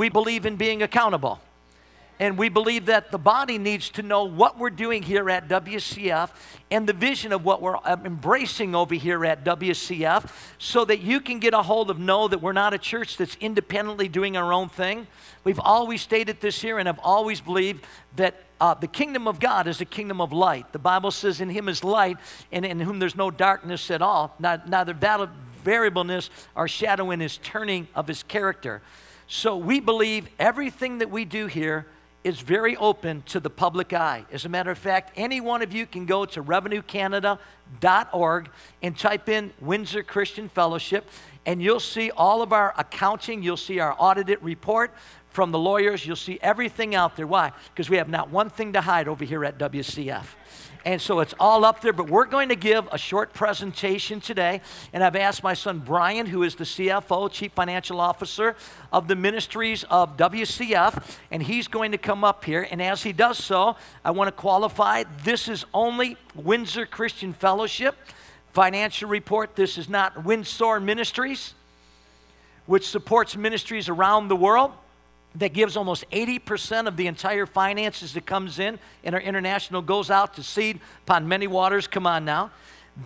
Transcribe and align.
we 0.00 0.08
believe 0.08 0.46
in 0.46 0.56
being 0.56 0.82
accountable. 0.82 1.38
And 2.18 2.38
we 2.38 2.48
believe 2.48 2.86
that 2.86 3.10
the 3.10 3.18
body 3.18 3.58
needs 3.58 3.90
to 3.90 4.02
know 4.02 4.24
what 4.24 4.58
we're 4.58 4.70
doing 4.70 5.02
here 5.02 5.28
at 5.28 5.46
WCF 5.46 6.30
and 6.70 6.86
the 6.86 6.94
vision 6.94 7.32
of 7.34 7.44
what 7.44 7.60
we're 7.60 7.76
um, 7.84 8.06
embracing 8.06 8.74
over 8.74 8.94
here 8.94 9.26
at 9.26 9.44
WCF 9.44 10.32
so 10.56 10.86
that 10.86 11.02
you 11.02 11.20
can 11.20 11.38
get 11.38 11.52
a 11.52 11.60
hold 11.60 11.90
of 11.90 11.98
know 11.98 12.28
that 12.28 12.40
we're 12.40 12.54
not 12.54 12.72
a 12.72 12.78
church 12.78 13.18
that's 13.18 13.36
independently 13.42 14.08
doing 14.08 14.38
our 14.38 14.54
own 14.54 14.70
thing. 14.70 15.06
We've 15.44 15.60
always 15.60 16.00
stated 16.00 16.40
this 16.40 16.62
here 16.62 16.78
and 16.78 16.86
have 16.86 17.00
always 17.02 17.42
believed 17.42 17.84
that 18.16 18.42
uh, 18.58 18.72
the 18.72 18.88
kingdom 18.88 19.28
of 19.28 19.38
God 19.38 19.66
is 19.66 19.82
a 19.82 19.86
kingdom 19.86 20.22
of 20.22 20.32
light. 20.32 20.72
The 20.72 20.78
Bible 20.78 21.10
says, 21.10 21.42
In 21.42 21.50
him 21.50 21.68
is 21.68 21.84
light, 21.84 22.16
and 22.50 22.64
in 22.64 22.80
whom 22.80 23.00
there's 23.00 23.16
no 23.16 23.30
darkness 23.30 23.90
at 23.90 24.00
all. 24.00 24.34
not, 24.38 24.66
Neither 24.66 24.94
variableness 25.62 26.30
or 26.54 26.68
shadow 26.68 27.10
in 27.10 27.20
his 27.20 27.36
turning 27.36 27.86
of 27.94 28.08
his 28.08 28.22
character. 28.22 28.80
So 29.32 29.56
we 29.56 29.78
believe 29.78 30.28
everything 30.40 30.98
that 30.98 31.08
we 31.08 31.24
do 31.24 31.46
here 31.46 31.86
is 32.24 32.40
very 32.40 32.76
open 32.76 33.22
to 33.26 33.38
the 33.38 33.48
public 33.48 33.92
eye. 33.92 34.26
As 34.32 34.44
a 34.44 34.48
matter 34.48 34.72
of 34.72 34.78
fact, 34.78 35.12
any 35.14 35.40
one 35.40 35.62
of 35.62 35.72
you 35.72 35.86
can 35.86 36.04
go 36.04 36.24
to 36.24 36.42
revenuecanada.org 36.42 38.50
and 38.82 38.98
type 38.98 39.28
in 39.28 39.52
Windsor 39.60 40.02
Christian 40.02 40.48
Fellowship, 40.48 41.08
and 41.46 41.62
you'll 41.62 41.78
see 41.78 42.10
all 42.10 42.42
of 42.42 42.52
our 42.52 42.74
accounting, 42.76 43.44
you'll 43.44 43.56
see 43.56 43.78
our 43.78 43.94
audited 44.00 44.42
report 44.42 44.92
from 45.28 45.52
the 45.52 45.60
lawyers, 45.60 46.04
you'll 46.04 46.16
see 46.16 46.40
everything 46.42 46.96
out 46.96 47.14
there. 47.14 47.28
Why? 47.28 47.52
Because 47.72 47.88
we 47.88 47.98
have 47.98 48.08
not 48.08 48.30
one 48.30 48.50
thing 48.50 48.72
to 48.72 48.80
hide 48.80 49.06
over 49.06 49.24
here 49.24 49.44
at 49.44 49.58
WCF. 49.58 50.24
And 50.84 51.00
so 51.00 51.20
it's 51.20 51.34
all 51.38 51.64
up 51.64 51.82
there, 51.82 51.92
but 51.92 52.08
we're 52.08 52.24
going 52.24 52.48
to 52.48 52.56
give 52.56 52.88
a 52.90 52.98
short 52.98 53.34
presentation 53.34 54.20
today. 54.20 54.62
And 54.92 55.04
I've 55.04 55.16
asked 55.16 55.42
my 55.42 55.54
son 55.54 55.80
Brian, 55.80 56.26
who 56.26 56.42
is 56.42 56.54
the 56.54 56.64
CFO, 56.64 57.30
Chief 57.30 57.52
Financial 57.52 58.00
Officer 58.00 58.56
of 58.92 59.06
the 59.06 59.16
ministries 59.16 59.84
of 59.84 60.16
WCF, 60.16 61.02
and 61.30 61.42
he's 61.42 61.68
going 61.68 61.92
to 61.92 61.98
come 61.98 62.24
up 62.24 62.44
here. 62.44 62.66
And 62.70 62.80
as 62.80 63.02
he 63.02 63.12
does 63.12 63.38
so, 63.38 63.76
I 64.04 64.10
want 64.12 64.28
to 64.28 64.32
qualify 64.32 65.04
this 65.24 65.48
is 65.48 65.66
only 65.74 66.16
Windsor 66.34 66.86
Christian 66.86 67.32
Fellowship 67.32 67.96
financial 68.52 69.08
report. 69.08 69.56
This 69.56 69.78
is 69.78 69.88
not 69.88 70.24
Windsor 70.24 70.80
Ministries, 70.80 71.54
which 72.66 72.88
supports 72.88 73.36
ministries 73.36 73.88
around 73.88 74.28
the 74.28 74.36
world 74.36 74.72
that 75.36 75.52
gives 75.52 75.76
almost 75.76 76.08
80% 76.10 76.86
of 76.86 76.96
the 76.96 77.06
entire 77.06 77.46
finances 77.46 78.14
that 78.14 78.26
comes 78.26 78.58
in 78.58 78.78
and 79.04 79.14
our 79.14 79.20
international 79.20 79.82
goes 79.82 80.10
out 80.10 80.34
to 80.34 80.42
seed 80.42 80.80
upon 81.02 81.28
many 81.28 81.46
waters 81.46 81.86
come 81.86 82.06
on 82.06 82.24
now 82.24 82.50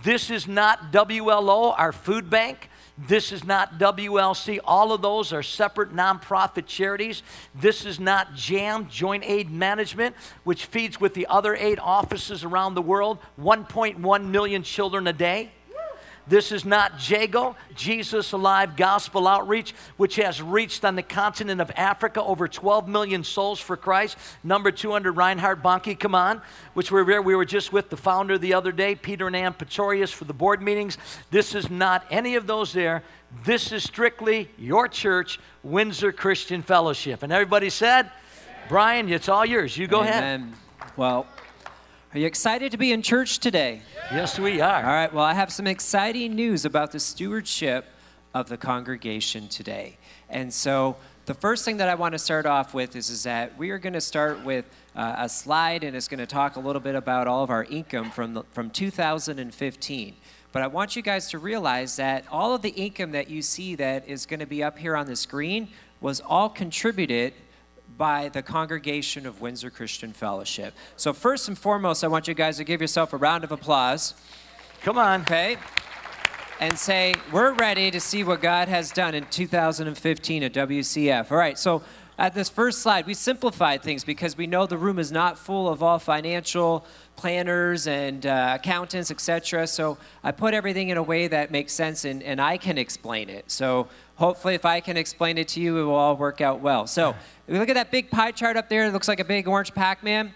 this 0.02 0.30
is 0.30 0.48
not 0.48 0.92
WLO 0.92 1.74
our 1.76 1.92
food 1.92 2.30
bank 2.30 2.70
this 2.96 3.32
is 3.32 3.44
not 3.44 3.78
WLC. 3.78 4.60
All 4.64 4.92
of 4.92 5.02
those 5.02 5.32
are 5.32 5.42
separate 5.42 5.92
nonprofit 5.92 6.66
charities. 6.66 7.24
This 7.54 7.84
is 7.84 7.98
not 7.98 8.34
JAM, 8.34 8.88
Joint 8.88 9.24
Aid 9.26 9.50
Management, 9.50 10.14
which 10.44 10.66
feeds 10.66 11.00
with 11.00 11.14
the 11.14 11.26
other 11.26 11.56
aid 11.56 11.80
offices 11.80 12.44
around 12.44 12.74
the 12.74 12.82
world 12.82 13.18
1.1 13.40 14.26
million 14.26 14.62
children 14.62 15.08
a 15.08 15.12
day. 15.12 15.50
This 16.26 16.52
is 16.52 16.64
not 16.64 16.98
JAGO, 16.98 17.54
Jesus 17.74 18.32
Alive 18.32 18.76
Gospel 18.76 19.28
Outreach, 19.28 19.74
which 19.98 20.16
has 20.16 20.40
reached 20.40 20.84
on 20.84 20.96
the 20.96 21.02
continent 21.02 21.60
of 21.60 21.70
Africa 21.76 22.22
over 22.22 22.48
12 22.48 22.88
million 22.88 23.24
souls 23.24 23.60
for 23.60 23.76
Christ. 23.76 24.16
Number 24.42 24.70
200, 24.70 25.12
Reinhard 25.12 25.62
Bonnke, 25.62 25.98
come 25.98 26.14
on, 26.14 26.40
which 26.72 26.90
we 26.90 27.02
were, 27.02 27.20
we 27.20 27.34
were 27.34 27.44
just 27.44 27.72
with 27.72 27.90
the 27.90 27.96
founder 27.96 28.38
the 28.38 28.54
other 28.54 28.72
day, 28.72 28.94
Peter 28.94 29.26
and 29.26 29.36
Ann 29.36 29.52
Pretorius, 29.52 30.10
for 30.10 30.24
the 30.24 30.32
board 30.32 30.62
meetings. 30.62 30.96
This 31.30 31.54
is 31.54 31.68
not 31.68 32.06
any 32.10 32.36
of 32.36 32.46
those 32.46 32.72
there. 32.72 33.02
This 33.44 33.72
is 33.72 33.84
strictly 33.84 34.48
your 34.56 34.88
church, 34.88 35.38
Windsor 35.62 36.12
Christian 36.12 36.62
Fellowship. 36.62 37.22
And 37.22 37.32
everybody 37.32 37.68
said, 37.68 38.10
Brian, 38.68 39.10
it's 39.10 39.28
all 39.28 39.44
yours. 39.44 39.76
You 39.76 39.86
go 39.86 40.00
Amen. 40.00 40.40
ahead. 40.40 40.52
Well, 40.96 41.26
are 42.14 42.20
you 42.20 42.26
excited 42.26 42.70
to 42.70 42.78
be 42.78 42.92
in 42.92 43.02
church 43.02 43.40
today? 43.40 43.82
Yes, 44.12 44.38
we 44.38 44.60
are. 44.60 44.76
All 44.76 44.92
right, 44.92 45.12
well, 45.12 45.24
I 45.24 45.34
have 45.34 45.52
some 45.52 45.66
exciting 45.66 46.36
news 46.36 46.64
about 46.64 46.92
the 46.92 47.00
stewardship 47.00 47.86
of 48.32 48.48
the 48.48 48.56
congregation 48.56 49.48
today. 49.48 49.98
And 50.30 50.54
so, 50.54 50.94
the 51.26 51.34
first 51.34 51.64
thing 51.64 51.78
that 51.78 51.88
I 51.88 51.96
want 51.96 52.12
to 52.12 52.20
start 52.20 52.46
off 52.46 52.72
with 52.72 52.94
is, 52.94 53.10
is 53.10 53.24
that 53.24 53.58
we 53.58 53.70
are 53.70 53.78
going 53.78 53.94
to 53.94 54.00
start 54.00 54.44
with 54.44 54.64
uh, 54.94 55.16
a 55.18 55.28
slide, 55.28 55.82
and 55.82 55.96
it's 55.96 56.06
going 56.06 56.20
to 56.20 56.26
talk 56.26 56.54
a 56.54 56.60
little 56.60 56.80
bit 56.80 56.94
about 56.94 57.26
all 57.26 57.42
of 57.42 57.50
our 57.50 57.64
income 57.64 58.12
from, 58.12 58.34
the, 58.34 58.44
from 58.52 58.70
2015. 58.70 60.14
But 60.52 60.62
I 60.62 60.68
want 60.68 60.94
you 60.94 61.02
guys 61.02 61.28
to 61.30 61.40
realize 61.40 61.96
that 61.96 62.26
all 62.30 62.54
of 62.54 62.62
the 62.62 62.70
income 62.70 63.10
that 63.10 63.28
you 63.28 63.42
see 63.42 63.74
that 63.74 64.06
is 64.06 64.24
going 64.24 64.38
to 64.38 64.46
be 64.46 64.62
up 64.62 64.78
here 64.78 64.96
on 64.96 65.06
the 65.06 65.16
screen 65.16 65.66
was 66.00 66.20
all 66.20 66.48
contributed 66.48 67.32
by 67.96 68.28
the 68.28 68.42
congregation 68.42 69.26
of 69.26 69.40
Windsor 69.40 69.70
Christian 69.70 70.12
Fellowship. 70.12 70.74
So, 70.96 71.12
first 71.12 71.48
and 71.48 71.56
foremost, 71.56 72.02
I 72.02 72.08
want 72.08 72.28
you 72.28 72.34
guys 72.34 72.56
to 72.56 72.64
give 72.64 72.80
yourself 72.80 73.12
a 73.12 73.16
round 73.16 73.44
of 73.44 73.52
applause. 73.52 74.14
Come 74.82 74.98
on. 74.98 75.22
Okay? 75.22 75.56
And 76.60 76.78
say, 76.78 77.14
we're 77.32 77.52
ready 77.54 77.90
to 77.90 78.00
see 78.00 78.22
what 78.22 78.40
God 78.40 78.68
has 78.68 78.92
done 78.92 79.14
in 79.14 79.26
2015 79.26 80.42
at 80.42 80.52
WCF. 80.52 81.30
All 81.30 81.36
right, 81.36 81.58
so 81.58 81.82
at 82.16 82.32
this 82.32 82.48
first 82.48 82.80
slide, 82.80 83.06
we 83.06 83.14
simplified 83.14 83.82
things 83.82 84.04
because 84.04 84.36
we 84.36 84.46
know 84.46 84.66
the 84.66 84.78
room 84.78 85.00
is 85.00 85.10
not 85.10 85.36
full 85.36 85.68
of 85.68 85.82
all 85.82 85.98
financial 85.98 86.86
planners 87.16 87.88
and 87.88 88.24
uh, 88.24 88.52
accountants, 88.54 89.10
etc. 89.10 89.66
So 89.66 89.98
I 90.22 90.30
put 90.30 90.54
everything 90.54 90.90
in 90.90 90.96
a 90.96 91.02
way 91.02 91.26
that 91.26 91.50
makes 91.50 91.72
sense 91.72 92.04
and, 92.04 92.22
and 92.22 92.40
I 92.40 92.56
can 92.56 92.78
explain 92.78 93.28
it. 93.28 93.50
So 93.50 93.88
hopefully, 94.16 94.54
if 94.54 94.64
I 94.64 94.80
can 94.80 94.96
explain 94.96 95.38
it 95.38 95.48
to 95.48 95.60
you, 95.60 95.78
it 95.78 95.84
will 95.84 95.94
all 95.94 96.16
work 96.16 96.40
out 96.40 96.60
well. 96.60 96.86
So 96.86 97.10
if 97.10 97.52
you 97.52 97.58
look 97.58 97.68
at 97.68 97.74
that 97.74 97.90
big 97.90 98.10
pie 98.10 98.32
chart 98.32 98.56
up 98.56 98.68
there, 98.68 98.86
it 98.86 98.92
looks 98.92 99.08
like 99.08 99.20
a 99.20 99.24
big 99.24 99.48
orange 99.48 99.74
Pac 99.74 100.02
Man. 100.02 100.32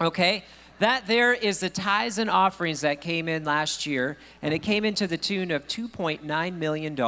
Okay, 0.00 0.44
that 0.80 1.06
there 1.06 1.32
is 1.32 1.60
the 1.60 1.70
tithes 1.70 2.18
and 2.18 2.28
offerings 2.28 2.80
that 2.80 3.00
came 3.00 3.28
in 3.28 3.44
last 3.44 3.86
year, 3.86 4.18
and 4.42 4.52
it 4.52 4.58
came 4.58 4.84
into 4.84 5.06
the 5.06 5.16
tune 5.16 5.52
of 5.52 5.68
$2.9 5.68 6.58
million. 6.58 7.00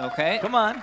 Okay? 0.00 0.38
Come 0.40 0.54
on. 0.54 0.80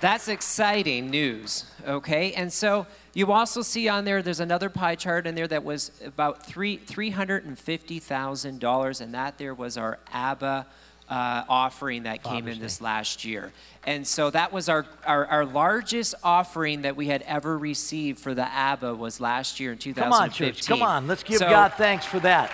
That's 0.00 0.28
exciting 0.28 1.10
news, 1.10 1.64
okay? 1.86 2.32
And 2.34 2.52
so 2.52 2.86
you 3.14 3.32
also 3.32 3.62
see 3.62 3.88
on 3.88 4.04
there, 4.04 4.22
there's 4.22 4.38
another 4.40 4.68
pie 4.68 4.94
chart 4.94 5.26
in 5.26 5.34
there 5.34 5.48
that 5.48 5.64
was 5.64 5.90
about 6.04 6.46
three, 6.46 6.78
$350,000, 6.78 9.00
and 9.00 9.14
that 9.14 9.38
there 9.38 9.54
was 9.54 9.76
our 9.76 9.98
ABBA 10.12 10.66
uh, 11.08 11.44
offering 11.48 12.04
that 12.04 12.22
Father's 12.22 12.36
came 12.36 12.48
in 12.48 12.54
Day. 12.54 12.60
this 12.60 12.80
last 12.80 13.24
year. 13.24 13.52
And 13.84 14.06
so 14.06 14.30
that 14.30 14.52
was 14.52 14.68
our, 14.68 14.84
our, 15.06 15.26
our, 15.26 15.44
largest 15.44 16.16
offering 16.24 16.82
that 16.82 16.96
we 16.96 17.06
had 17.06 17.22
ever 17.22 17.56
received 17.56 18.18
for 18.18 18.34
the 18.34 18.46
ABBA 18.46 18.94
was 18.96 19.20
last 19.20 19.60
year 19.60 19.70
in 19.70 19.78
2015. 19.78 20.02
Come 20.02 20.12
on, 20.12 20.30
church. 20.30 20.66
Come 20.66 20.82
on. 20.82 21.06
Let's 21.06 21.22
give 21.22 21.38
so, 21.38 21.48
God 21.48 21.74
thanks 21.74 22.04
for 22.04 22.18
that. 22.20 22.52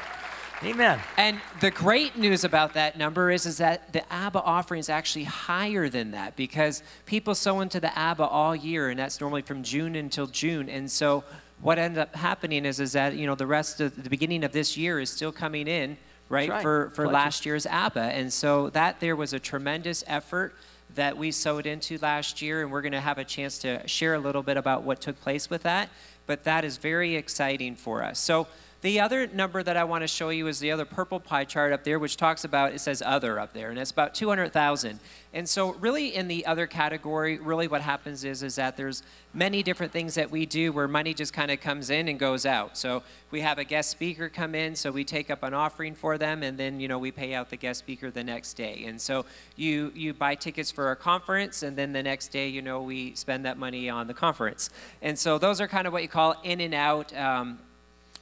Amen. 0.64 1.00
And 1.16 1.40
the 1.60 1.72
great 1.72 2.16
news 2.16 2.44
about 2.44 2.74
that 2.74 2.96
number 2.96 3.30
is, 3.30 3.46
is 3.46 3.58
that 3.58 3.92
the 3.92 4.12
ABBA 4.12 4.42
offering 4.42 4.78
is 4.78 4.88
actually 4.88 5.24
higher 5.24 5.88
than 5.88 6.12
that 6.12 6.36
because 6.36 6.84
people 7.04 7.34
sow 7.34 7.60
into 7.60 7.80
the 7.80 7.96
ABBA 7.98 8.24
all 8.24 8.54
year, 8.54 8.88
and 8.88 8.98
that's 8.98 9.20
normally 9.20 9.42
from 9.42 9.64
June 9.64 9.96
until 9.96 10.28
June. 10.28 10.68
And 10.68 10.88
so 10.88 11.24
what 11.60 11.78
ended 11.78 11.98
up 11.98 12.14
happening 12.14 12.64
is, 12.64 12.78
is 12.78 12.92
that, 12.92 13.16
you 13.16 13.26
know, 13.26 13.34
the 13.34 13.46
rest 13.46 13.80
of 13.80 14.00
the 14.04 14.10
beginning 14.10 14.44
of 14.44 14.52
this 14.52 14.76
year 14.76 15.00
is 15.00 15.10
still 15.10 15.32
coming 15.32 15.66
in, 15.66 15.96
right, 16.32 16.48
right. 16.48 16.62
for, 16.62 16.90
for 16.90 17.06
last 17.06 17.46
year's 17.46 17.66
ABBA. 17.66 18.00
And 18.00 18.32
so 18.32 18.70
that 18.70 19.00
there 19.00 19.14
was 19.14 19.32
a 19.32 19.38
tremendous 19.38 20.02
effort 20.06 20.54
that 20.94 21.16
we 21.16 21.30
sewed 21.30 21.66
into 21.66 21.98
last 21.98 22.42
year, 22.42 22.62
and 22.62 22.70
we're 22.70 22.82
going 22.82 22.92
to 22.92 23.00
have 23.00 23.18
a 23.18 23.24
chance 23.24 23.58
to 23.58 23.86
share 23.86 24.14
a 24.14 24.18
little 24.18 24.42
bit 24.42 24.56
about 24.56 24.82
what 24.82 25.00
took 25.00 25.20
place 25.20 25.48
with 25.48 25.62
that. 25.62 25.88
But 26.26 26.44
that 26.44 26.64
is 26.64 26.76
very 26.76 27.16
exciting 27.16 27.76
for 27.76 28.02
us. 28.02 28.18
So 28.18 28.46
the 28.82 28.98
other 28.98 29.28
number 29.28 29.62
that 29.62 29.76
I 29.76 29.84
want 29.84 30.02
to 30.02 30.08
show 30.08 30.30
you 30.30 30.48
is 30.48 30.58
the 30.58 30.72
other 30.72 30.84
purple 30.84 31.20
pie 31.20 31.44
chart 31.44 31.72
up 31.72 31.84
there, 31.84 32.00
which 32.00 32.16
talks 32.16 32.42
about, 32.42 32.72
it 32.72 32.80
says 32.80 33.00
other 33.00 33.38
up 33.38 33.52
there, 33.52 33.70
and 33.70 33.78
it's 33.78 33.92
about 33.92 34.12
200,000. 34.12 34.98
And 35.32 35.48
so 35.48 35.74
really 35.74 36.14
in 36.14 36.26
the 36.26 36.44
other 36.44 36.66
category, 36.66 37.38
really 37.38 37.68
what 37.68 37.80
happens 37.80 38.24
is, 38.24 38.42
is 38.42 38.56
that 38.56 38.76
there's 38.76 39.04
many 39.32 39.62
different 39.62 39.92
things 39.92 40.14
that 40.16 40.32
we 40.32 40.46
do 40.46 40.72
where 40.72 40.88
money 40.88 41.14
just 41.14 41.32
kind 41.32 41.52
of 41.52 41.60
comes 41.60 41.90
in 41.90 42.08
and 42.08 42.18
goes 42.18 42.44
out. 42.44 42.76
So 42.76 43.04
we 43.30 43.40
have 43.42 43.56
a 43.56 43.64
guest 43.64 43.88
speaker 43.88 44.28
come 44.28 44.52
in, 44.52 44.74
so 44.74 44.90
we 44.90 45.04
take 45.04 45.30
up 45.30 45.44
an 45.44 45.54
offering 45.54 45.94
for 45.94 46.18
them, 46.18 46.42
and 46.42 46.58
then, 46.58 46.80
you 46.80 46.88
know, 46.88 46.98
we 46.98 47.12
pay 47.12 47.34
out 47.34 47.50
the 47.50 47.56
guest 47.56 47.78
speaker 47.78 48.10
the 48.10 48.24
next 48.24 48.54
day. 48.54 48.82
And 48.86 49.00
so 49.00 49.24
you, 49.54 49.92
you 49.94 50.12
buy 50.12 50.34
tickets 50.34 50.72
for 50.72 50.90
a 50.90 50.96
conference, 50.96 51.62
and 51.62 51.76
then 51.76 51.92
the 51.92 52.02
next 52.02 52.32
day, 52.32 52.48
you 52.48 52.62
know, 52.62 52.82
we 52.82 53.14
spend 53.14 53.44
that 53.46 53.58
money 53.58 53.88
on 53.88 54.08
the 54.08 54.14
conference. 54.14 54.70
And 55.00 55.16
so 55.16 55.38
those 55.38 55.60
are 55.60 55.68
kind 55.68 55.86
of 55.86 55.92
what 55.92 56.02
you 56.02 56.08
call 56.08 56.34
in 56.42 56.60
and 56.60 56.74
out 56.74 57.16
um, 57.16 57.60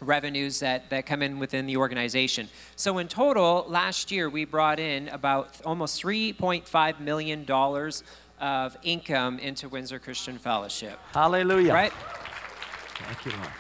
revenues 0.00 0.60
that, 0.60 0.90
that 0.90 1.06
come 1.06 1.22
in 1.22 1.38
within 1.38 1.66
the 1.66 1.76
organization. 1.76 2.48
So 2.76 2.98
in 2.98 3.08
total, 3.08 3.64
last 3.68 4.10
year 4.10 4.28
we 4.28 4.44
brought 4.44 4.80
in 4.80 5.08
about 5.08 5.60
almost 5.64 6.02
$3.5 6.02 7.00
million 7.00 7.46
of 8.40 8.76
income 8.82 9.38
into 9.38 9.68
Windsor 9.68 9.98
Christian 9.98 10.38
Fellowship. 10.38 10.98
Hallelujah. 11.12 11.72
Right? 11.72 11.92
Thank 12.94 13.24
you, 13.26 13.32
Lord. 13.32 13.52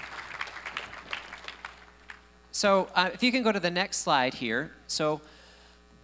So 2.52 2.88
uh, 2.94 3.10
if 3.12 3.22
you 3.22 3.32
can 3.32 3.42
go 3.42 3.52
to 3.52 3.60
the 3.60 3.70
next 3.70 3.98
slide 3.98 4.34
here. 4.34 4.72
So 4.86 5.20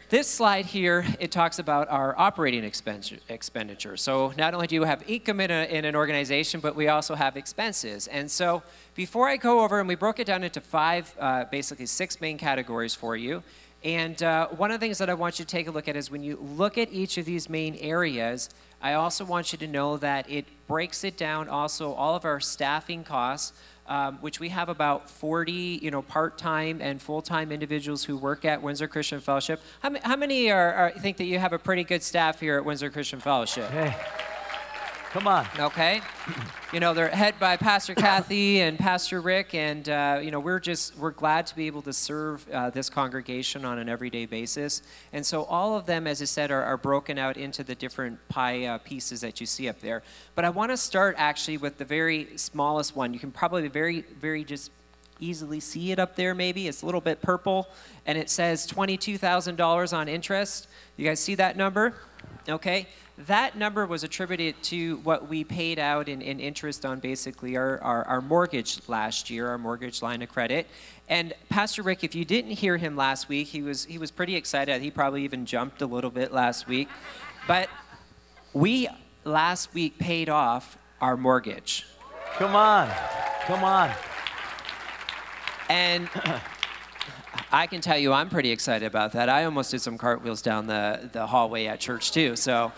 this 0.08 0.28
slide 0.28 0.66
here, 0.66 1.04
it 1.18 1.32
talks 1.32 1.58
about 1.58 1.88
our 1.88 2.16
operating 2.16 2.62
expenditure. 2.62 3.96
So 3.96 4.32
not 4.38 4.54
only 4.54 4.68
do 4.68 4.76
you 4.76 4.84
have 4.84 5.02
income 5.08 5.40
in, 5.40 5.50
a, 5.50 5.64
in, 5.64 5.84
an 5.84 5.96
organization, 5.96 6.60
but 6.60 6.76
we 6.76 6.86
also 6.86 7.16
have 7.16 7.36
expenses. 7.36 8.06
And 8.06 8.30
so 8.30 8.62
before 8.96 9.28
I 9.28 9.36
go 9.36 9.60
over, 9.60 9.78
and 9.78 9.86
we 9.86 9.94
broke 9.94 10.18
it 10.18 10.26
down 10.26 10.42
into 10.42 10.60
five, 10.60 11.14
uh, 11.20 11.44
basically 11.44 11.86
six 11.86 12.20
main 12.20 12.38
categories 12.38 12.94
for 12.94 13.16
you. 13.16 13.42
And 13.84 14.20
uh, 14.22 14.48
one 14.48 14.70
of 14.70 14.80
the 14.80 14.84
things 14.84 14.98
that 14.98 15.08
I 15.08 15.14
want 15.14 15.38
you 15.38 15.44
to 15.44 15.50
take 15.50 15.68
a 15.68 15.70
look 15.70 15.86
at 15.86 15.94
is 15.94 16.10
when 16.10 16.22
you 16.22 16.36
look 16.56 16.76
at 16.76 16.92
each 16.92 17.18
of 17.18 17.24
these 17.24 17.48
main 17.48 17.76
areas, 17.76 18.50
I 18.82 18.94
also 18.94 19.24
want 19.24 19.52
you 19.52 19.58
to 19.58 19.66
know 19.66 19.96
that 19.98 20.28
it 20.28 20.46
breaks 20.66 21.04
it 21.04 21.16
down 21.16 21.48
also 21.48 21.92
all 21.92 22.16
of 22.16 22.24
our 22.24 22.40
staffing 22.40 23.04
costs 23.04 23.52
um, 23.88 24.18
which 24.20 24.40
we 24.40 24.48
have 24.48 24.68
about 24.68 25.08
40, 25.08 25.52
you 25.82 25.90
know, 25.90 26.02
part-time 26.02 26.80
and 26.80 27.00
full-time 27.00 27.52
individuals 27.52 28.04
who 28.04 28.16
work 28.16 28.44
at 28.44 28.62
Windsor 28.62 28.88
Christian 28.88 29.20
Fellowship. 29.20 29.60
How, 29.80 29.94
how 30.02 30.16
many 30.16 30.50
are, 30.50 30.72
are, 30.74 30.90
think 30.90 31.18
that 31.18 31.24
you 31.24 31.38
have 31.38 31.52
a 31.52 31.58
pretty 31.58 31.84
good 31.84 32.02
staff 32.02 32.40
here 32.40 32.56
at 32.56 32.64
Windsor 32.64 32.90
Christian 32.90 33.20
Fellowship? 33.20 33.70
Hey. 33.70 33.94
Come 35.10 35.26
on. 35.26 35.46
Okay. 35.58 36.00
You 36.72 36.80
know, 36.80 36.94
they're 36.94 37.08
head 37.08 37.38
by 37.38 37.56
Pastor 37.56 37.94
Kathy 37.94 38.60
and 38.60 38.76
Pastor 38.76 39.20
Rick, 39.20 39.54
and, 39.54 39.88
uh, 39.88 40.18
you 40.20 40.32
know, 40.32 40.40
we're 40.40 40.58
just, 40.58 40.98
we're 40.98 41.12
glad 41.12 41.46
to 41.46 41.54
be 41.54 41.68
able 41.68 41.80
to 41.82 41.92
serve 41.92 42.46
uh, 42.50 42.70
this 42.70 42.90
congregation 42.90 43.64
on 43.64 43.78
an 43.78 43.88
everyday 43.88 44.26
basis. 44.26 44.82
And 45.12 45.24
so 45.24 45.44
all 45.44 45.76
of 45.76 45.86
them, 45.86 46.08
as 46.08 46.20
I 46.20 46.24
said, 46.24 46.50
are, 46.50 46.62
are 46.64 46.76
broken 46.76 47.18
out 47.18 47.36
into 47.36 47.62
the 47.62 47.76
different 47.76 48.18
pie 48.28 48.64
uh, 48.66 48.78
pieces 48.78 49.20
that 49.20 49.40
you 49.40 49.46
see 49.46 49.68
up 49.68 49.80
there. 49.80 50.02
But 50.34 50.44
I 50.44 50.50
want 50.50 50.72
to 50.72 50.76
start 50.76 51.14
actually 51.18 51.56
with 51.56 51.78
the 51.78 51.84
very 51.84 52.36
smallest 52.36 52.96
one. 52.96 53.14
You 53.14 53.20
can 53.20 53.30
probably 53.30 53.68
very, 53.68 54.00
very 54.20 54.42
just 54.42 54.72
easily 55.20 55.60
see 55.60 55.92
it 55.92 56.00
up 56.00 56.16
there 56.16 56.34
maybe. 56.34 56.66
It's 56.66 56.82
a 56.82 56.84
little 56.84 57.00
bit 57.00 57.22
purple, 57.22 57.68
and 58.06 58.18
it 58.18 58.28
says 58.28 58.66
$22,000 58.66 59.96
on 59.96 60.08
interest. 60.08 60.66
You 60.96 61.06
guys 61.06 61.20
see 61.20 61.36
that 61.36 61.56
number? 61.56 61.94
Okay 62.48 62.88
that 63.18 63.56
number 63.56 63.86
was 63.86 64.04
attributed 64.04 64.62
to 64.64 64.98
what 64.98 65.28
we 65.28 65.42
paid 65.42 65.78
out 65.78 66.08
in, 66.08 66.20
in 66.20 66.38
interest 66.38 66.84
on 66.84 67.00
basically 67.00 67.56
our, 67.56 67.78
our, 67.80 68.04
our, 68.04 68.20
mortgage 68.20 68.78
last 68.88 69.30
year, 69.30 69.48
our 69.48 69.56
mortgage 69.56 70.02
line 70.02 70.20
of 70.20 70.28
credit. 70.28 70.66
And 71.08 71.32
Pastor 71.48 71.82
Rick, 71.82 72.04
if 72.04 72.14
you 72.14 72.26
didn't 72.26 72.52
hear 72.52 72.76
him 72.76 72.94
last 72.94 73.28
week, 73.28 73.48
he 73.48 73.62
was, 73.62 73.86
he 73.86 73.96
was 73.96 74.10
pretty 74.10 74.36
excited. 74.36 74.82
He 74.82 74.90
probably 74.90 75.24
even 75.24 75.46
jumped 75.46 75.80
a 75.80 75.86
little 75.86 76.10
bit 76.10 76.30
last 76.30 76.68
week. 76.68 76.88
But 77.46 77.70
we 78.52 78.88
last 79.24 79.72
week 79.72 79.98
paid 79.98 80.28
off 80.28 80.76
our 81.00 81.16
mortgage. 81.16 81.86
Come 82.34 82.54
on. 82.54 82.90
Come 83.46 83.64
on. 83.64 83.92
And 85.70 86.10
I 87.50 87.66
can 87.66 87.80
tell 87.80 87.96
you 87.96 88.12
I'm 88.12 88.28
pretty 88.28 88.50
excited 88.50 88.84
about 88.84 89.12
that. 89.12 89.28
I 89.30 89.44
almost 89.44 89.70
did 89.70 89.80
some 89.80 89.96
cartwheels 89.96 90.42
down 90.42 90.66
the, 90.66 91.08
the 91.12 91.26
hallway 91.26 91.66
at 91.66 91.80
church 91.80 92.12
too. 92.12 92.36
So 92.36 92.72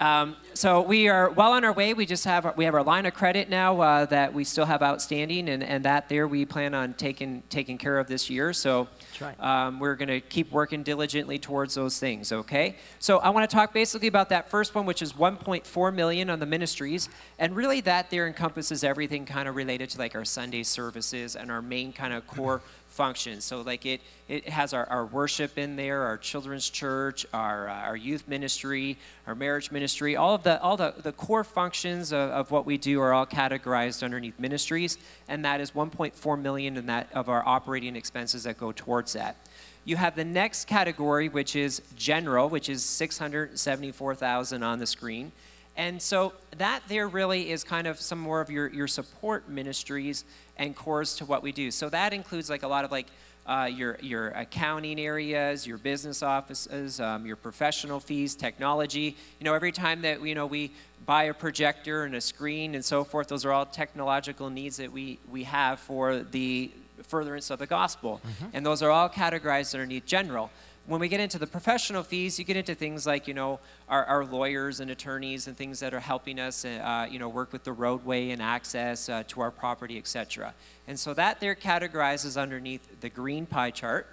um, 0.00 0.36
so 0.54 0.82
we 0.82 1.08
are 1.08 1.30
well 1.30 1.52
on 1.52 1.64
our 1.64 1.72
way. 1.72 1.94
We 1.94 2.06
just 2.06 2.24
have 2.24 2.56
we 2.56 2.64
have 2.64 2.74
our 2.74 2.82
line 2.82 3.06
of 3.06 3.14
credit 3.14 3.48
now 3.48 3.80
uh, 3.80 4.04
that 4.06 4.34
we 4.34 4.44
still 4.44 4.66
have 4.66 4.82
outstanding, 4.82 5.48
and, 5.48 5.62
and 5.62 5.84
that 5.84 6.08
there 6.08 6.26
we 6.26 6.44
plan 6.44 6.74
on 6.74 6.94
taking 6.94 7.42
taking 7.48 7.78
care 7.78 7.98
of 7.98 8.06
this 8.06 8.28
year. 8.28 8.52
So 8.52 8.88
right. 9.20 9.38
um, 9.40 9.80
we're 9.80 9.94
going 9.94 10.08
to 10.08 10.20
keep 10.20 10.50
working 10.50 10.82
diligently 10.82 11.38
towards 11.38 11.74
those 11.74 11.98
things. 11.98 12.32
Okay. 12.32 12.76
So 12.98 13.18
I 13.18 13.30
want 13.30 13.48
to 13.48 13.54
talk 13.54 13.72
basically 13.72 14.08
about 14.08 14.28
that 14.28 14.50
first 14.50 14.74
one, 14.74 14.86
which 14.86 15.02
is 15.02 15.12
1.4 15.14 15.94
million 15.94 16.30
on 16.30 16.38
the 16.38 16.46
ministries, 16.46 17.08
and 17.38 17.56
really 17.56 17.80
that 17.82 18.10
there 18.10 18.26
encompasses 18.26 18.84
everything 18.84 19.24
kind 19.24 19.48
of 19.48 19.56
related 19.56 19.90
to 19.90 19.98
like 19.98 20.14
our 20.14 20.24
Sunday 20.24 20.64
services 20.64 21.36
and 21.36 21.50
our 21.50 21.62
main 21.62 21.92
kind 21.92 22.12
of 22.12 22.26
core 22.26 22.62
functions. 22.92 23.44
So 23.44 23.62
like 23.62 23.86
it, 23.86 24.00
it 24.28 24.48
has 24.48 24.72
our, 24.72 24.86
our 24.86 25.06
worship 25.06 25.58
in 25.58 25.76
there, 25.76 26.02
our 26.02 26.18
children's 26.18 26.68
church, 26.68 27.26
our, 27.32 27.68
uh, 27.68 27.74
our 27.74 27.96
youth 27.96 28.28
ministry, 28.28 28.98
our 29.26 29.34
marriage 29.34 29.70
ministry, 29.70 30.14
all 30.14 30.34
of 30.34 30.42
the, 30.42 30.60
all 30.60 30.76
the, 30.76 30.94
the 31.02 31.12
core 31.12 31.42
functions 31.42 32.12
of, 32.12 32.30
of 32.30 32.50
what 32.50 32.66
we 32.66 32.76
do 32.76 33.00
are 33.00 33.12
all 33.12 33.26
categorized 33.26 34.02
underneath 34.02 34.38
ministries, 34.38 34.98
and 35.28 35.44
that 35.44 35.60
is 35.60 35.72
1.4 35.72 36.40
million 36.40 36.76
in 36.76 36.86
that 36.86 37.08
of 37.12 37.28
our 37.28 37.42
operating 37.46 37.96
expenses 37.96 38.44
that 38.44 38.58
go 38.58 38.72
towards 38.72 39.14
that. 39.14 39.36
You 39.84 39.96
have 39.96 40.14
the 40.14 40.24
next 40.24 40.66
category, 40.66 41.28
which 41.28 41.56
is 41.56 41.82
general, 41.96 42.48
which 42.48 42.68
is 42.68 42.84
674,000 42.84 44.62
on 44.62 44.78
the 44.78 44.86
screen. 44.86 45.32
And 45.76 46.00
so 46.00 46.34
that 46.58 46.82
there 46.88 47.08
really 47.08 47.50
is 47.50 47.64
kind 47.64 47.86
of 47.86 48.00
some 48.00 48.18
more 48.18 48.40
of 48.40 48.50
your, 48.50 48.68
your 48.68 48.86
support 48.86 49.48
ministries 49.48 50.24
and 50.56 50.76
cores 50.76 51.16
to 51.16 51.24
what 51.24 51.42
we 51.42 51.52
do. 51.52 51.70
So 51.70 51.88
that 51.88 52.12
includes 52.12 52.50
like 52.50 52.62
a 52.62 52.68
lot 52.68 52.84
of 52.84 52.92
like 52.92 53.06
uh, 53.46 53.68
your, 53.72 53.98
your 54.00 54.28
accounting 54.28 55.00
areas, 55.00 55.66
your 55.66 55.78
business 55.78 56.22
offices, 56.22 57.00
um, 57.00 57.26
your 57.26 57.36
professional 57.36 58.00
fees, 58.00 58.34
technology. 58.34 59.16
You 59.40 59.44
know, 59.44 59.54
every 59.54 59.72
time 59.72 60.02
that 60.02 60.22
you 60.22 60.34
know 60.34 60.46
we 60.46 60.72
buy 61.06 61.24
a 61.24 61.34
projector 61.34 62.04
and 62.04 62.14
a 62.14 62.20
screen 62.20 62.74
and 62.74 62.84
so 62.84 63.02
forth, 63.02 63.28
those 63.28 63.44
are 63.44 63.50
all 63.52 63.66
technological 63.66 64.50
needs 64.50 64.76
that 64.76 64.92
we, 64.92 65.18
we 65.30 65.44
have 65.44 65.80
for 65.80 66.18
the 66.18 66.70
furtherance 67.02 67.50
of 67.50 67.58
the 67.58 67.66
gospel. 67.66 68.20
Mm-hmm. 68.24 68.50
And 68.52 68.64
those 68.64 68.82
are 68.82 68.90
all 68.90 69.08
categorized 69.08 69.74
underneath 69.74 70.06
general 70.06 70.50
when 70.86 71.00
we 71.00 71.08
get 71.08 71.20
into 71.20 71.38
the 71.38 71.46
professional 71.46 72.02
fees, 72.02 72.38
you 72.38 72.44
get 72.44 72.56
into 72.56 72.74
things 72.74 73.06
like, 73.06 73.28
you 73.28 73.34
know, 73.34 73.60
our, 73.88 74.04
our 74.04 74.24
lawyers 74.24 74.80
and 74.80 74.90
attorneys 74.90 75.46
and 75.46 75.56
things 75.56 75.78
that 75.80 75.94
are 75.94 76.00
helping 76.00 76.40
us, 76.40 76.64
uh, 76.64 77.06
you 77.08 77.18
know, 77.20 77.28
work 77.28 77.52
with 77.52 77.62
the 77.62 77.72
roadway 77.72 78.30
and 78.30 78.42
access 78.42 79.08
uh, 79.08 79.22
to 79.28 79.40
our 79.40 79.52
property, 79.52 79.96
etc. 79.96 80.54
And 80.88 80.98
so 80.98 81.14
that 81.14 81.38
there 81.38 81.54
categorizes 81.54 82.40
underneath 82.40 83.00
the 83.00 83.08
green 83.08 83.46
pie 83.46 83.70
chart. 83.70 84.08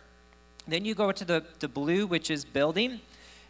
Then 0.67 0.85
you 0.85 0.93
go 0.93 1.11
to 1.11 1.25
the, 1.25 1.43
the 1.59 1.67
blue, 1.67 2.05
which 2.05 2.29
is 2.29 2.45
building, 2.45 3.01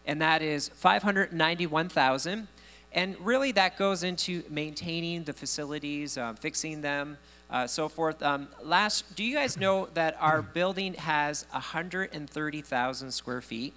and 0.06 0.22
that 0.22 0.42
is 0.42 0.70
591,000. 0.70 2.48
And 2.94 3.18
really 3.20 3.52
that 3.52 3.78
goes 3.78 4.04
into 4.04 4.44
maintaining 4.50 5.26
the 5.26 5.34
facilities, 5.34 6.18
uh, 6.18 6.34
fixing 6.34 6.82
them, 6.82 7.18
uh, 7.50 7.68
so 7.68 7.90
forth. 7.90 8.22
Um, 8.22 8.48
last, 8.62 9.16
do 9.16 9.24
you 9.24 9.36
guys 9.36 9.58
know 9.58 9.88
that 9.94 10.16
our 10.20 10.42
building 10.42 10.94
has 10.96 11.46
130,000 11.52 13.12
square 13.12 13.42
feet? 13.42 13.74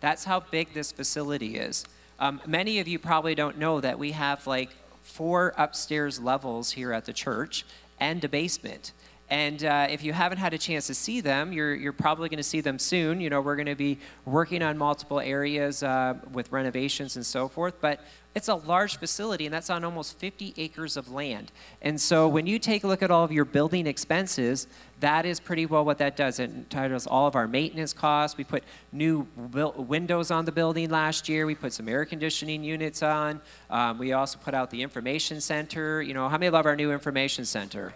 That's 0.00 0.24
how 0.24 0.40
big 0.40 0.74
this 0.74 0.92
facility 0.92 1.56
is. 1.56 1.84
Um, 2.18 2.40
many 2.46 2.78
of 2.78 2.86
you 2.86 2.98
probably 2.98 3.34
don't 3.34 3.58
know 3.58 3.80
that 3.80 3.98
we 3.98 4.12
have 4.12 4.46
like 4.46 4.70
four 5.02 5.54
upstairs 5.56 6.20
levels 6.20 6.72
here 6.72 6.92
at 6.92 7.06
the 7.06 7.12
church 7.12 7.64
and 7.98 8.22
a 8.24 8.28
basement. 8.28 8.92
And 9.34 9.64
uh, 9.64 9.88
if 9.90 10.04
you 10.04 10.12
haven't 10.12 10.38
had 10.38 10.54
a 10.54 10.58
chance 10.58 10.86
to 10.86 10.94
see 10.94 11.20
them, 11.20 11.52
you're, 11.52 11.74
you're 11.74 11.92
probably 11.92 12.28
going 12.28 12.36
to 12.36 12.44
see 12.44 12.60
them 12.60 12.78
soon. 12.78 13.20
You 13.20 13.30
know, 13.30 13.40
we're 13.40 13.56
going 13.56 13.66
to 13.66 13.74
be 13.74 13.98
working 14.24 14.62
on 14.62 14.78
multiple 14.78 15.18
areas 15.18 15.82
uh, 15.82 16.14
with 16.30 16.52
renovations 16.52 17.16
and 17.16 17.26
so 17.26 17.48
forth. 17.48 17.74
But 17.80 17.98
it's 18.36 18.46
a 18.46 18.54
large 18.54 18.96
facility, 19.00 19.44
and 19.44 19.52
that's 19.52 19.70
on 19.70 19.82
almost 19.82 20.20
50 20.20 20.54
acres 20.56 20.96
of 20.96 21.10
land. 21.10 21.50
And 21.82 22.00
so 22.00 22.28
when 22.28 22.46
you 22.46 22.60
take 22.60 22.84
a 22.84 22.86
look 22.86 23.02
at 23.02 23.10
all 23.10 23.24
of 23.24 23.32
your 23.32 23.44
building 23.44 23.88
expenses, 23.88 24.68
that 25.00 25.26
is 25.26 25.40
pretty 25.40 25.66
well 25.66 25.84
what 25.84 25.98
that 25.98 26.16
does. 26.16 26.38
It 26.38 26.70
titles 26.70 27.04
all 27.04 27.26
of 27.26 27.34
our 27.34 27.48
maintenance 27.48 27.92
costs. 27.92 28.38
We 28.38 28.44
put 28.44 28.62
new 28.92 29.26
windows 29.36 30.30
on 30.30 30.44
the 30.44 30.52
building 30.52 30.90
last 30.90 31.28
year. 31.28 31.44
We 31.44 31.56
put 31.56 31.72
some 31.72 31.88
air 31.88 32.04
conditioning 32.04 32.62
units 32.62 33.02
on. 33.02 33.40
Um, 33.68 33.98
we 33.98 34.12
also 34.12 34.38
put 34.38 34.54
out 34.54 34.70
the 34.70 34.80
information 34.80 35.40
center. 35.40 36.00
You 36.00 36.14
know, 36.14 36.28
how 36.28 36.38
many 36.38 36.50
love 36.50 36.66
our 36.66 36.76
new 36.76 36.92
information 36.92 37.44
center? 37.44 37.92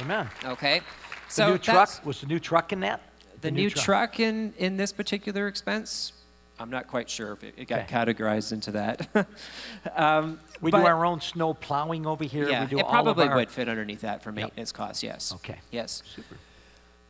Amen. 0.00 0.28
Okay. 0.44 0.82
So 1.28 1.46
the 1.46 1.52
new 1.52 1.58
truck 1.58 2.04
was 2.04 2.20
the 2.20 2.26
new 2.26 2.38
truck 2.38 2.72
in 2.72 2.80
that. 2.80 3.00
The, 3.34 3.40
the 3.40 3.50
new, 3.50 3.62
new 3.62 3.70
truck. 3.70 3.84
truck 3.84 4.20
in 4.20 4.52
in 4.58 4.76
this 4.76 4.92
particular 4.92 5.48
expense 5.48 6.12
I'm 6.58 6.70
not 6.70 6.88
quite 6.88 7.10
sure 7.10 7.32
if 7.32 7.44
it, 7.44 7.54
it 7.56 7.68
got 7.68 7.80
okay. 7.80 7.94
categorized 7.94 8.52
into 8.52 8.70
that. 8.72 9.08
um, 9.96 10.40
we 10.60 10.70
do 10.70 10.78
our 10.78 11.04
own 11.04 11.20
snow 11.20 11.54
plowing 11.54 12.06
over 12.06 12.24
here. 12.24 12.48
Yeah, 12.48 12.62
we 12.62 12.70
do 12.70 12.78
it 12.78 12.88
probably 12.88 13.28
our... 13.28 13.36
would 13.36 13.50
fit 13.50 13.68
underneath 13.68 14.00
that 14.00 14.22
for 14.22 14.32
maintenance 14.32 14.70
yep. 14.70 14.76
costs. 14.76 15.02
Yes. 15.02 15.32
Okay. 15.34 15.58
Yes. 15.70 16.02
Super. 16.14 16.38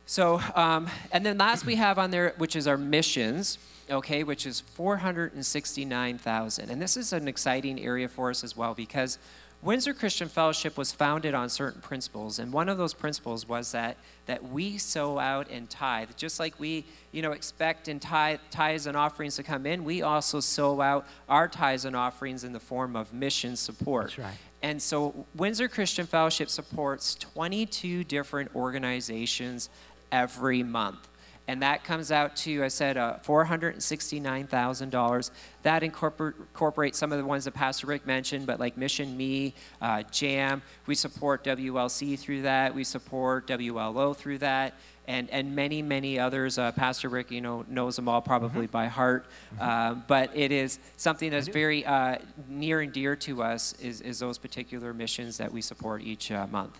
So, 0.05 0.41
um, 0.55 0.89
and 1.11 1.25
then 1.25 1.37
last 1.37 1.65
we 1.65 1.75
have 1.75 1.99
on 1.99 2.11
there, 2.11 2.33
which 2.37 2.55
is 2.55 2.67
our 2.67 2.77
missions, 2.77 3.57
okay, 3.89 4.23
which 4.23 4.45
is 4.45 4.61
469,000. 4.61 6.69
And 6.69 6.81
this 6.81 6.97
is 6.97 7.13
an 7.13 7.27
exciting 7.27 7.79
area 7.79 8.07
for 8.07 8.29
us 8.29 8.43
as 8.43 8.55
well 8.55 8.73
because 8.73 9.17
Windsor 9.61 9.93
Christian 9.93 10.29
Fellowship 10.29 10.77
was 10.77 10.91
founded 10.91 11.33
on 11.33 11.49
certain 11.49 11.81
principles, 11.81 12.37
and 12.37 12.53
one 12.53 12.69
of 12.69 12.77
those 12.77 12.93
principles 12.93 13.47
was 13.47 13.71
that 13.71 13.97
that 14.27 14.43
we 14.43 14.77
sow 14.77 15.17
out 15.17 15.49
and 15.49 15.69
tithe, 15.69 16.09
just 16.15 16.39
like 16.39 16.59
we, 16.59 16.85
you 17.11 17.21
know, 17.21 17.31
expect 17.31 17.87
in 17.87 17.99
tithe, 17.99 18.39
tithes 18.51 18.85
and 18.85 18.95
offerings 18.95 19.35
to 19.37 19.43
come 19.43 19.65
in. 19.65 19.83
We 19.83 20.01
also 20.01 20.39
sow 20.41 20.79
out 20.79 21.07
our 21.27 21.47
tithes 21.47 21.85
and 21.85 21.95
offerings 21.95 22.43
in 22.43 22.53
the 22.53 22.59
form 22.59 22.95
of 22.95 23.13
mission 23.13 23.55
support. 23.55 24.07
That's 24.07 24.19
right. 24.19 24.37
And 24.61 24.81
so 24.81 25.25
Windsor 25.35 25.67
Christian 25.67 26.05
Fellowship 26.05 26.49
supports 26.49 27.15
22 27.15 28.03
different 28.03 28.55
organizations 28.55 29.69
every 30.11 30.61
month 30.61 31.07
and 31.47 31.61
that 31.61 31.83
comes 31.83 32.11
out 32.11 32.35
to 32.37 32.63
I 32.63 32.67
said 32.67 32.97
uh, 32.97 33.17
$469,000. 33.25 35.31
That 35.63 35.81
incorpor- 35.81 36.33
incorporates 36.37 36.97
some 36.97 37.11
of 37.11 37.17
the 37.17 37.25
ones 37.25 37.45
that 37.45 37.53
Pastor 37.53 37.87
Rick 37.87 38.05
mentioned, 38.05 38.45
but 38.45 38.59
like 38.59 38.77
Mission 38.77 39.15
Me, 39.15 39.53
uh, 39.81 40.03
Jam. 40.11 40.61
We 40.85 40.95
support 40.95 41.43
WLC 41.43 42.19
through 42.19 42.43
that. 42.43 42.75
We 42.75 42.83
support 42.83 43.47
WLO 43.47 44.15
through 44.15 44.39
that. 44.39 44.75
And, 45.09 45.29
and 45.29 45.55
many, 45.55 45.81
many 45.81 46.19
others. 46.19 46.57
Uh, 46.57 46.73
Pastor 46.73 47.07
Rick, 47.07 47.31
you 47.31 47.39
know, 47.39 47.63
knows 47.69 47.95
them 47.95 48.09
all 48.09 48.21
probably 48.21 48.65
Mm-hmm. 48.65 48.71
by 48.71 48.87
heart. 48.87 49.25
Uh, 49.57 49.93
but 49.93 50.35
it 50.35 50.51
is 50.51 50.79
something 50.97 51.31
that's 51.31 51.47
very 51.47 51.85
uh, 51.85 52.17
near 52.49 52.81
and 52.81 52.91
dear 52.91 53.15
to 53.15 53.41
us 53.41 53.73
is, 53.79 54.01
is 54.01 54.19
those 54.19 54.37
particular 54.37 54.93
missions 54.93 55.37
that 55.37 55.53
we 55.53 55.61
support 55.61 56.01
each 56.01 56.29
uh, 56.29 56.45
month. 56.47 56.77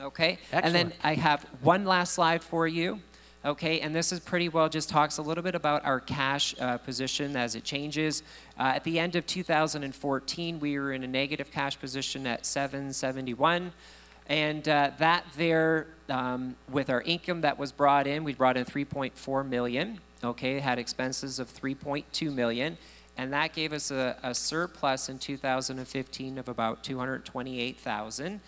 Okay? 0.00 0.38
And 0.50 0.74
then 0.74 0.92
I 1.04 1.14
have 1.14 1.44
one 1.62 1.84
last 1.84 2.14
slide 2.14 2.42
for 2.42 2.66
you. 2.66 2.98
Okay, 3.42 3.80
and 3.80 3.96
this 3.96 4.12
is 4.12 4.20
pretty 4.20 4.50
well 4.50 4.68
just 4.68 4.90
talks 4.90 5.16
a 5.16 5.22
little 5.22 5.42
bit 5.42 5.54
about 5.54 5.82
our 5.86 5.98
cash 5.98 6.54
uh, 6.60 6.76
position 6.76 7.36
as 7.36 7.54
it 7.54 7.64
changes. 7.64 8.22
Uh, 8.58 8.72
at 8.74 8.84
the 8.84 8.98
end 8.98 9.16
of 9.16 9.26
2014, 9.26 10.60
we 10.60 10.78
were 10.78 10.92
in 10.92 11.02
a 11.04 11.06
negative 11.06 11.50
cash 11.50 11.80
position 11.80 12.26
at 12.26 12.44
771. 12.44 13.72
And 14.26 14.68
uh, 14.68 14.90
that 14.98 15.24
there, 15.38 15.86
um, 16.10 16.54
with 16.70 16.90
our 16.90 17.00
income 17.00 17.40
that 17.40 17.58
was 17.58 17.72
brought 17.72 18.06
in, 18.06 18.24
we 18.24 18.34
brought 18.34 18.58
in 18.58 18.66
3.4 18.66 19.48
million. 19.48 20.00
Okay, 20.22 20.60
had 20.60 20.78
expenses 20.78 21.38
of 21.38 21.50
3.2 21.50 22.30
million, 22.30 22.76
and 23.16 23.32
that 23.32 23.54
gave 23.54 23.72
us 23.72 23.90
a, 23.90 24.18
a 24.22 24.34
surplus 24.34 25.08
in 25.08 25.18
2015 25.18 26.36
of 26.36 26.46
about 26.46 26.84
228,000. 26.84 28.40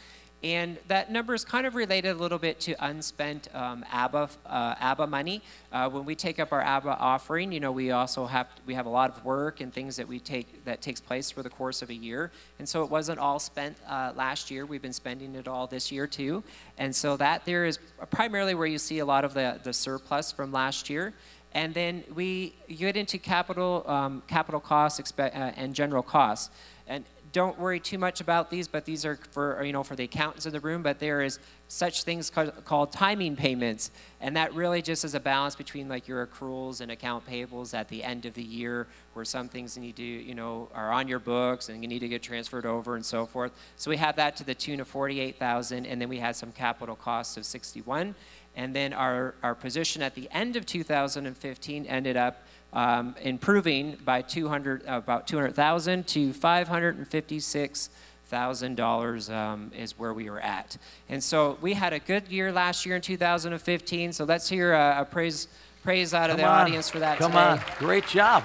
And 0.42 0.78
that 0.88 1.10
number 1.12 1.34
is 1.34 1.44
kind 1.44 1.66
of 1.66 1.76
related 1.76 2.10
a 2.10 2.14
little 2.14 2.38
bit 2.38 2.58
to 2.60 2.74
unspent 2.84 3.48
um, 3.54 3.84
ABBA, 3.92 4.28
uh, 4.44 4.74
ABBA 4.80 5.06
money. 5.06 5.40
Uh, 5.70 5.88
when 5.88 6.04
we 6.04 6.16
take 6.16 6.40
up 6.40 6.52
our 6.52 6.60
ABBA 6.60 6.98
offering, 6.98 7.52
you 7.52 7.60
know, 7.60 7.70
we 7.70 7.92
also 7.92 8.26
have 8.26 8.48
we 8.66 8.74
have 8.74 8.86
a 8.86 8.90
lot 8.90 9.16
of 9.16 9.24
work 9.24 9.60
and 9.60 9.72
things 9.72 9.94
that 9.96 10.08
we 10.08 10.18
take 10.18 10.64
that 10.64 10.82
takes 10.82 11.00
place 11.00 11.30
for 11.30 11.44
the 11.44 11.50
course 11.50 11.80
of 11.80 11.90
a 11.90 11.94
year. 11.94 12.32
And 12.58 12.68
so 12.68 12.82
it 12.82 12.90
wasn't 12.90 13.20
all 13.20 13.38
spent 13.38 13.76
uh, 13.88 14.12
last 14.16 14.50
year. 14.50 14.66
We've 14.66 14.82
been 14.82 14.92
spending 14.92 15.36
it 15.36 15.46
all 15.46 15.68
this 15.68 15.92
year 15.92 16.08
too. 16.08 16.42
And 16.76 16.94
so 16.94 17.16
that 17.18 17.44
there 17.44 17.64
is 17.64 17.78
primarily 18.10 18.54
where 18.54 18.66
you 18.66 18.78
see 18.78 18.98
a 18.98 19.06
lot 19.06 19.24
of 19.24 19.34
the, 19.34 19.60
the 19.62 19.72
surplus 19.72 20.32
from 20.32 20.50
last 20.50 20.90
year. 20.90 21.14
And 21.54 21.72
then 21.72 22.02
we 22.14 22.54
get 22.68 22.96
into 22.96 23.18
capital 23.18 23.84
um, 23.86 24.22
capital 24.26 24.58
costs 24.58 25.00
expe- 25.00 25.36
uh, 25.36 25.52
and 25.56 25.72
general 25.72 26.02
costs. 26.02 26.50
And 26.88 27.04
don't 27.32 27.58
worry 27.58 27.80
too 27.80 27.96
much 27.96 28.20
about 28.20 28.50
these, 28.50 28.68
but 28.68 28.84
these 28.84 29.04
are 29.06 29.18
for 29.30 29.64
you 29.64 29.72
know 29.72 29.82
for 29.82 29.96
the 29.96 30.04
accountants 30.04 30.44
in 30.44 30.52
the 30.52 30.60
room. 30.60 30.82
But 30.82 30.98
there 30.98 31.22
is 31.22 31.38
such 31.66 32.04
things 32.04 32.28
ca- 32.28 32.50
called 32.64 32.92
timing 32.92 33.36
payments, 33.36 33.90
and 34.20 34.36
that 34.36 34.52
really 34.54 34.82
just 34.82 35.04
is 35.04 35.14
a 35.14 35.20
balance 35.20 35.54
between 35.54 35.88
like 35.88 36.06
your 36.06 36.26
accruals 36.26 36.82
and 36.82 36.92
account 36.92 37.26
payables 37.26 37.72
at 37.72 37.88
the 37.88 38.04
end 38.04 38.26
of 38.26 38.34
the 38.34 38.42
year, 38.42 38.86
where 39.14 39.24
some 39.24 39.48
things 39.48 39.78
need 39.78 39.96
to 39.96 40.02
you 40.02 40.34
know 40.34 40.68
are 40.74 40.92
on 40.92 41.08
your 41.08 41.18
books 41.18 41.70
and 41.70 41.82
you 41.82 41.88
need 41.88 42.00
to 42.00 42.08
get 42.08 42.22
transferred 42.22 42.66
over 42.66 42.96
and 42.96 43.04
so 43.04 43.24
forth. 43.24 43.52
So 43.76 43.90
we 43.90 43.96
have 43.96 44.16
that 44.16 44.36
to 44.36 44.44
the 44.44 44.54
tune 44.54 44.80
of 44.80 44.88
forty-eight 44.88 45.38
thousand, 45.38 45.86
and 45.86 46.00
then 46.00 46.10
we 46.10 46.18
had 46.18 46.36
some 46.36 46.52
capital 46.52 46.96
costs 46.96 47.38
of 47.38 47.46
sixty-one, 47.46 48.14
and 48.56 48.76
then 48.76 48.92
our 48.92 49.34
our 49.42 49.54
position 49.54 50.02
at 50.02 50.14
the 50.14 50.28
end 50.32 50.56
of 50.56 50.66
2015 50.66 51.86
ended 51.86 52.16
up 52.16 52.42
um, 52.72 53.14
improving 53.22 53.96
by 54.04 54.22
200, 54.22 54.84
about 54.86 55.26
200,000 55.26 56.06
to 56.08 56.32
556,000 56.32 58.76
dollars 58.76 59.28
um, 59.28 59.70
is 59.76 59.98
where 59.98 60.14
we 60.14 60.30
were 60.30 60.40
at. 60.40 60.78
And 61.08 61.22
so 61.22 61.58
we 61.60 61.74
had 61.74 61.92
a 61.92 61.98
good 61.98 62.28
year 62.28 62.50
last 62.50 62.86
year 62.86 62.96
in 62.96 63.02
2015. 63.02 64.14
So 64.14 64.24
let's 64.24 64.48
hear 64.48 64.72
a, 64.72 65.00
a 65.00 65.04
praise 65.04 65.48
praise 65.82 66.14
out 66.14 66.30
of 66.30 66.36
Come 66.36 66.44
the 66.44 66.48
on. 66.50 66.60
audience 66.62 66.88
for 66.88 67.00
that 67.00 67.18
Come 67.18 67.32
today. 67.32 67.44
on. 67.44 67.60
Great 67.78 68.06
job. 68.06 68.42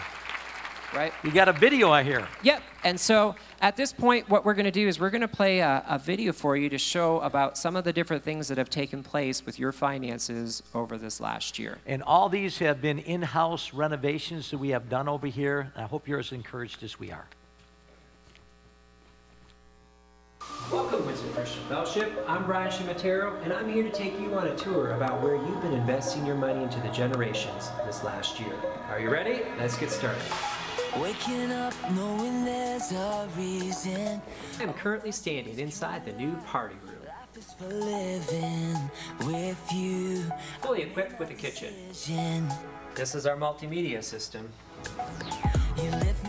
Right? 0.94 1.13
You 1.24 1.32
got 1.32 1.50
a 1.50 1.53
video, 1.53 1.91
I 1.91 2.03
hear. 2.03 2.27
Yep. 2.44 2.63
And 2.84 3.00
so 3.00 3.36
at 3.62 3.75
this 3.75 3.91
point, 3.91 4.29
what 4.29 4.46
we're 4.46 4.53
going 4.53 4.65
to 4.65 4.72
do 4.72 4.88
is 4.88 5.00
we're 5.00 5.10
going 5.10 5.22
to 5.22 5.27
play 5.27 5.60
a, 5.60 5.84
a 5.88 6.00
video 6.00 6.32
for 6.32 6.56
you 6.56 6.70
to 6.70 6.77
show 6.77 7.20
about 7.20 7.58
some 7.58 7.75
of 7.75 7.84
the 7.84 7.91
different 7.91 8.24
things 8.24 8.48
that 8.48 8.58
have 8.58 8.70
taken 8.70 9.03
place 9.03 9.46
with 9.46 9.60
your 9.60 9.72
finances 9.74 10.63
over 10.74 10.98
this 10.98 11.20
last 11.20 11.60
year. 11.60 11.79
And 11.86 12.01
all 12.03 12.29
these 12.29 12.60
have 12.60 12.82
been 12.82 13.00
in 13.00 13.22
house 13.22 13.74
renovations 13.74 14.50
that 14.51 14.60
we 14.60 14.70
have 14.70 14.89
done 14.89 15.10
over 15.10 15.27
here. 15.27 15.74
I 15.75 15.84
hope 15.84 16.08
you're 16.08 16.20
as 16.20 16.32
encouraged 16.32 16.82
as 16.84 16.98
we 16.98 17.12
are. 17.12 17.27
Welcome, 20.72 21.06
Windsor 21.06 21.27
Christian 21.29 21.63
Fellowship. 21.65 22.25
I'm 22.27 22.46
Brian 22.46 22.72
Shimatero, 22.72 23.41
and 23.44 23.53
I'm 23.53 23.70
here 23.70 23.84
to 23.84 23.91
take 23.91 24.20
you 24.20 24.34
on 24.36 24.48
a 24.48 24.56
tour 24.56 24.91
about 24.91 25.22
where 25.22 25.36
you've 25.36 25.62
been 25.62 25.74
investing 25.74 26.25
your 26.25 26.36
money 26.36 26.63
into 26.63 26.79
the 26.79 26.89
generations 26.89 27.70
this 27.86 28.03
last 28.03 28.39
year. 28.39 28.53
Are 28.89 29.00
you 29.00 29.10
ready? 29.10 29.44
Let's 29.60 29.77
get 29.77 29.91
started. 29.91 30.22
Waking 31.01 31.51
up 31.51 31.74
knowing 31.92 32.44
there's 32.44 32.92
a 32.92 33.30
reason. 33.38 34.20
I'm 34.60 34.74
currently 34.74 35.12
standing 35.12 35.60
inside 35.60 36.04
the 36.06 36.13
new 36.13 36.34
party 36.48 36.75
room, 36.84 37.44
for 37.60 37.68
living 37.68 38.75
with 39.20 39.72
you. 39.72 40.24
fully 40.62 40.82
equipped 40.82 41.20
with 41.20 41.30
a 41.30 41.36
kitchen. 41.36 41.74
This 42.96 43.13
is 43.13 43.27
our 43.27 43.38
multimedia 43.38 44.04
system. 44.04 44.50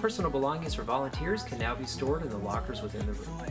Personal 0.03 0.31
belongings 0.31 0.75
for 0.75 0.83
volunteers 0.83 1.43
can 1.45 1.59
now 1.59 1.75
be 1.75 1.87
stored 1.87 2.23
in 2.23 2.29
the 2.29 2.37
lockers 2.39 2.83
within 2.83 3.07
the 3.07 3.13
room. 3.13 3.43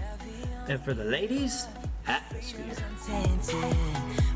And 0.67 0.79
for 0.81 0.93
the 0.93 1.03
ladies, 1.03 1.67
atmosphere. 2.05 2.65
tainted 3.07 3.75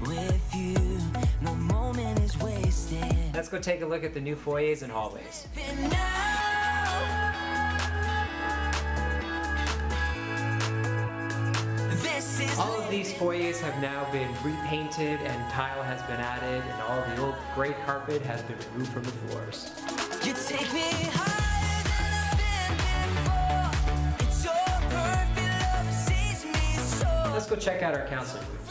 with 0.02 0.56
you. 0.56 1.00
No 1.42 1.54
moment 1.56 2.20
is 2.20 2.38
wasted. 2.40 3.36
Let's 3.36 3.50
go 3.50 3.60
take 3.60 3.82
a 3.82 3.86
look 3.86 4.04
at 4.04 4.14
the 4.14 4.22
new 4.22 4.36
foyers 4.36 4.82
and 4.82 4.92
hallways. 4.92 5.48
And 11.90 11.98
now, 11.98 12.04
this 12.04 12.40
is 12.40 12.58
All 12.60 12.80
of 12.80 12.90
these 12.90 13.12
foyers 13.14 13.60
have 13.62 13.82
now 13.82 14.10
been 14.12 14.30
repainted 14.44 15.20
and 15.22 15.52
tile 15.52 15.84
has 15.84 16.02
been 16.04 16.20
added 16.20 16.64
and 16.64 16.82
all 16.82 17.02
the 17.16 17.22
old 17.22 17.36
gray 17.56 17.74
carpet 17.86 18.22
has 18.24 18.42
been 18.44 18.58
removed 18.74 18.92
from 18.92 19.04
the 19.04 19.12
floors. 19.12 19.72
You 20.24 20.34
take 20.34 20.74
me 20.74 21.10
higher 21.14 21.84
than 21.90 22.02
I've 22.30 22.38
been 22.38 23.10
before. 23.24 24.28
It's 24.28 24.44
your 24.44 24.54
perfect 24.90 25.76
love 25.76 25.94
sees 25.94 26.46
me 26.46 26.78
so. 26.78 27.32
Let's 27.34 27.48
go 27.48 27.56
check 27.56 27.82
out 27.84 27.94
our 27.94 28.06
counseling 28.08 28.46
rooms. 28.52 28.71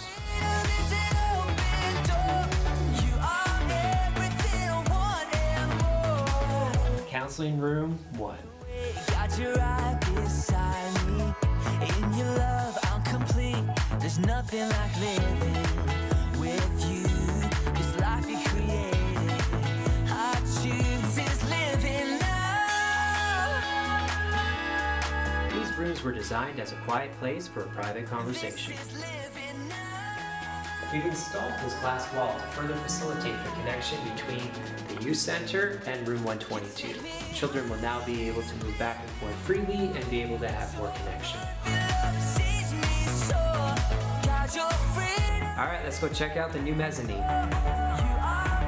Is 21.21 21.45
living 21.45 22.19
now. 22.19 23.61
These 25.53 25.77
rooms 25.77 26.03
were 26.03 26.13
designed 26.13 26.59
as 26.59 26.73
a 26.73 26.77
quiet 26.87 27.13
place 27.19 27.47
for 27.47 27.61
a 27.61 27.69
private 27.69 28.07
conversation. 28.07 28.73
We've 30.93 31.07
installed 31.07 31.53
this 31.63 31.75
glass 31.75 32.13
wall 32.15 32.35
to 32.35 32.43
further 32.47 32.75
facilitate 32.75 33.37
the 33.45 33.51
connection 33.51 33.97
between 34.13 34.51
the 34.89 35.05
youth 35.05 35.19
center 35.19 35.81
and 35.87 36.07
room 36.09 36.25
122. 36.25 36.99
Children 37.33 37.71
will 37.71 37.77
now 37.77 38.05
be 38.05 38.27
able 38.27 38.43
to 38.43 38.55
move 38.57 38.77
back 38.77 38.99
and 39.01 39.11
forth 39.13 39.35
freely 39.47 39.93
and 39.95 40.11
be 40.11 40.21
able 40.21 40.37
to 40.41 40.49
have 40.49 40.77
more 40.77 40.93
connection. 40.97 41.39
All 45.57 45.67
right, 45.67 45.81
let's 45.85 46.01
go 46.01 46.09
check 46.09 46.37
out 46.37 46.53
the 46.53 46.61
new 46.61 46.75
mezzanine. 46.75 47.19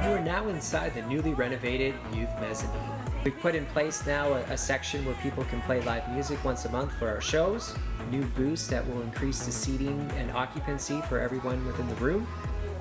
You 0.03 0.11
are 0.11 0.21
now 0.23 0.47
inside 0.47 0.93
the 0.93 1.01
newly 1.01 1.33
renovated 1.33 1.93
youth 2.13 2.33
mezzanine. 2.39 2.92
We've 3.23 3.39
put 3.39 3.55
in 3.55 3.65
place 3.67 4.05
now 4.05 4.33
a, 4.33 4.41
a 4.51 4.57
section 4.57 5.05
where 5.05 5.15
people 5.15 5.45
can 5.45 5.61
play 5.61 5.81
live 5.83 6.09
music 6.11 6.43
once 6.43 6.65
a 6.65 6.69
month 6.69 6.91
for 6.99 7.07
our 7.07 7.21
shows, 7.21 7.73
new 8.11 8.23
booths 8.25 8.67
that 8.67 8.85
will 8.85 9.01
increase 9.01 9.45
the 9.45 9.51
seating 9.51 10.11
and 10.17 10.29
occupancy 10.31 10.99
for 11.07 11.19
everyone 11.19 11.65
within 11.65 11.87
the 11.87 11.95
room, 11.95 12.27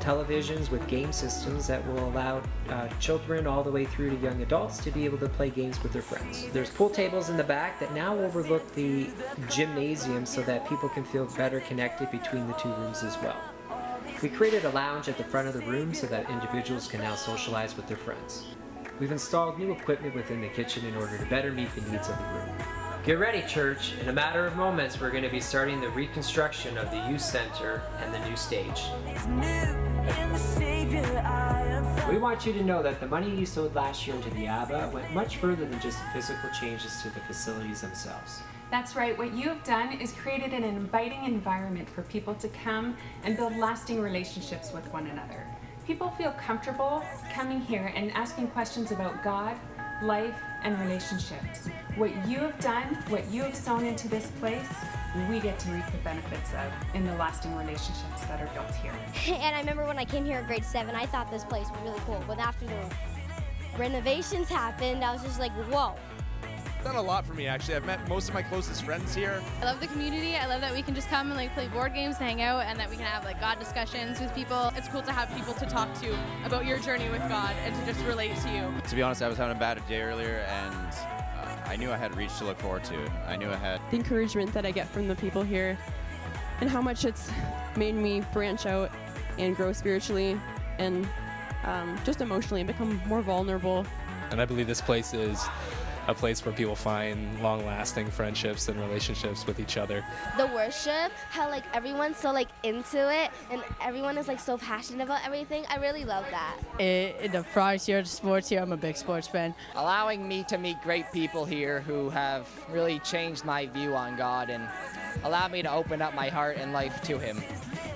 televisions 0.00 0.68
with 0.68 0.84
game 0.88 1.12
systems 1.12 1.68
that 1.68 1.86
will 1.86 2.08
allow 2.08 2.42
uh, 2.70 2.88
children 2.98 3.46
all 3.46 3.62
the 3.62 3.70
way 3.70 3.84
through 3.84 4.10
to 4.10 4.16
young 4.16 4.42
adults 4.42 4.78
to 4.78 4.90
be 4.90 5.04
able 5.04 5.18
to 5.18 5.28
play 5.28 5.48
games 5.48 5.80
with 5.80 5.92
their 5.92 6.02
friends. 6.02 6.48
There's 6.52 6.70
pool 6.70 6.90
tables 6.90 7.28
in 7.28 7.36
the 7.36 7.44
back 7.44 7.78
that 7.78 7.94
now 7.94 8.18
overlook 8.18 8.74
the 8.74 9.10
gymnasium 9.48 10.26
so 10.26 10.42
that 10.42 10.68
people 10.68 10.88
can 10.88 11.04
feel 11.04 11.26
better 11.36 11.60
connected 11.60 12.10
between 12.10 12.48
the 12.48 12.54
two 12.54 12.72
rooms 12.74 13.04
as 13.04 13.16
well. 13.18 13.40
We 14.20 14.28
created 14.28 14.64
a 14.64 14.70
lounge 14.70 15.08
at 15.08 15.18
the 15.18 15.24
front 15.24 15.46
of 15.46 15.54
the 15.54 15.60
room 15.60 15.94
so 15.94 16.08
that 16.08 16.28
individuals 16.28 16.88
can 16.88 17.00
now 17.00 17.14
socialize 17.14 17.76
with 17.76 17.86
their 17.86 17.96
friends. 17.96 18.46
We've 19.00 19.12
installed 19.12 19.58
new 19.58 19.72
equipment 19.72 20.14
within 20.14 20.40
the 20.40 20.48
kitchen 20.48 20.84
in 20.86 20.94
order 20.96 21.18
to 21.18 21.24
better 21.26 21.52
meet 21.52 21.74
the 21.74 21.80
needs 21.90 22.08
of 22.08 22.18
the 22.18 22.24
room. 22.24 22.48
Get 23.04 23.18
ready, 23.18 23.42
church. 23.48 23.94
In 24.00 24.08
a 24.08 24.12
matter 24.12 24.46
of 24.46 24.54
moments, 24.54 25.00
we're 25.00 25.10
going 25.10 25.24
to 25.24 25.28
be 25.28 25.40
starting 25.40 25.80
the 25.80 25.90
reconstruction 25.90 26.78
of 26.78 26.90
the 26.92 26.98
youth 27.08 27.20
center 27.20 27.82
and 27.98 28.14
the 28.14 28.28
new 28.28 28.36
stage. 28.36 28.82
We 32.08 32.18
want 32.18 32.46
you 32.46 32.52
to 32.52 32.62
know 32.62 32.82
that 32.82 33.00
the 33.00 33.08
money 33.08 33.34
you 33.34 33.44
sowed 33.44 33.74
last 33.74 34.06
year 34.06 34.14
into 34.14 34.30
the 34.30 34.46
ABBA 34.46 34.90
went 34.92 35.12
much 35.12 35.38
further 35.38 35.64
than 35.64 35.80
just 35.80 35.98
physical 36.12 36.50
changes 36.50 37.02
to 37.02 37.10
the 37.10 37.20
facilities 37.20 37.80
themselves. 37.80 38.42
That's 38.70 38.94
right. 38.94 39.18
What 39.18 39.34
you 39.34 39.48
have 39.48 39.64
done 39.64 39.92
is 39.92 40.12
created 40.12 40.52
an 40.52 40.64
inviting 40.64 41.24
environment 41.24 41.88
for 41.88 42.02
people 42.02 42.34
to 42.36 42.48
come 42.48 42.96
and 43.24 43.36
build 43.36 43.56
lasting 43.56 44.00
relationships 44.00 44.72
with 44.72 44.90
one 44.92 45.08
another. 45.08 45.46
People 45.92 46.08
feel 46.12 46.32
comfortable 46.32 47.04
coming 47.34 47.60
here 47.60 47.92
and 47.94 48.10
asking 48.12 48.46
questions 48.48 48.92
about 48.92 49.22
God, 49.22 49.54
life, 50.02 50.34
and 50.62 50.80
relationships. 50.80 51.68
What 51.96 52.08
you 52.26 52.38
have 52.38 52.58
done, 52.60 52.94
what 53.10 53.30
you 53.30 53.42
have 53.42 53.54
sown 53.54 53.84
into 53.84 54.08
this 54.08 54.28
place, 54.40 54.66
we 55.28 55.38
get 55.38 55.58
to 55.58 55.70
reap 55.70 55.84
the 55.92 55.98
benefits 55.98 56.50
of 56.54 56.72
in 56.94 57.04
the 57.04 57.14
lasting 57.16 57.54
relationships 57.56 58.24
that 58.24 58.40
are 58.40 58.50
built 58.54 58.74
here. 58.76 58.94
and 59.38 59.54
I 59.54 59.60
remember 59.60 59.84
when 59.84 59.98
I 59.98 60.06
came 60.06 60.24
here 60.24 60.38
in 60.38 60.46
grade 60.46 60.64
seven, 60.64 60.94
I 60.94 61.04
thought 61.04 61.30
this 61.30 61.44
place 61.44 61.68
was 61.68 61.80
really 61.82 62.00
cool. 62.06 62.24
But 62.26 62.38
after 62.38 62.64
the 62.64 62.90
renovations 63.76 64.48
happened, 64.48 65.04
I 65.04 65.12
was 65.12 65.22
just 65.22 65.38
like, 65.38 65.52
whoa. 65.70 65.94
Done 66.84 66.96
a 66.96 67.02
lot 67.02 67.24
for 67.24 67.34
me 67.34 67.46
actually. 67.46 67.76
I've 67.76 67.86
met 67.86 68.06
most 68.08 68.28
of 68.28 68.34
my 68.34 68.42
closest 68.42 68.84
friends 68.84 69.14
here. 69.14 69.42
I 69.60 69.64
love 69.64 69.80
the 69.80 69.86
community. 69.86 70.36
I 70.36 70.46
love 70.46 70.60
that 70.60 70.72
we 70.72 70.82
can 70.82 70.94
just 70.94 71.08
come 71.08 71.28
and 71.28 71.36
like 71.36 71.52
play 71.54 71.68
board 71.68 71.94
games, 71.94 72.16
hang 72.16 72.42
out, 72.42 72.64
and 72.64 72.78
that 72.78 72.90
we 72.90 72.96
can 72.96 73.04
have 73.04 73.24
like 73.24 73.40
God 73.40 73.58
discussions 73.58 74.20
with 74.20 74.34
people. 74.34 74.72
It's 74.76 74.88
cool 74.88 75.02
to 75.02 75.12
have 75.12 75.34
people 75.34 75.54
to 75.54 75.66
talk 75.66 75.92
to 76.00 76.16
about 76.44 76.66
your 76.66 76.78
journey 76.78 77.08
with 77.08 77.20
God 77.28 77.54
and 77.64 77.74
to 77.74 77.86
just 77.92 78.04
relate 78.04 78.36
to 78.36 78.50
you. 78.50 78.72
To 78.88 78.94
be 78.94 79.02
honest, 79.02 79.22
I 79.22 79.28
was 79.28 79.38
having 79.38 79.56
a 79.56 79.60
bad 79.60 79.80
day 79.88 80.02
earlier, 80.02 80.44
and 80.48 80.74
uh, 80.74 81.56
I 81.66 81.76
knew 81.76 81.90
I 81.92 81.96
had 81.96 82.16
reach 82.16 82.36
to 82.38 82.44
look 82.44 82.58
forward 82.58 82.84
to. 82.84 83.10
I 83.26 83.36
knew 83.36 83.48
I 83.48 83.56
had. 83.56 83.80
The 83.90 83.96
encouragement 83.96 84.52
that 84.54 84.66
I 84.66 84.70
get 84.70 84.88
from 84.88 85.08
the 85.08 85.14
people 85.14 85.42
here, 85.42 85.78
and 86.60 86.68
how 86.68 86.82
much 86.82 87.04
it's 87.04 87.30
made 87.76 87.94
me 87.94 88.22
branch 88.32 88.66
out 88.66 88.90
and 89.38 89.56
grow 89.56 89.72
spiritually, 89.72 90.38
and 90.78 91.08
um, 91.64 91.98
just 92.04 92.20
emotionally, 92.20 92.60
and 92.60 92.66
become 92.66 93.00
more 93.06 93.22
vulnerable. 93.22 93.86
And 94.30 94.40
I 94.40 94.46
believe 94.46 94.66
this 94.66 94.80
place 94.80 95.14
is 95.14 95.44
a 96.08 96.14
place 96.14 96.44
where 96.44 96.54
people 96.54 96.74
find 96.74 97.40
long-lasting 97.42 98.10
friendships 98.10 98.68
and 98.68 98.78
relationships 98.80 99.46
with 99.46 99.60
each 99.60 99.76
other. 99.76 100.04
The 100.36 100.46
worship, 100.48 101.12
how 101.30 101.48
like 101.48 101.64
everyone's 101.74 102.16
so 102.16 102.32
like 102.32 102.48
into 102.62 102.98
it, 103.12 103.30
and 103.50 103.62
everyone 103.80 104.18
is 104.18 104.28
like 104.28 104.40
so 104.40 104.58
passionate 104.58 105.04
about 105.04 105.24
everything. 105.24 105.64
I 105.68 105.76
really 105.76 106.04
love 106.04 106.24
that. 106.30 106.56
It, 106.80 107.30
the 107.32 107.44
fries 107.44 107.86
here, 107.86 108.02
the 108.02 108.08
sports 108.08 108.48
here, 108.48 108.60
I'm 108.60 108.72
a 108.72 108.76
big 108.76 108.96
sports 108.96 109.28
fan. 109.28 109.54
Allowing 109.76 110.26
me 110.26 110.44
to 110.44 110.58
meet 110.58 110.80
great 110.82 111.10
people 111.12 111.44
here 111.44 111.80
who 111.80 112.10
have 112.10 112.48
really 112.70 112.98
changed 113.00 113.44
my 113.44 113.66
view 113.66 113.94
on 113.94 114.16
God 114.16 114.50
and 114.50 114.68
allowed 115.24 115.52
me 115.52 115.62
to 115.62 115.70
open 115.72 116.02
up 116.02 116.14
my 116.14 116.28
heart 116.28 116.56
and 116.56 116.72
life 116.72 117.00
to 117.02 117.18
Him. 117.18 117.40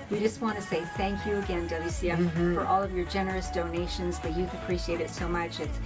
We 0.09 0.19
just 0.19 0.39
want 0.41 0.55
to 0.55 0.61
say 0.61 0.83
thank 0.95 1.25
you 1.25 1.35
again, 1.39 1.67
WCF, 1.67 2.17
Mhm. 2.17 2.55
for 2.55 2.65
all 2.65 2.81
of 2.81 2.95
your 2.95 3.05
generous 3.07 3.49
donations. 3.49 4.19
The 4.19 4.31
youth 4.31 4.53
appreciate 4.53 5.01
it 5.01 5.09
so 5.09 5.27
much. 5.27 5.59
It's 5.59 5.77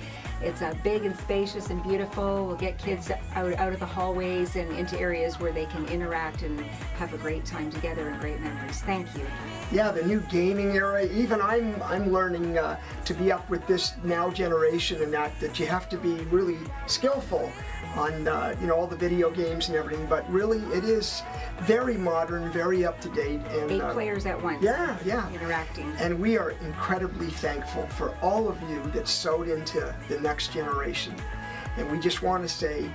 it's 0.43 0.61
uh, 0.61 0.73
big 0.83 1.05
and 1.05 1.15
spacious 1.17 1.69
and 1.69 1.83
beautiful. 1.83 2.47
We'll 2.47 2.55
get 2.55 2.77
kids 2.77 3.11
out, 3.35 3.53
out 3.53 3.73
of 3.73 3.79
the 3.79 3.85
hallways 3.85 4.55
and 4.55 4.71
into 4.77 4.99
areas 4.99 5.39
where 5.39 5.51
they 5.51 5.65
can 5.65 5.85
interact 5.87 6.41
and 6.41 6.59
have 6.97 7.13
a 7.13 7.17
great 7.17 7.45
time 7.45 7.69
together 7.71 8.09
and 8.09 8.19
great 8.19 8.39
memories. 8.39 8.81
Thank 8.81 9.15
you. 9.15 9.25
Yeah, 9.71 9.91
the 9.91 10.03
new 10.03 10.19
gaming 10.21 10.71
era. 10.71 11.05
Even 11.05 11.41
I'm 11.41 11.81
I'm 11.83 12.11
learning 12.11 12.57
uh, 12.57 12.79
to 13.05 13.13
be 13.13 13.31
up 13.31 13.49
with 13.49 13.65
this 13.67 13.93
now 14.03 14.29
generation, 14.29 15.01
and 15.01 15.13
that 15.13 15.39
that 15.39 15.59
you 15.59 15.67
have 15.67 15.87
to 15.89 15.97
be 15.97 16.15
really 16.25 16.57
skillful 16.87 17.51
on 17.95 18.27
uh, 18.27 18.55
you 18.59 18.67
know 18.67 18.75
all 18.75 18.87
the 18.87 18.95
video 18.95 19.29
games 19.29 19.67
and 19.67 19.77
everything. 19.77 20.05
But 20.07 20.29
really, 20.29 20.59
it 20.75 20.83
is 20.83 21.23
very 21.61 21.97
modern, 21.97 22.51
very 22.51 22.85
up 22.85 22.99
to 23.01 23.09
date, 23.09 23.41
and 23.49 23.71
Eight 23.71 23.81
uh, 23.81 23.93
players 23.93 24.25
at 24.25 24.41
once. 24.41 24.63
Yeah, 24.63 24.97
yeah. 25.05 25.29
Interacting. 25.33 25.91
And 25.99 26.19
we 26.19 26.37
are 26.37 26.51
incredibly 26.51 27.29
thankful 27.29 27.87
for 27.87 28.15
all 28.21 28.47
of 28.47 28.61
you 28.69 28.81
that 28.93 29.07
sewed 29.07 29.47
into 29.47 29.93
the 30.07 30.19
next 30.19 30.53
generation, 30.53 31.15
and 31.77 31.89
we 31.91 31.99
just 31.99 32.21
want 32.21 32.43
to 32.43 32.49
say 32.49 32.89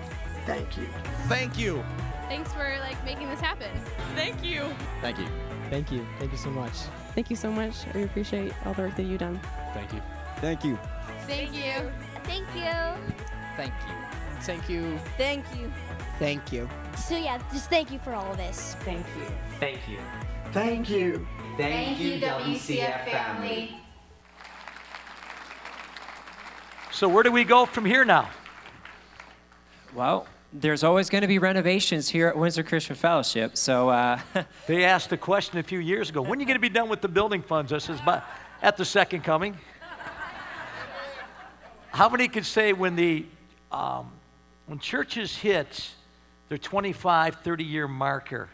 thank 0.46 0.76
you. 0.76 0.86
Thank 1.28 1.58
you. 1.58 1.82
Thanks 2.28 2.52
for 2.52 2.76
like 2.80 3.02
making 3.04 3.28
this 3.28 3.40
happen. 3.40 3.70
Thank 4.14 4.42
you. 4.42 4.68
Thank 5.00 5.18
you. 5.18 5.26
Thank 5.70 5.92
you. 5.92 6.06
Thank 6.18 6.32
you 6.32 6.38
so 6.38 6.50
much. 6.50 6.72
Thank 7.14 7.30
you 7.30 7.36
so 7.36 7.50
much. 7.50 7.74
We 7.94 8.02
appreciate 8.02 8.52
all 8.64 8.74
the 8.74 8.82
work 8.82 8.96
that 8.96 9.04
you've 9.04 9.20
done. 9.20 9.40
Thank 9.74 9.92
you. 9.92 10.02
Thank 10.40 10.64
you. 10.64 10.78
Thank 11.26 11.52
you. 11.52 11.90
Thank 12.24 12.46
you. 12.54 12.54
Thank 12.54 12.54
you. 12.54 13.12
Thank 13.56 13.72
you. 13.88 14.25
Thank 14.42 14.68
you. 14.68 14.98
Thank 15.16 15.44
you. 15.56 15.72
Thank 16.18 16.52
you. 16.52 16.68
So 16.96 17.16
yeah, 17.16 17.40
just 17.52 17.68
thank 17.68 17.90
you 17.90 17.98
for 17.98 18.14
all 18.14 18.30
of 18.30 18.36
this. 18.36 18.76
Thank 18.80 19.06
you. 19.16 19.24
Thank 19.58 19.88
you. 19.88 19.98
Thank 20.52 20.88
you. 20.88 21.26
Thank, 21.56 21.98
you, 21.98 22.20
WCF 22.20 23.04
family. 23.10 23.76
So, 26.92 27.08
where 27.08 27.22
do 27.22 27.32
we 27.32 27.44
go 27.44 27.66
from 27.66 27.84
here 27.84 28.04
now? 28.04 28.30
Well, 29.94 30.26
there's 30.52 30.84
always 30.84 31.10
going 31.10 31.22
to 31.22 31.28
be 31.28 31.38
renovations 31.38 32.08
here 32.08 32.28
at 32.28 32.36
Windsor 32.36 32.62
Christian 32.62 32.96
Fellowship. 32.96 33.56
So 33.56 33.88
uh, 33.88 34.18
They 34.66 34.84
asked 34.84 35.12
a 35.12 35.16
question 35.16 35.58
a 35.58 35.62
few 35.62 35.78
years 35.78 36.10
ago 36.10 36.22
when 36.22 36.38
are 36.38 36.40
you 36.40 36.46
going 36.46 36.56
to 36.56 36.60
be 36.60 36.68
done 36.68 36.88
with 36.88 37.00
the 37.00 37.08
building 37.08 37.42
funds? 37.42 37.72
I 37.72 37.78
says, 37.78 38.00
"By- 38.00 38.22
at 38.62 38.76
the 38.76 38.84
second 38.84 39.22
coming. 39.22 39.56
How 41.92 42.08
many 42.08 42.28
could 42.28 42.44
say 42.44 42.72
when 42.72 42.96
the 42.96 43.24
um, 43.72 44.10
when 44.66 44.78
churches 44.78 45.36
hit 45.36 45.90
their 46.48 46.58
25, 46.58 47.36
30 47.36 47.64
year 47.64 47.88
marker, 47.88 48.48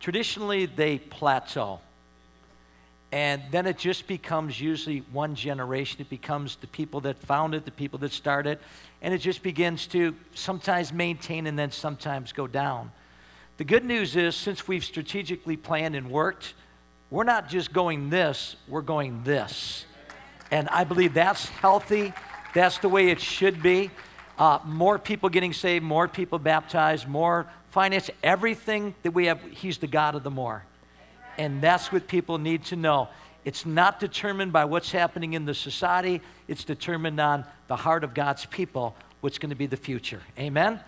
traditionally 0.00 0.66
they 0.66 0.98
plateau. 0.98 1.80
And 3.12 3.42
then 3.52 3.66
it 3.66 3.78
just 3.78 4.08
becomes 4.08 4.60
usually 4.60 5.04
one 5.12 5.36
generation. 5.36 6.00
It 6.00 6.10
becomes 6.10 6.56
the 6.56 6.66
people 6.66 7.00
that 7.02 7.16
found 7.16 7.54
it, 7.54 7.64
the 7.64 7.70
people 7.70 8.00
that 8.00 8.12
started, 8.12 8.58
and 9.02 9.14
it 9.14 9.18
just 9.18 9.42
begins 9.42 9.86
to 9.88 10.16
sometimes 10.34 10.92
maintain 10.92 11.46
and 11.46 11.56
then 11.56 11.70
sometimes 11.70 12.32
go 12.32 12.48
down. 12.48 12.90
The 13.56 13.64
good 13.64 13.84
news 13.84 14.16
is, 14.16 14.34
since 14.34 14.66
we've 14.66 14.84
strategically 14.84 15.56
planned 15.56 15.94
and 15.94 16.10
worked, 16.10 16.54
we're 17.08 17.22
not 17.22 17.48
just 17.48 17.72
going 17.72 18.10
this, 18.10 18.56
we're 18.66 18.82
going 18.82 19.22
this. 19.22 19.84
And 20.50 20.68
I 20.70 20.82
believe 20.82 21.14
that's 21.14 21.48
healthy. 21.48 22.12
That's 22.52 22.78
the 22.78 22.88
way 22.88 23.10
it 23.10 23.20
should 23.20 23.62
be. 23.62 23.92
Uh, 24.38 24.58
more 24.64 24.98
people 24.98 25.28
getting 25.28 25.52
saved, 25.52 25.84
more 25.84 26.08
people 26.08 26.38
baptized, 26.38 27.06
more 27.06 27.46
finance, 27.70 28.10
everything 28.22 28.94
that 29.02 29.12
we 29.12 29.26
have, 29.26 29.40
He's 29.50 29.78
the 29.78 29.86
God 29.86 30.14
of 30.14 30.22
the 30.22 30.30
more. 30.30 30.64
And 31.38 31.62
that's 31.62 31.92
what 31.92 32.08
people 32.08 32.38
need 32.38 32.64
to 32.66 32.76
know. 32.76 33.08
It's 33.44 33.66
not 33.66 34.00
determined 34.00 34.52
by 34.52 34.64
what's 34.64 34.90
happening 34.90 35.34
in 35.34 35.44
the 35.44 35.54
society, 35.54 36.20
it's 36.48 36.64
determined 36.64 37.20
on 37.20 37.44
the 37.68 37.76
heart 37.76 38.02
of 38.02 38.14
God's 38.14 38.46
people, 38.46 38.96
what's 39.20 39.38
going 39.38 39.50
to 39.50 39.56
be 39.56 39.66
the 39.66 39.76
future. 39.76 40.22
Amen? 40.38 40.80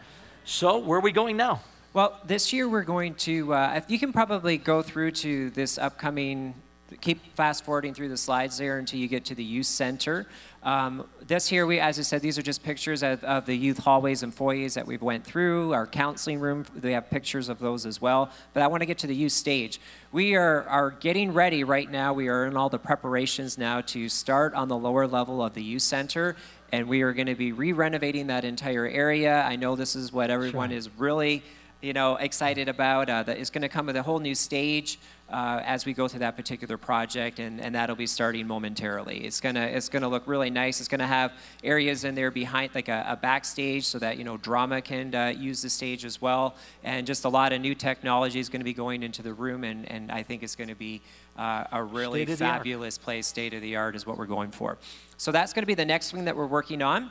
So, 0.44 0.78
where 0.78 0.98
are 0.98 1.02
we 1.02 1.12
going 1.12 1.36
now? 1.36 1.60
Well, 1.92 2.20
this 2.24 2.52
year 2.52 2.68
we're 2.68 2.82
going 2.82 3.14
to, 3.14 3.54
uh, 3.54 3.80
you 3.88 3.98
can 3.98 4.12
probably 4.12 4.58
go 4.58 4.82
through 4.82 5.12
to 5.12 5.50
this 5.50 5.78
upcoming, 5.78 6.54
keep 7.00 7.34
fast 7.34 7.64
forwarding 7.64 7.94
through 7.94 8.08
the 8.08 8.16
slides 8.16 8.58
there 8.58 8.78
until 8.78 9.00
you 9.00 9.08
get 9.08 9.24
to 9.26 9.34
the 9.34 9.42
youth 9.42 9.66
center. 9.66 10.26
Um, 10.62 11.06
this 11.26 11.48
here, 11.48 11.66
we, 11.66 11.78
as 11.80 11.98
I 11.98 12.02
said, 12.02 12.22
these 12.22 12.38
are 12.38 12.42
just 12.42 12.62
pictures 12.62 13.02
of, 13.02 13.22
of 13.24 13.46
the 13.46 13.56
youth 13.56 13.78
hallways 13.78 14.22
and 14.22 14.34
foyers 14.34 14.74
that 14.74 14.86
we've 14.86 15.02
went 15.02 15.24
through. 15.24 15.72
Our 15.72 15.86
counseling 15.86 16.40
room, 16.40 16.64
they 16.74 16.92
have 16.92 17.10
pictures 17.10 17.48
of 17.48 17.58
those 17.58 17.86
as 17.86 18.00
well. 18.00 18.30
But 18.52 18.62
I 18.62 18.66
want 18.68 18.82
to 18.82 18.86
get 18.86 18.98
to 18.98 19.06
the 19.06 19.14
youth 19.14 19.32
stage. 19.32 19.80
We 20.12 20.34
are, 20.34 20.64
are 20.64 20.90
getting 20.90 21.32
ready 21.32 21.64
right 21.64 21.90
now. 21.90 22.12
We 22.12 22.28
are 22.28 22.46
in 22.46 22.56
all 22.56 22.68
the 22.68 22.78
preparations 22.78 23.58
now 23.58 23.80
to 23.82 24.08
start 24.08 24.54
on 24.54 24.68
the 24.68 24.76
lower 24.76 25.06
level 25.06 25.42
of 25.42 25.54
the 25.54 25.62
youth 25.62 25.82
center. 25.82 26.36
And 26.72 26.88
we 26.88 27.02
are 27.02 27.12
going 27.12 27.28
to 27.28 27.36
be 27.36 27.52
re-renovating 27.52 28.26
that 28.26 28.44
entire 28.44 28.86
area. 28.86 29.42
I 29.42 29.54
know 29.56 29.76
this 29.76 29.94
is 29.94 30.12
what 30.12 30.30
everyone 30.30 30.70
Sure. 30.70 30.78
is 30.78 30.90
really 30.98 31.42
you 31.82 31.92
know, 31.92 32.16
excited 32.16 32.68
about. 32.68 33.08
Uh, 33.08 33.22
that 33.22 33.38
is 33.38 33.50
going 33.50 33.62
to 33.62 33.68
come 33.68 33.86
with 33.86 33.96
a 33.96 34.02
whole 34.02 34.18
new 34.18 34.34
stage 34.34 34.98
uh, 35.28 35.60
as 35.64 35.84
we 35.84 35.92
go 35.92 36.06
through 36.06 36.20
that 36.20 36.36
particular 36.36 36.76
project, 36.76 37.38
and, 37.38 37.60
and 37.60 37.74
that'll 37.74 37.96
be 37.96 38.06
starting 38.06 38.46
momentarily. 38.46 39.24
It's 39.24 39.40
gonna 39.40 39.62
it's 39.62 39.88
gonna 39.88 40.08
look 40.08 40.26
really 40.26 40.50
nice. 40.50 40.78
It's 40.78 40.88
gonna 40.88 41.06
have 41.06 41.32
areas 41.64 42.04
in 42.04 42.14
there 42.14 42.30
behind, 42.30 42.74
like 42.74 42.88
a, 42.88 43.04
a 43.08 43.16
backstage, 43.16 43.84
so 43.84 43.98
that 43.98 44.18
you 44.18 44.24
know 44.24 44.36
drama 44.36 44.80
can 44.80 45.14
uh, 45.14 45.34
use 45.36 45.62
the 45.62 45.70
stage 45.70 46.04
as 46.04 46.22
well, 46.22 46.54
and 46.84 47.06
just 47.06 47.24
a 47.24 47.28
lot 47.28 47.52
of 47.52 47.60
new 47.60 47.74
technology 47.74 48.38
is 48.38 48.48
going 48.48 48.60
to 48.60 48.64
be 48.64 48.74
going 48.74 49.02
into 49.02 49.22
the 49.22 49.34
room, 49.34 49.64
and, 49.64 49.90
and 49.90 50.12
I 50.12 50.22
think 50.22 50.42
it's 50.42 50.56
going 50.56 50.68
to 50.68 50.76
be 50.76 51.02
uh, 51.36 51.64
a 51.72 51.82
really 51.82 52.24
fabulous 52.24 52.96
place. 52.96 53.26
State 53.26 53.52
of 53.52 53.62
the 53.62 53.76
art 53.76 53.96
is 53.96 54.06
what 54.06 54.16
we're 54.16 54.26
going 54.26 54.52
for. 54.52 54.78
So 55.16 55.32
that's 55.32 55.52
going 55.52 55.62
to 55.62 55.66
be 55.66 55.74
the 55.74 55.84
next 55.84 56.12
thing 56.12 56.24
that 56.26 56.36
we're 56.36 56.46
working 56.46 56.82
on. 56.82 57.10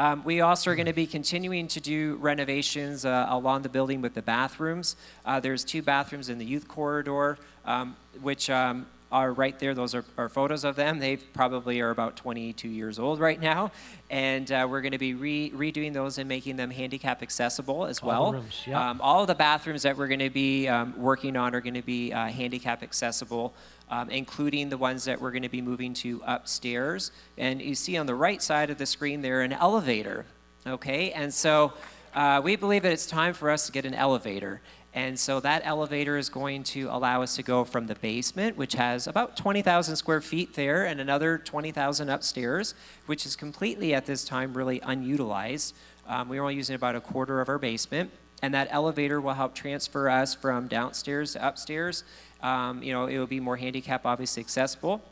Um, 0.00 0.24
we 0.24 0.40
also 0.40 0.70
are 0.70 0.76
going 0.76 0.86
to 0.86 0.94
be 0.94 1.06
continuing 1.06 1.68
to 1.68 1.78
do 1.78 2.16
renovations 2.22 3.04
uh, 3.04 3.26
along 3.28 3.60
the 3.60 3.68
building 3.68 4.00
with 4.00 4.14
the 4.14 4.22
bathrooms. 4.22 4.96
Uh, 5.26 5.40
there's 5.40 5.62
two 5.62 5.82
bathrooms 5.82 6.30
in 6.30 6.38
the 6.38 6.44
youth 6.46 6.66
corridor, 6.66 7.36
um, 7.66 7.94
which 8.22 8.48
um, 8.48 8.86
are 9.12 9.30
right 9.30 9.58
there. 9.58 9.74
Those 9.74 9.94
are, 9.94 10.06
are 10.16 10.30
photos 10.30 10.64
of 10.64 10.74
them. 10.74 11.00
They 11.00 11.18
probably 11.18 11.82
are 11.82 11.90
about 11.90 12.16
22 12.16 12.66
years 12.66 12.98
old 12.98 13.20
right 13.20 13.38
now. 13.38 13.72
And 14.08 14.50
uh, 14.50 14.66
we're 14.70 14.80
going 14.80 14.92
to 14.92 14.98
be 14.98 15.12
re- 15.12 15.50
redoing 15.50 15.92
those 15.92 16.16
and 16.16 16.26
making 16.26 16.56
them 16.56 16.70
handicap 16.70 17.22
accessible 17.22 17.84
as 17.84 17.98
All 17.98 18.08
the 18.08 18.08
well. 18.08 18.32
rooms, 18.32 18.62
yeah. 18.66 18.90
Um, 18.90 19.02
all 19.02 19.20
of 19.20 19.26
the 19.26 19.34
bathrooms 19.34 19.82
that 19.82 19.98
we're 19.98 20.08
going 20.08 20.20
to 20.20 20.30
be 20.30 20.66
um, 20.66 20.94
working 20.96 21.36
on 21.36 21.54
are 21.54 21.60
going 21.60 21.74
to 21.74 21.82
be 21.82 22.10
uh, 22.10 22.28
handicap 22.28 22.82
accessible, 22.82 23.52
um, 23.90 24.08
including 24.08 24.68
the 24.68 24.78
ones 24.78 25.04
that 25.04 25.20
we're 25.20 25.32
going 25.32 25.42
to 25.42 25.48
be 25.48 25.60
moving 25.60 25.92
to 25.94 26.22
upstairs. 26.24 27.10
And 27.36 27.60
you 27.60 27.74
see 27.74 27.96
on 27.96 28.06
the 28.06 28.14
right 28.14 28.40
side 28.40 28.70
of 28.70 28.78
the 28.78 28.86
screen 28.86 29.20
there 29.20 29.42
an 29.42 29.52
elevator. 29.52 30.24
Okay, 30.66 31.10
and 31.12 31.32
so 31.32 31.72
uh, 32.14 32.40
we 32.42 32.56
believe 32.56 32.82
that 32.82 32.92
it's 32.92 33.06
time 33.06 33.34
for 33.34 33.50
us 33.50 33.66
to 33.66 33.72
get 33.72 33.84
an 33.84 33.94
elevator. 33.94 34.60
And 34.92 35.18
so 35.18 35.38
that 35.40 35.62
elevator 35.64 36.16
is 36.16 36.28
going 36.28 36.64
to 36.64 36.88
allow 36.90 37.22
us 37.22 37.36
to 37.36 37.42
go 37.42 37.64
from 37.64 37.86
the 37.86 37.94
basement, 37.94 38.56
which 38.56 38.72
has 38.74 39.06
about 39.06 39.36
20,000 39.36 39.94
square 39.94 40.20
feet 40.20 40.54
there, 40.54 40.84
and 40.84 41.00
another 41.00 41.38
20,000 41.38 42.08
upstairs, 42.08 42.74
which 43.06 43.24
is 43.24 43.36
completely 43.36 43.94
at 43.94 44.06
this 44.06 44.24
time 44.24 44.52
really 44.52 44.80
unutilized. 44.82 45.76
Um, 46.08 46.28
we're 46.28 46.42
only 46.42 46.56
using 46.56 46.74
about 46.74 46.96
a 46.96 47.00
quarter 47.00 47.40
of 47.40 47.48
our 47.48 47.58
basement, 47.58 48.10
and 48.42 48.54
that 48.54 48.68
elevator 48.70 49.20
will 49.20 49.34
help 49.34 49.54
transfer 49.54 50.08
us 50.08 50.34
from 50.34 50.68
downstairs 50.68 51.32
to 51.32 51.46
upstairs. 51.46 52.04
Um, 52.42 52.82
you 52.82 52.92
know, 52.92 53.06
it 53.06 53.18
will 53.18 53.26
be 53.26 53.40
more 53.40 53.56
handicap 53.56 54.06
obviously 54.06 54.40
accessible. 54.42 55.02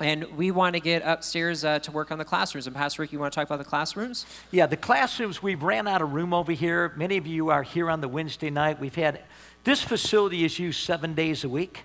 And 0.00 0.24
we 0.36 0.50
want 0.50 0.74
to 0.76 0.80
get 0.80 1.02
upstairs 1.04 1.62
uh, 1.62 1.78
to 1.80 1.92
work 1.92 2.10
on 2.10 2.16
the 2.16 2.24
classrooms. 2.24 2.66
And 2.66 2.74
Pastor 2.74 3.02
Rick, 3.02 3.12
you 3.12 3.18
want 3.18 3.34
to 3.34 3.36
talk 3.36 3.46
about 3.46 3.58
the 3.58 3.68
classrooms? 3.68 4.24
Yeah, 4.50 4.64
the 4.66 4.78
classrooms, 4.78 5.42
we've 5.42 5.62
ran 5.62 5.86
out 5.86 6.00
of 6.00 6.14
room 6.14 6.32
over 6.32 6.52
here. 6.52 6.92
Many 6.96 7.18
of 7.18 7.26
you 7.26 7.50
are 7.50 7.62
here 7.62 7.90
on 7.90 8.00
the 8.00 8.08
Wednesday 8.08 8.48
night. 8.48 8.80
We've 8.80 8.94
had, 8.94 9.20
this 9.64 9.82
facility 9.82 10.44
is 10.44 10.58
used 10.58 10.80
seven 10.80 11.14
days 11.14 11.44
a 11.44 11.50
week. 11.50 11.82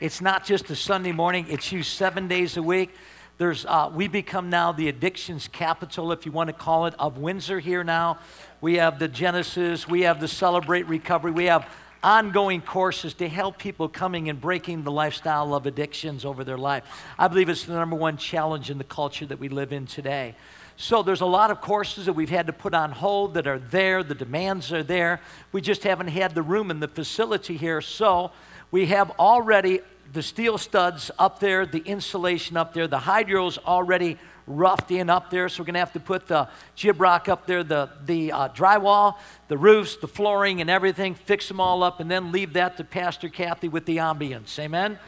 It's 0.00 0.20
not 0.20 0.44
just 0.44 0.68
a 0.70 0.76
Sunday 0.76 1.12
morning, 1.12 1.46
it's 1.48 1.72
used 1.72 1.90
seven 1.92 2.28
days 2.28 2.56
a 2.58 2.62
week. 2.62 2.90
There's, 3.38 3.64
uh, 3.64 3.90
we 3.94 4.06
become 4.06 4.50
now 4.50 4.72
the 4.72 4.88
addictions 4.88 5.48
capital, 5.48 6.12
if 6.12 6.26
you 6.26 6.32
want 6.32 6.48
to 6.48 6.52
call 6.52 6.84
it, 6.84 6.94
of 6.98 7.16
Windsor 7.16 7.58
here 7.58 7.82
now. 7.82 8.18
We 8.60 8.74
have 8.74 8.98
the 8.98 9.08
Genesis, 9.08 9.88
we 9.88 10.02
have 10.02 10.20
the 10.20 10.28
Celebrate 10.28 10.86
Recovery, 10.86 11.30
we 11.30 11.46
have 11.46 11.66
ongoing 12.02 12.60
courses 12.60 13.14
to 13.14 13.26
help 13.26 13.56
people 13.56 13.88
coming 13.88 14.28
and 14.28 14.38
breaking 14.38 14.84
the 14.84 14.90
lifestyle 14.90 15.54
of 15.54 15.64
addictions 15.64 16.26
over 16.26 16.44
their 16.44 16.58
life. 16.58 16.84
I 17.18 17.28
believe 17.28 17.48
it's 17.48 17.64
the 17.64 17.72
number 17.72 17.96
one 17.96 18.18
challenge 18.18 18.68
in 18.68 18.76
the 18.76 18.84
culture 18.84 19.24
that 19.24 19.38
we 19.38 19.48
live 19.48 19.72
in 19.72 19.86
today. 19.86 20.34
So 20.76 21.02
there's 21.02 21.22
a 21.22 21.26
lot 21.26 21.50
of 21.50 21.62
courses 21.62 22.04
that 22.04 22.12
we've 22.12 22.28
had 22.28 22.48
to 22.48 22.52
put 22.52 22.74
on 22.74 22.90
hold 22.90 23.32
that 23.34 23.46
are 23.46 23.58
there, 23.58 24.02
the 24.02 24.14
demands 24.14 24.72
are 24.74 24.82
there. 24.82 25.22
We 25.52 25.62
just 25.62 25.82
haven't 25.82 26.08
had 26.08 26.34
the 26.34 26.42
room 26.42 26.70
in 26.70 26.80
the 26.80 26.88
facility 26.88 27.56
here. 27.56 27.80
So 27.80 28.30
we 28.70 28.86
have 28.86 29.10
already 29.18 29.80
the 30.12 30.22
steel 30.22 30.58
studs 30.58 31.10
up 31.18 31.38
there, 31.38 31.64
the 31.64 31.82
insulation 31.86 32.58
up 32.58 32.74
there, 32.74 32.88
the 32.88 32.98
hydro's 32.98 33.56
already 33.58 34.18
roughed 34.50 34.90
in 34.90 35.08
up 35.08 35.30
there, 35.30 35.48
so 35.48 35.62
we're 35.62 35.66
going 35.66 35.74
to 35.74 35.80
have 35.80 35.92
to 35.92 36.00
put 36.00 36.26
the 36.26 36.48
gyprock 36.76 37.28
up 37.28 37.46
there, 37.46 37.62
the, 37.62 37.90
the 38.04 38.32
uh, 38.32 38.48
drywall, 38.48 39.16
the 39.48 39.56
roofs, 39.56 39.96
the 39.96 40.08
flooring, 40.08 40.60
and 40.60 40.68
everything, 40.68 41.14
fix 41.14 41.48
them 41.48 41.60
all 41.60 41.82
up, 41.82 42.00
and 42.00 42.10
then 42.10 42.32
leave 42.32 42.54
that 42.54 42.76
to 42.76 42.84
Pastor 42.84 43.28
Kathy 43.28 43.68
with 43.68 43.86
the 43.86 43.98
ambience. 43.98 44.58
Amen? 44.58 44.98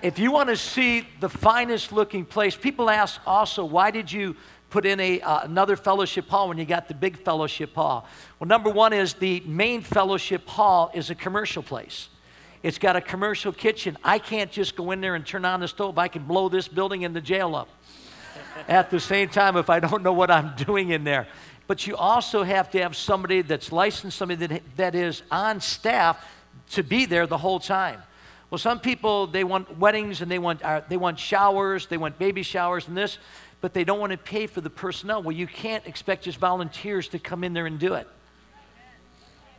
If 0.00 0.18
you 0.18 0.30
want 0.30 0.48
to 0.48 0.56
see 0.56 1.06
the 1.18 1.28
finest 1.28 1.92
looking 1.92 2.24
place, 2.24 2.56
people 2.56 2.88
ask 2.88 3.20
also, 3.26 3.64
why 3.64 3.90
did 3.90 4.12
you 4.12 4.36
put 4.70 4.86
in 4.86 5.00
a, 5.00 5.20
uh, 5.20 5.40
another 5.40 5.76
fellowship 5.76 6.28
hall 6.28 6.48
when 6.48 6.58
you 6.58 6.64
got 6.64 6.86
the 6.86 6.94
big 6.94 7.18
fellowship 7.18 7.74
hall? 7.74 8.06
Well, 8.38 8.46
number 8.46 8.70
one 8.70 8.92
is 8.92 9.14
the 9.14 9.40
main 9.40 9.82
fellowship 9.82 10.46
hall 10.46 10.90
is 10.94 11.10
a 11.10 11.14
commercial 11.14 11.62
place. 11.62 12.10
It's 12.62 12.78
got 12.78 12.96
a 12.96 13.00
commercial 13.00 13.52
kitchen. 13.52 13.96
I 14.04 14.18
can't 14.18 14.50
just 14.50 14.76
go 14.76 14.90
in 14.90 15.00
there 15.00 15.14
and 15.14 15.24
turn 15.24 15.44
on 15.44 15.60
the 15.60 15.68
stove. 15.68 15.98
I 15.98 16.08
can 16.08 16.24
blow 16.24 16.48
this 16.48 16.68
building 16.68 17.04
and 17.04 17.14
the 17.14 17.20
jail 17.20 17.54
up 17.56 17.68
at 18.66 18.90
the 18.90 19.00
same 19.00 19.28
time 19.28 19.56
if 19.56 19.70
I 19.70 19.80
don't 19.80 20.02
know 20.02 20.12
what 20.12 20.30
I'm 20.30 20.54
doing 20.56 20.90
in 20.90 21.04
there. 21.04 21.28
But 21.66 21.86
you 21.86 21.96
also 21.96 22.42
have 22.42 22.70
to 22.70 22.80
have 22.80 22.96
somebody 22.96 23.42
that's 23.42 23.70
licensed, 23.70 24.16
somebody 24.16 24.46
that, 24.46 24.62
that 24.76 24.94
is 24.94 25.22
on 25.30 25.60
staff 25.60 26.24
to 26.70 26.82
be 26.82 27.04
there 27.04 27.26
the 27.26 27.38
whole 27.38 27.60
time. 27.60 28.02
Well, 28.50 28.58
some 28.58 28.80
people, 28.80 29.26
they 29.26 29.44
want 29.44 29.78
weddings 29.78 30.22
and 30.22 30.30
they 30.30 30.38
want, 30.38 30.62
uh, 30.62 30.80
they 30.88 30.96
want 30.96 31.18
showers, 31.18 31.86
they 31.86 31.98
want 31.98 32.18
baby 32.18 32.42
showers 32.42 32.88
and 32.88 32.96
this, 32.96 33.18
but 33.60 33.74
they 33.74 33.84
don't 33.84 34.00
want 34.00 34.12
to 34.12 34.18
pay 34.18 34.46
for 34.46 34.62
the 34.62 34.70
personnel. 34.70 35.22
Well, 35.22 35.36
you 35.36 35.46
can't 35.46 35.86
expect 35.86 36.24
just 36.24 36.38
volunteers 36.38 37.08
to 37.08 37.18
come 37.18 37.44
in 37.44 37.52
there 37.52 37.66
and 37.66 37.78
do 37.78 37.94
it. 37.94 38.08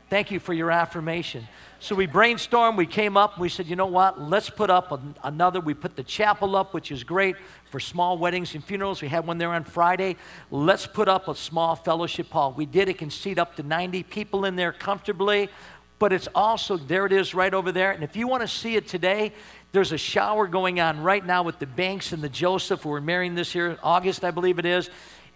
Thank 0.10 0.32
you 0.32 0.40
for 0.40 0.54
your 0.54 0.72
affirmation. 0.72 1.48
So 1.80 1.94
we 1.94 2.08
brainstormed, 2.08 2.78
we 2.78 2.88
came 2.88 3.16
up, 3.16 3.38
we 3.38 3.48
said, 3.48 3.68
you 3.68 3.76
know 3.76 3.86
what, 3.86 4.20
let's 4.20 4.50
put 4.50 4.72
up 4.72 4.92
an- 4.92 5.16
another. 5.24 5.62
We 5.62 5.76
put 5.76 5.96
the 5.96 6.04
chapel 6.04 6.56
up, 6.56 6.74
which 6.74 6.92
is 6.92 7.04
great 7.04 7.36
for 7.70 7.80
small 7.80 8.18
weddings 8.18 8.56
and 8.56 8.64
funerals. 8.64 9.04
We 9.04 9.08
had 9.08 9.28
one 9.28 9.38
there 9.38 9.54
on 9.54 9.64
Friday. 9.64 10.18
Let's 10.50 10.88
put 10.88 11.08
up 11.08 11.28
a 11.28 11.36
small 11.36 11.76
fellowship 11.76 12.32
hall. 12.32 12.54
We 12.54 12.66
did, 12.66 12.90
it 12.90 12.98
can 12.98 13.12
seat 13.12 13.38
up 13.38 13.56
to 13.58 13.64
90 13.64 14.02
people 14.04 14.46
in 14.46 14.56
there 14.56 14.72
comfortably, 14.72 15.48
but 16.00 16.12
it's 16.12 16.28
also, 16.34 16.76
there 16.76 17.06
it 17.06 17.14
is 17.14 17.36
right 17.36 17.54
over 17.54 17.72
there. 17.72 17.92
And 17.92 18.04
if 18.04 18.16
you 18.16 18.28
want 18.28 18.42
to 18.42 18.48
see 18.48 18.76
it 18.76 18.88
today, 18.88 19.32
there's 19.74 19.92
a 19.92 19.98
shower 19.98 20.48
going 20.48 20.80
on 20.80 21.04
right 21.04 21.24
now 21.24 21.44
with 21.44 21.60
the 21.60 21.68
Banks 21.68 22.14
and 22.14 22.24
the 22.24 22.30
Joseph, 22.30 22.82
who 22.82 22.92
are 22.94 23.02
marrying 23.02 23.36
this 23.36 23.54
year, 23.54 23.78
August, 23.84 24.24
I 24.24 24.32
believe 24.32 24.58
it 24.58 24.66
is. 24.66 24.90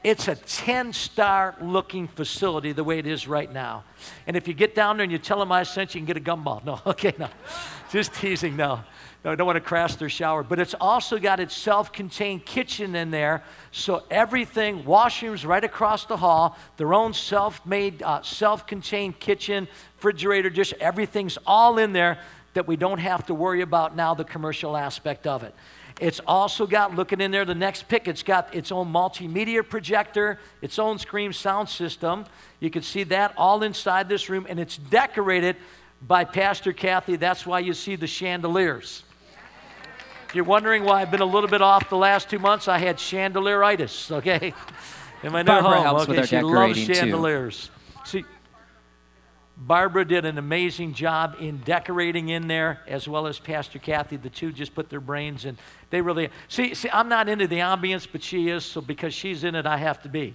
It's 0.03 0.27
a 0.27 0.35
10 0.35 0.91
star 0.91 1.55
looking 1.61 2.09
facility 2.09 2.73
the 2.73 2.83
way 2.83 2.99
it 2.99 3.07
is 3.07 3.25
right 3.25 3.51
now. 3.51 3.85
And 4.27 4.35
if 4.35 4.49
you 4.49 4.53
get 4.53 4.75
down 4.75 4.97
there 4.97 5.03
and 5.03 5.11
you 5.11 5.17
tell 5.17 5.39
them 5.39 5.51
I 5.51 5.63
sent 5.63 5.95
you, 5.95 6.01
you 6.01 6.05
can 6.05 6.13
get 6.13 6.21
a 6.21 6.35
gumball. 6.35 6.63
No, 6.65 6.81
okay, 6.85 7.13
no. 7.17 7.29
Just 7.89 8.13
teasing, 8.13 8.55
no. 8.57 8.81
No, 9.23 9.31
I 9.31 9.35
don't 9.35 9.47
want 9.47 9.55
to 9.55 9.61
crash 9.61 9.95
their 9.95 10.09
shower. 10.09 10.43
But 10.43 10.59
it's 10.59 10.73
also 10.73 11.17
got 11.17 11.39
its 11.39 11.55
self 11.55 11.93
contained 11.93 12.45
kitchen 12.45 12.95
in 12.95 13.11
there. 13.11 13.43
So 13.71 14.03
everything, 14.11 14.83
washrooms 14.83 15.45
right 15.47 15.63
across 15.63 16.05
the 16.05 16.17
hall, 16.17 16.57
their 16.75 16.93
own 16.93 17.13
self 17.13 17.65
made, 17.65 18.03
uh, 18.03 18.21
self 18.23 18.67
contained 18.67 19.19
kitchen, 19.19 19.69
refrigerator, 19.95 20.49
dish, 20.49 20.73
everything's 20.81 21.37
all 21.47 21.77
in 21.77 21.93
there 21.93 22.19
that 22.53 22.67
we 22.67 22.75
don't 22.75 22.99
have 22.99 23.25
to 23.27 23.33
worry 23.33 23.61
about 23.61 23.95
now 23.95 24.13
the 24.13 24.25
commercial 24.25 24.75
aspect 24.75 25.25
of 25.25 25.43
it. 25.43 25.55
It's 25.99 26.19
also 26.25 26.65
got, 26.65 26.95
looking 26.95 27.21
in 27.21 27.31
there, 27.31 27.45
the 27.45 27.55
next 27.55 27.87
pick, 27.87 28.07
it's 28.07 28.23
got 28.23 28.53
its 28.53 28.71
own 28.71 28.91
multimedia 28.91 29.67
projector, 29.67 30.39
its 30.61 30.79
own 30.79 30.97
screen 30.97 31.33
sound 31.33 31.69
system. 31.69 32.25
You 32.59 32.69
can 32.69 32.81
see 32.81 33.03
that 33.03 33.33
all 33.37 33.63
inside 33.63 34.09
this 34.09 34.29
room, 34.29 34.45
and 34.49 34.59
it's 34.59 34.77
decorated 34.77 35.55
by 36.01 36.23
Pastor 36.23 36.73
Kathy. 36.73 37.15
That's 37.15 37.45
why 37.45 37.59
you 37.59 37.73
see 37.73 37.95
the 37.95 38.07
chandeliers. 38.07 39.03
If 40.27 40.35
you're 40.35 40.45
wondering 40.45 40.83
why 40.83 41.01
I've 41.01 41.11
been 41.11 41.21
a 41.21 41.25
little 41.25 41.49
bit 41.49 41.61
off 41.61 41.89
the 41.89 41.97
last 41.97 42.27
two 42.27 42.39
months, 42.39 42.67
I 42.67 42.79
had 42.79 42.97
chandelieritis, 42.97 44.11
okay? 44.11 44.53
In 45.21 45.31
my 45.31 45.43
new 45.43 45.45
Barbara 45.45 45.75
home, 45.75 45.83
helps 45.83 46.01
okay? 46.03 46.11
with 46.11 46.19
our 46.19 46.25
she 46.25 46.41
loves 46.41 46.75
decorating, 46.75 46.87
too. 46.87 46.93
chandeliers. 46.95 47.69
See, 48.03 48.25
Barbara 49.65 50.03
did 50.03 50.25
an 50.25 50.37
amazing 50.37 50.93
job 50.93 51.37
in 51.39 51.59
decorating 51.59 52.29
in 52.29 52.47
there, 52.47 52.81
as 52.85 53.07
well 53.07 53.27
as 53.27 53.39
Pastor 53.39 53.79
Kathy. 53.79 54.17
The 54.17 54.29
two 54.29 54.51
just 54.51 54.75
put 54.75 54.89
their 54.89 54.99
brains 54.99 55.45
in. 55.45 55.57
They 55.89 56.01
really 56.01 56.29
see. 56.49 56.73
See, 56.73 56.89
I'm 56.91 57.07
not 57.07 57.29
into 57.29 57.47
the 57.47 57.59
ambience, 57.59 58.05
but 58.11 58.21
she 58.21 58.49
is. 58.49 58.65
So 58.65 58.81
because 58.81 59.13
she's 59.13 59.43
in 59.45 59.55
it, 59.55 59.65
I 59.65 59.77
have 59.77 60.01
to 60.03 60.09
be. 60.09 60.33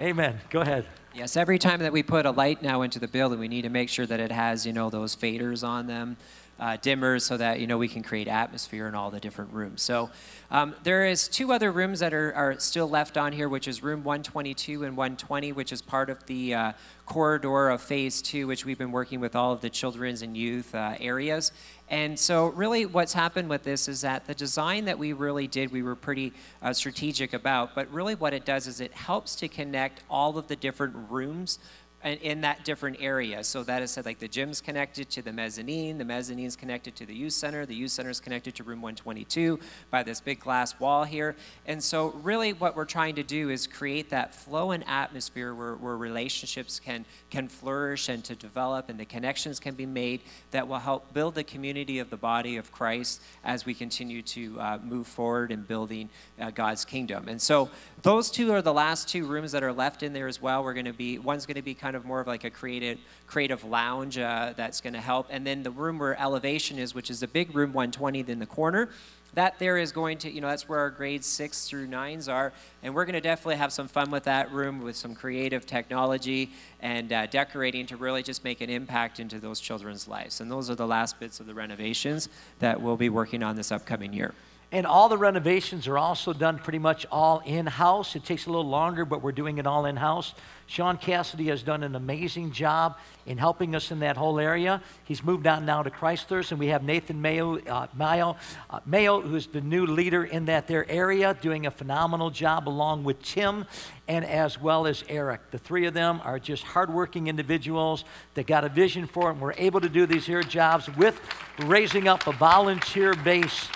Amen. 0.00 0.40
Go 0.50 0.60
ahead. 0.60 0.86
Yes, 1.14 1.36
every 1.36 1.60
time 1.60 1.78
that 1.80 1.92
we 1.92 2.02
put 2.02 2.26
a 2.26 2.32
light 2.32 2.60
now 2.60 2.82
into 2.82 2.98
the 2.98 3.06
building, 3.06 3.38
we 3.38 3.46
need 3.46 3.62
to 3.62 3.68
make 3.68 3.88
sure 3.88 4.04
that 4.06 4.18
it 4.18 4.32
has, 4.32 4.66
you 4.66 4.72
know, 4.72 4.90
those 4.90 5.14
faders 5.14 5.66
on 5.66 5.86
them, 5.86 6.16
uh, 6.58 6.76
dimmers, 6.80 7.22
so 7.22 7.36
that, 7.36 7.60
you 7.60 7.66
know, 7.66 7.78
we 7.78 7.88
can 7.88 8.02
create 8.02 8.28
atmosphere 8.28 8.86
in 8.88 8.94
all 8.94 9.10
the 9.10 9.20
different 9.20 9.52
rooms. 9.52 9.82
So 9.82 10.10
um, 10.50 10.74
there 10.84 11.06
is 11.06 11.28
two 11.28 11.52
other 11.52 11.72
rooms 11.72 12.00
that 12.00 12.14
are, 12.14 12.32
are 12.34 12.58
still 12.60 12.88
left 12.88 13.16
on 13.16 13.32
here, 13.32 13.48
which 13.48 13.66
is 13.66 13.82
room 13.82 14.04
122 14.04 14.84
and 14.84 14.96
120, 14.96 15.52
which 15.52 15.72
is 15.72 15.82
part 15.82 16.10
of 16.10 16.24
the 16.26 16.54
uh, 16.54 16.72
corridor 17.06 17.70
of 17.70 17.80
phase 17.80 18.22
two, 18.22 18.46
which 18.46 18.64
we've 18.64 18.78
been 18.78 18.92
working 18.92 19.20
with 19.20 19.36
all 19.36 19.52
of 19.52 19.60
the 19.60 19.70
children's 19.70 20.22
and 20.22 20.36
youth 20.36 20.74
uh, 20.74 20.94
areas. 21.00 21.52
And 21.88 22.18
so, 22.18 22.46
really, 22.46 22.86
what's 22.86 23.12
happened 23.12 23.50
with 23.50 23.62
this 23.62 23.88
is 23.88 24.00
that 24.00 24.26
the 24.26 24.34
design 24.34 24.86
that 24.86 24.98
we 24.98 25.12
really 25.12 25.46
did, 25.46 25.70
we 25.70 25.82
were 25.82 25.94
pretty 25.94 26.32
uh, 26.62 26.72
strategic 26.72 27.34
about. 27.34 27.74
But 27.74 27.92
really, 27.92 28.14
what 28.14 28.32
it 28.32 28.46
does 28.46 28.66
is 28.66 28.80
it 28.80 28.92
helps 28.94 29.36
to 29.36 29.48
connect 29.48 30.02
all 30.08 30.38
of 30.38 30.48
the 30.48 30.56
different 30.56 30.94
rooms 31.10 31.58
in, 32.04 32.42
that 32.42 32.64
different 32.64 32.98
area. 33.00 33.42
So 33.42 33.62
that 33.64 33.82
is 33.82 33.92
said, 33.92 34.04
like 34.04 34.18
the 34.18 34.28
gym's 34.28 34.60
connected 34.60 35.08
to 35.10 35.22
the 35.22 35.32
mezzanine, 35.32 35.96
the 35.96 36.04
mezzanine's 36.04 36.54
connected 36.54 36.94
to 36.96 37.06
the 37.06 37.14
youth 37.14 37.32
center, 37.32 37.64
the 37.64 37.74
youth 37.74 37.92
center 37.92 38.10
is 38.10 38.20
connected 38.20 38.54
to 38.56 38.64
room 38.64 38.82
122 38.82 39.58
by 39.90 40.02
this 40.02 40.20
big 40.20 40.40
glass 40.40 40.78
wall 40.78 41.04
here. 41.04 41.34
And 41.66 41.82
so, 41.82 42.10
really, 42.22 42.52
what 42.52 42.76
we're 42.76 42.84
trying 42.84 43.14
to 43.14 43.22
do 43.22 43.48
is 43.48 43.66
create 43.66 44.10
that 44.10 44.34
flow 44.34 44.72
and 44.72 44.84
atmosphere 44.86 45.54
where, 45.54 45.74
where 45.76 45.96
relationships 45.96 46.78
can, 46.78 47.06
can 47.30 47.48
flourish 47.48 48.08
and 48.08 48.22
to 48.24 48.34
develop, 48.34 48.90
and 48.90 49.00
the 49.00 49.06
connections 49.06 49.58
can 49.58 49.74
be 49.74 49.86
made 49.86 50.20
that 50.50 50.68
will 50.68 50.78
help 50.78 51.14
build 51.14 51.34
the 51.34 51.44
community 51.44 51.98
of 51.98 52.10
the 52.10 52.16
body 52.16 52.56
of 52.56 52.70
Christ 52.70 53.22
as 53.44 53.64
we 53.64 53.72
continue 53.72 54.20
to 54.22 54.60
uh, 54.60 54.78
move 54.84 55.06
forward 55.06 55.50
in 55.50 55.62
building 55.62 56.10
uh, 56.38 56.50
God's 56.50 56.84
kingdom. 56.84 57.28
And 57.28 57.40
so, 57.40 57.70
those 58.02 58.30
two 58.30 58.52
are 58.52 58.60
the 58.60 58.74
last 58.74 59.08
two 59.08 59.24
rooms 59.24 59.52
that 59.52 59.62
are 59.62 59.72
left 59.72 60.02
in 60.02 60.12
there 60.12 60.28
as 60.28 60.42
well. 60.42 60.62
We're 60.62 60.74
going 60.74 60.84
to 60.84 60.92
be 60.92 61.18
one's 61.18 61.46
going 61.46 61.54
to 61.54 61.62
be 61.62 61.72
kind 61.74 61.93
of 61.94 62.04
more 62.04 62.20
of 62.20 62.26
like 62.26 62.44
a 62.44 62.50
creative 62.50 62.98
creative 63.26 63.64
lounge 63.64 64.18
uh, 64.18 64.52
that's 64.56 64.80
going 64.80 64.92
to 64.94 65.00
help, 65.00 65.26
and 65.30 65.46
then 65.46 65.62
the 65.62 65.70
room 65.70 65.98
where 65.98 66.20
elevation 66.20 66.78
is, 66.78 66.94
which 66.94 67.10
is 67.10 67.22
a 67.22 67.28
big 67.28 67.54
room 67.54 67.72
120 67.72 68.20
in 68.20 68.38
the 68.38 68.46
corner. 68.46 68.88
That 69.34 69.58
there 69.58 69.76
is 69.78 69.90
going 69.90 70.18
to, 70.18 70.30
you 70.30 70.40
know, 70.40 70.46
that's 70.46 70.68
where 70.68 70.78
our 70.78 70.90
grades 70.90 71.26
six 71.26 71.68
through 71.68 71.88
nines 71.88 72.28
are, 72.28 72.52
and 72.84 72.94
we're 72.94 73.04
going 73.04 73.14
to 73.14 73.20
definitely 73.20 73.56
have 73.56 73.72
some 73.72 73.88
fun 73.88 74.12
with 74.12 74.24
that 74.24 74.52
room 74.52 74.80
with 74.80 74.94
some 74.94 75.16
creative 75.16 75.66
technology 75.66 76.50
and 76.78 77.12
uh, 77.12 77.26
decorating 77.26 77.84
to 77.86 77.96
really 77.96 78.22
just 78.22 78.44
make 78.44 78.60
an 78.60 78.70
impact 78.70 79.18
into 79.18 79.40
those 79.40 79.58
children's 79.58 80.06
lives. 80.06 80.40
And 80.40 80.48
those 80.48 80.70
are 80.70 80.76
the 80.76 80.86
last 80.86 81.18
bits 81.18 81.40
of 81.40 81.46
the 81.46 81.54
renovations 81.54 82.28
that 82.60 82.80
we'll 82.80 82.96
be 82.96 83.08
working 83.08 83.42
on 83.42 83.56
this 83.56 83.72
upcoming 83.72 84.12
year. 84.12 84.34
And 84.74 84.88
all 84.88 85.08
the 85.08 85.16
renovations 85.16 85.86
are 85.86 85.96
also 85.96 86.32
done 86.32 86.58
pretty 86.58 86.80
much 86.80 87.06
all 87.12 87.40
in 87.46 87.64
house. 87.64 88.16
It 88.16 88.24
takes 88.24 88.46
a 88.46 88.50
little 88.50 88.68
longer, 88.68 89.04
but 89.04 89.22
we're 89.22 89.30
doing 89.30 89.58
it 89.58 89.68
all 89.68 89.86
in 89.86 89.94
house. 89.94 90.34
Sean 90.66 90.96
Cassidy 90.96 91.46
has 91.46 91.62
done 91.62 91.84
an 91.84 91.94
amazing 91.94 92.50
job 92.50 92.98
in 93.24 93.38
helping 93.38 93.76
us 93.76 93.92
in 93.92 94.00
that 94.00 94.16
whole 94.16 94.40
area. 94.40 94.82
He's 95.04 95.22
moved 95.22 95.46
on 95.46 95.64
now 95.64 95.84
to 95.84 95.90
Chrysler's, 95.90 96.50
and 96.50 96.58
we 96.58 96.66
have 96.68 96.82
Nathan 96.82 97.22
Mayo, 97.22 97.60
uh, 97.60 97.86
Mayo, 97.96 98.36
uh, 98.68 98.80
Mayo, 98.84 99.20
who's 99.20 99.46
the 99.46 99.60
new 99.60 99.86
leader 99.86 100.24
in 100.24 100.46
that 100.46 100.66
there 100.66 100.90
area, 100.90 101.38
doing 101.40 101.66
a 101.66 101.70
phenomenal 101.70 102.30
job 102.30 102.68
along 102.68 103.04
with 103.04 103.22
Tim 103.22 103.66
and 104.08 104.24
as 104.24 104.60
well 104.60 104.88
as 104.88 105.04
Eric. 105.08 105.52
The 105.52 105.58
three 105.58 105.86
of 105.86 105.94
them 105.94 106.20
are 106.24 106.40
just 106.40 106.64
hardworking 106.64 107.28
individuals 107.28 108.04
that 108.34 108.48
got 108.48 108.64
a 108.64 108.68
vision 108.68 109.06
for 109.06 109.28
it, 109.28 109.34
and 109.34 109.40
we're 109.40 109.54
able 109.56 109.80
to 109.82 109.88
do 109.88 110.04
these 110.04 110.26
here 110.26 110.42
jobs 110.42 110.90
with 110.96 111.20
raising 111.60 112.08
up 112.08 112.26
a 112.26 112.32
volunteer 112.32 113.14
base 113.14 113.68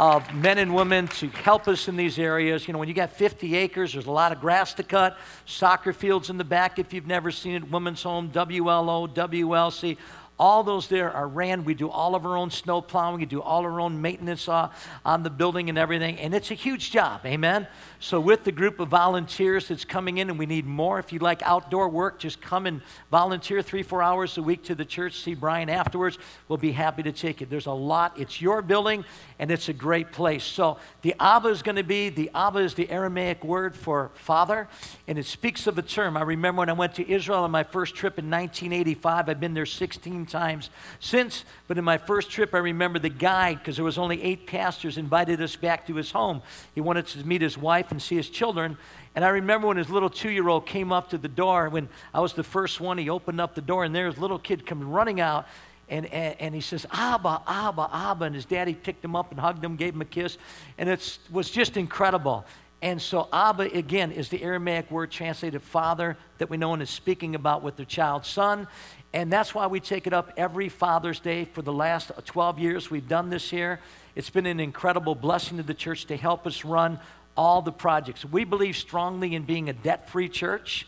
of 0.00 0.34
men 0.34 0.56
and 0.56 0.74
women 0.74 1.06
to 1.08 1.28
help 1.28 1.68
us 1.68 1.86
in 1.86 1.94
these 1.94 2.18
areas. 2.18 2.66
You 2.66 2.72
know, 2.72 2.78
when 2.78 2.88
you 2.88 2.94
got 2.94 3.10
50 3.10 3.54
acres, 3.54 3.92
there's 3.92 4.06
a 4.06 4.10
lot 4.10 4.32
of 4.32 4.40
grass 4.40 4.72
to 4.74 4.82
cut, 4.82 5.18
soccer 5.44 5.92
fields 5.92 6.30
in 6.30 6.38
the 6.38 6.44
back 6.44 6.78
if 6.78 6.94
you've 6.94 7.06
never 7.06 7.30
seen 7.30 7.54
it, 7.54 7.70
Women's 7.70 8.02
Home, 8.04 8.30
WLO, 8.30 9.14
WLC. 9.14 9.98
All 10.38 10.62
those 10.62 10.88
there 10.88 11.12
are 11.12 11.28
ran. 11.28 11.66
We 11.66 11.74
do 11.74 11.90
all 11.90 12.14
of 12.14 12.24
our 12.24 12.34
own 12.34 12.50
snow 12.50 12.80
plowing. 12.80 13.20
We 13.20 13.26
do 13.26 13.42
all 13.42 13.62
our 13.62 13.78
own 13.78 14.00
maintenance 14.00 14.48
uh, 14.48 14.70
on 15.04 15.22
the 15.22 15.28
building 15.28 15.68
and 15.68 15.76
everything. 15.76 16.18
And 16.18 16.34
it's 16.34 16.50
a 16.50 16.54
huge 16.54 16.90
job. 16.90 17.26
Amen. 17.26 17.66
So, 18.02 18.18
with 18.18 18.44
the 18.44 18.52
group 18.52 18.80
of 18.80 18.88
volunteers 18.88 19.68
that's 19.68 19.84
coming 19.84 20.16
in, 20.16 20.30
and 20.30 20.38
we 20.38 20.46
need 20.46 20.64
more, 20.64 20.98
if 20.98 21.12
you 21.12 21.18
like 21.18 21.42
outdoor 21.42 21.86
work, 21.90 22.18
just 22.18 22.40
come 22.40 22.64
and 22.64 22.80
volunteer 23.10 23.60
three, 23.60 23.82
four 23.82 24.02
hours 24.02 24.38
a 24.38 24.42
week 24.42 24.64
to 24.64 24.74
the 24.74 24.86
church. 24.86 25.20
See 25.20 25.34
Brian 25.34 25.68
afterwards. 25.68 26.16
We'll 26.48 26.56
be 26.56 26.72
happy 26.72 27.02
to 27.02 27.12
take 27.12 27.42
it. 27.42 27.50
There's 27.50 27.66
a 27.66 27.72
lot. 27.72 28.18
It's 28.18 28.40
your 28.40 28.62
building, 28.62 29.04
and 29.38 29.50
it's 29.50 29.68
a 29.68 29.74
great 29.74 30.12
place. 30.12 30.44
So, 30.44 30.78
the 31.02 31.14
Abba 31.20 31.48
is 31.48 31.60
going 31.60 31.76
to 31.76 31.82
be 31.82 32.08
the 32.08 32.30
Abba 32.34 32.60
is 32.60 32.72
the 32.72 32.88
Aramaic 32.90 33.44
word 33.44 33.76
for 33.76 34.10
father, 34.14 34.66
and 35.06 35.18
it 35.18 35.26
speaks 35.26 35.66
of 35.66 35.76
a 35.76 35.82
term. 35.82 36.16
I 36.16 36.22
remember 36.22 36.60
when 36.60 36.70
I 36.70 36.72
went 36.72 36.94
to 36.94 37.06
Israel 37.06 37.44
on 37.44 37.50
my 37.50 37.64
first 37.64 37.94
trip 37.94 38.18
in 38.18 38.30
1985. 38.30 39.28
I've 39.28 39.40
been 39.40 39.52
there 39.52 39.66
16 39.66 40.24
times 40.24 40.70
since, 41.00 41.44
but 41.68 41.76
in 41.76 41.84
my 41.84 41.98
first 41.98 42.30
trip, 42.30 42.54
I 42.54 42.58
remember 42.60 42.98
the 42.98 43.10
guide, 43.10 43.58
because 43.58 43.76
there 43.76 43.84
was 43.84 43.98
only 43.98 44.22
eight 44.22 44.46
pastors, 44.46 44.96
invited 44.96 45.42
us 45.42 45.54
back 45.54 45.86
to 45.88 45.96
his 45.96 46.10
home. 46.12 46.40
He 46.74 46.80
wanted 46.80 47.06
to 47.08 47.26
meet 47.26 47.42
his 47.42 47.58
wife 47.58 47.89
and 47.90 48.00
see 48.00 48.16
his 48.16 48.28
children. 48.28 48.76
And 49.14 49.24
I 49.24 49.28
remember 49.28 49.66
when 49.66 49.76
his 49.76 49.90
little 49.90 50.10
two 50.10 50.30
year 50.30 50.48
old 50.48 50.66
came 50.66 50.92
up 50.92 51.10
to 51.10 51.18
the 51.18 51.28
door, 51.28 51.68
when 51.68 51.88
I 52.14 52.20
was 52.20 52.32
the 52.32 52.44
first 52.44 52.80
one, 52.80 52.98
he 52.98 53.10
opened 53.10 53.40
up 53.40 53.54
the 53.54 53.60
door, 53.60 53.84
and 53.84 53.94
there's 53.94 54.16
a 54.16 54.20
little 54.20 54.38
kid 54.38 54.66
coming 54.66 54.90
running 54.90 55.20
out. 55.20 55.46
And, 55.88 56.06
and, 56.06 56.36
and, 56.38 56.54
he 56.54 56.60
says, 56.60 56.86
Abba, 56.92 57.42
Abba, 57.48 57.90
Abba. 57.92 58.26
And 58.26 58.34
his 58.34 58.44
daddy 58.44 58.74
picked 58.74 59.04
him 59.04 59.16
up 59.16 59.32
and 59.32 59.40
hugged 59.40 59.64
him, 59.64 59.74
gave 59.74 59.94
him 59.94 60.00
a 60.02 60.04
kiss. 60.04 60.38
And 60.78 60.88
it 60.88 61.18
was 61.32 61.50
just 61.50 61.76
incredible. 61.76 62.46
And 62.82 63.02
so, 63.02 63.28
Abba, 63.32 63.76
again, 63.76 64.12
is 64.12 64.28
the 64.28 64.42
Aramaic 64.42 64.90
word 64.90 65.10
translated 65.10 65.60
father 65.60 66.16
that 66.38 66.48
we 66.48 66.56
know 66.56 66.72
and 66.72 66.80
is 66.80 66.88
speaking 66.88 67.34
about 67.34 67.62
with 67.62 67.76
their 67.76 67.84
child 67.84 68.24
son. 68.24 68.68
And 69.12 69.32
that's 69.32 69.54
why 69.54 69.66
we 69.66 69.80
take 69.80 70.06
it 70.06 70.12
up 70.12 70.32
every 70.36 70.68
Father's 70.68 71.20
Day 71.20 71.44
for 71.44 71.62
the 71.62 71.72
last 71.72 72.12
12 72.24 72.58
years. 72.58 72.90
We've 72.90 73.08
done 73.08 73.28
this 73.28 73.50
here. 73.50 73.80
It's 74.14 74.30
been 74.30 74.46
an 74.46 74.60
incredible 74.60 75.14
blessing 75.14 75.56
to 75.58 75.62
the 75.62 75.74
church 75.74 76.06
to 76.06 76.16
help 76.16 76.46
us 76.46 76.64
run 76.64 76.98
all 77.40 77.62
the 77.62 77.72
projects. 77.72 78.22
We 78.22 78.44
believe 78.44 78.76
strongly 78.76 79.34
in 79.34 79.44
being 79.44 79.70
a 79.70 79.72
debt 79.72 80.10
free 80.10 80.28
church. 80.28 80.86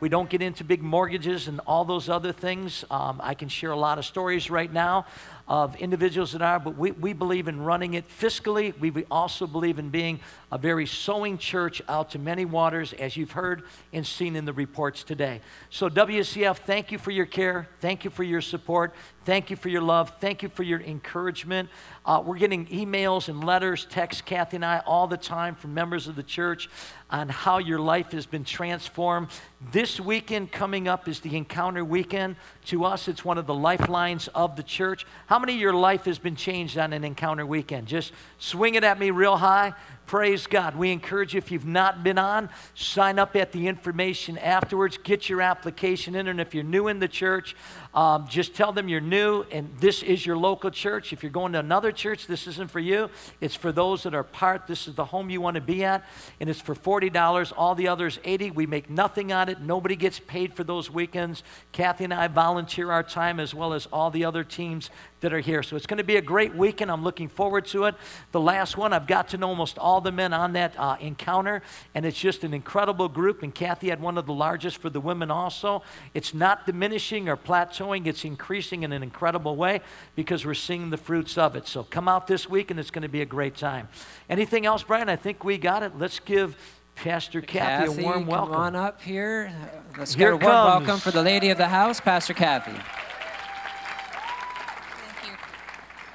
We 0.00 0.10
don't 0.10 0.28
get 0.28 0.42
into 0.42 0.62
big 0.62 0.82
mortgages 0.82 1.48
and 1.48 1.60
all 1.66 1.86
those 1.86 2.10
other 2.10 2.30
things. 2.30 2.84
Um, 2.90 3.22
I 3.24 3.32
can 3.32 3.48
share 3.48 3.70
a 3.70 3.76
lot 3.76 3.96
of 3.96 4.04
stories 4.04 4.50
right 4.50 4.70
now 4.70 5.06
of 5.48 5.76
individuals 5.76 6.32
that 6.32 6.42
are, 6.42 6.60
but 6.60 6.76
we, 6.76 6.90
we 6.90 7.14
believe 7.14 7.48
in 7.48 7.58
running 7.62 7.94
it 7.94 8.04
fiscally. 8.08 8.78
We, 8.78 8.90
we 8.90 9.06
also 9.10 9.46
believe 9.46 9.78
in 9.78 9.88
being 9.88 10.20
a 10.52 10.58
very 10.58 10.84
sowing 10.84 11.38
church 11.38 11.80
out 11.88 12.10
to 12.10 12.18
many 12.18 12.44
waters, 12.44 12.92
as 12.92 13.16
you've 13.16 13.32
heard 13.32 13.62
and 13.94 14.06
seen 14.06 14.36
in 14.36 14.44
the 14.44 14.52
reports 14.52 15.04
today. 15.04 15.40
So, 15.70 15.88
WCF, 15.88 16.58
thank 16.58 16.92
you 16.92 16.98
for 16.98 17.10
your 17.10 17.26
care. 17.26 17.66
Thank 17.80 18.04
you 18.04 18.10
for 18.10 18.24
your 18.24 18.42
support. 18.42 18.94
Thank 19.24 19.48
you 19.48 19.56
for 19.56 19.70
your 19.70 19.82
love. 19.82 20.12
Thank 20.20 20.42
you 20.42 20.50
for 20.50 20.64
your 20.64 20.80
encouragement. 20.80 21.70
Uh, 22.06 22.22
we're 22.22 22.36
getting 22.36 22.66
emails 22.66 23.30
and 23.30 23.42
letters, 23.42 23.86
texts, 23.86 24.20
Kathy 24.20 24.56
and 24.56 24.64
I, 24.64 24.80
all 24.80 25.06
the 25.06 25.16
time 25.16 25.54
from 25.54 25.72
members 25.72 26.06
of 26.06 26.16
the 26.16 26.22
church 26.22 26.68
on 27.10 27.30
how 27.30 27.56
your 27.56 27.78
life 27.78 28.12
has 28.12 28.26
been 28.26 28.44
transformed. 28.44 29.28
This 29.72 29.98
weekend 29.98 30.52
coming 30.52 30.86
up 30.86 31.08
is 31.08 31.20
the 31.20 31.34
Encounter 31.34 31.82
Weekend. 31.82 32.36
To 32.66 32.84
us, 32.84 33.08
it's 33.08 33.24
one 33.24 33.38
of 33.38 33.46
the 33.46 33.54
lifelines 33.54 34.28
of 34.28 34.54
the 34.54 34.62
church. 34.62 35.06
How 35.28 35.38
many 35.38 35.54
of 35.54 35.60
your 35.60 35.72
life 35.72 36.04
has 36.04 36.18
been 36.18 36.36
changed 36.36 36.76
on 36.76 36.92
an 36.92 37.04
Encounter 37.04 37.46
Weekend? 37.46 37.86
Just 37.86 38.12
swing 38.36 38.74
it 38.74 38.84
at 38.84 38.98
me 38.98 39.10
real 39.10 39.38
high. 39.38 39.72
Praise 40.06 40.46
God. 40.46 40.76
We 40.76 40.92
encourage 40.92 41.32
you, 41.32 41.38
if 41.38 41.50
you've 41.50 41.64
not 41.64 42.04
been 42.04 42.18
on, 42.18 42.50
sign 42.74 43.18
up 43.18 43.34
at 43.36 43.52
the 43.52 43.66
information 43.66 44.36
afterwards. 44.36 44.98
Get 45.02 45.30
your 45.30 45.40
application 45.40 46.14
in. 46.14 46.28
And 46.28 46.40
if 46.40 46.54
you're 46.54 46.62
new 46.62 46.88
in 46.88 46.98
the 46.98 47.08
church, 47.08 47.56
um, 47.94 48.26
just 48.28 48.54
tell 48.54 48.70
them 48.70 48.88
you're 48.88 49.00
new 49.00 49.46
and 49.50 49.70
this 49.78 50.02
is 50.02 50.26
your 50.26 50.36
local 50.36 50.70
church. 50.70 51.12
If 51.12 51.22
you're 51.22 51.32
going 51.32 51.52
to 51.52 51.60
another 51.60 51.90
church, 51.90 52.26
this 52.26 52.46
isn't 52.46 52.70
for 52.70 52.80
you. 52.80 53.08
It's 53.40 53.54
for 53.54 53.72
those 53.72 54.02
that 54.02 54.14
are 54.14 54.24
part. 54.24 54.66
This 54.66 54.86
is 54.86 54.94
the 54.94 55.06
home 55.06 55.30
you 55.30 55.40
want 55.40 55.54
to 55.54 55.62
be 55.62 55.84
at. 55.84 56.04
And 56.38 56.50
it's 56.50 56.60
for 56.60 56.74
$40. 56.74 57.52
All 57.56 57.74
the 57.74 57.88
others, 57.88 58.18
80 58.24 58.50
We 58.50 58.66
make 58.66 58.90
nothing 58.90 59.32
on 59.32 59.48
it. 59.48 59.60
Nobody 59.60 59.96
gets 59.96 60.18
paid 60.18 60.52
for 60.54 60.64
those 60.64 60.90
weekends. 60.90 61.42
Kathy 61.72 62.04
and 62.04 62.12
I 62.12 62.28
volunteer 62.28 62.90
our 62.90 63.02
time 63.02 63.40
as 63.40 63.54
well 63.54 63.72
as 63.72 63.86
all 63.86 64.10
the 64.10 64.26
other 64.26 64.44
teams 64.44 64.90
that 65.24 65.32
are 65.32 65.40
here. 65.40 65.62
So 65.62 65.74
it's 65.74 65.86
going 65.86 65.98
to 65.98 66.04
be 66.04 66.16
a 66.16 66.22
great 66.22 66.54
weekend. 66.54 66.90
I'm 66.90 67.02
looking 67.02 67.28
forward 67.28 67.64
to 67.68 67.84
it. 67.84 67.94
The 68.32 68.40
last 68.40 68.76
one, 68.76 68.92
I've 68.92 69.06
got 69.06 69.28
to 69.28 69.38
know 69.38 69.48
almost 69.48 69.78
all 69.78 70.02
the 70.02 70.12
men 70.12 70.34
on 70.34 70.52
that 70.52 70.78
uh, 70.78 70.98
encounter, 71.00 71.62
and 71.94 72.04
it's 72.04 72.18
just 72.18 72.44
an 72.44 72.52
incredible 72.52 73.08
group. 73.08 73.42
And 73.42 73.54
Kathy 73.54 73.88
had 73.88 74.02
one 74.02 74.18
of 74.18 74.26
the 74.26 74.34
largest 74.34 74.76
for 74.78 74.90
the 74.90 75.00
women 75.00 75.30
also. 75.30 75.82
It's 76.12 76.34
not 76.34 76.66
diminishing 76.66 77.30
or 77.30 77.38
plateauing, 77.38 78.06
it's 78.06 78.26
increasing 78.26 78.82
in 78.82 78.92
an 78.92 79.02
incredible 79.02 79.56
way 79.56 79.80
because 80.14 80.44
we're 80.44 80.52
seeing 80.52 80.90
the 80.90 80.98
fruits 80.98 81.38
of 81.38 81.56
it. 81.56 81.66
So 81.66 81.84
come 81.84 82.06
out 82.06 82.26
this 82.26 82.48
week, 82.48 82.70
and 82.70 82.78
it's 82.78 82.90
going 82.90 83.02
to 83.02 83.08
be 83.08 83.22
a 83.22 83.26
great 83.26 83.56
time. 83.56 83.88
Anything 84.28 84.66
else, 84.66 84.82
Brian? 84.82 85.08
I 85.08 85.16
think 85.16 85.42
we 85.42 85.56
got 85.56 85.82
it. 85.82 85.98
Let's 85.98 86.20
give. 86.20 86.56
Pastor 86.96 87.40
Kathy, 87.40 87.88
Kathy 87.88 88.02
a 88.02 88.04
warm 88.04 88.24
welcome. 88.24 88.52
Come 88.52 88.60
on 88.60 88.76
up 88.76 89.02
here. 89.02 89.52
Let's 89.98 90.14
Here 90.14 90.30
get 90.30 90.44
a 90.44 90.46
warm 90.46 90.54
comes. 90.54 90.86
welcome 90.86 91.00
for 91.00 91.10
the 91.10 91.22
lady 91.22 91.50
of 91.50 91.58
the 91.58 91.66
house, 91.66 91.98
Pastor 91.98 92.34
Kathy. 92.34 92.80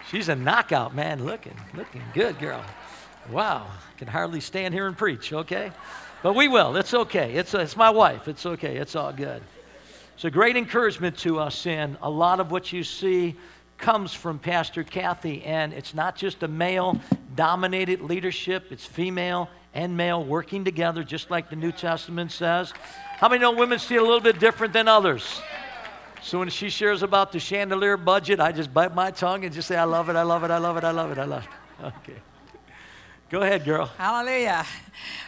She's 0.09 0.27
a 0.27 0.35
knockout, 0.35 0.95
man. 0.95 1.23
Looking, 1.23 1.55
looking 1.75 2.01
good, 2.13 2.39
girl. 2.39 2.63
Wow, 3.31 3.67
can 3.97 4.07
hardly 4.07 4.39
stand 4.39 4.73
here 4.73 4.87
and 4.87 4.97
preach. 4.97 5.31
Okay, 5.31 5.71
but 6.23 6.33
we 6.33 6.47
will. 6.47 6.75
It's 6.77 6.93
okay. 6.93 7.33
It's 7.33 7.53
it's 7.53 7.77
my 7.77 7.91
wife. 7.91 8.27
It's 8.27 8.45
okay. 8.45 8.77
It's 8.77 8.95
all 8.95 9.13
good. 9.13 9.43
It's 10.15 10.25
a 10.25 10.31
great 10.31 10.57
encouragement 10.57 11.17
to 11.19 11.39
us, 11.39 11.67
and 11.67 11.95
a 12.01 12.09
lot 12.09 12.39
of 12.39 12.49
what 12.51 12.73
you 12.73 12.83
see 12.83 13.35
comes 13.77 14.13
from 14.13 14.39
Pastor 14.39 14.83
Kathy, 14.83 15.43
and 15.43 15.73
it's 15.73 15.93
not 15.93 16.15
just 16.15 16.41
a 16.43 16.47
male-dominated 16.47 18.01
leadership. 18.01 18.71
It's 18.71 18.85
female 18.85 19.47
and 19.73 19.95
male 19.95 20.23
working 20.23 20.65
together, 20.65 21.03
just 21.03 21.29
like 21.29 21.49
the 21.49 21.55
New 21.55 21.71
Testament 21.71 22.31
says. 22.31 22.73
How 23.17 23.29
many 23.29 23.41
know 23.41 23.51
women 23.51 23.79
see 23.79 23.95
a 23.95 24.01
little 24.01 24.19
bit 24.19 24.39
different 24.39 24.73
than 24.73 24.87
others? 24.87 25.39
So 26.21 26.39
when 26.39 26.49
she 26.49 26.69
shares 26.69 27.01
about 27.01 27.31
the 27.31 27.39
chandelier 27.39 27.97
budget, 27.97 28.39
I 28.39 28.51
just 28.51 28.73
bite 28.73 28.93
my 28.93 29.11
tongue 29.11 29.45
and 29.45 29.53
just 29.53 29.67
say, 29.67 29.77
I 29.77 29.85
love 29.85 30.09
it, 30.09 30.15
I 30.15 30.23
love 30.23 30.43
it, 30.43 30.51
I 30.51 30.57
love 30.57 30.77
it, 30.77 30.83
I 30.83 30.91
love 30.91 31.11
it, 31.11 31.17
I 31.17 31.25
love 31.25 31.43
it. 31.43 31.49
Okay. 31.81 32.21
Go 33.29 33.43
ahead, 33.43 33.63
girl. 33.63 33.85
Hallelujah. 33.85 34.65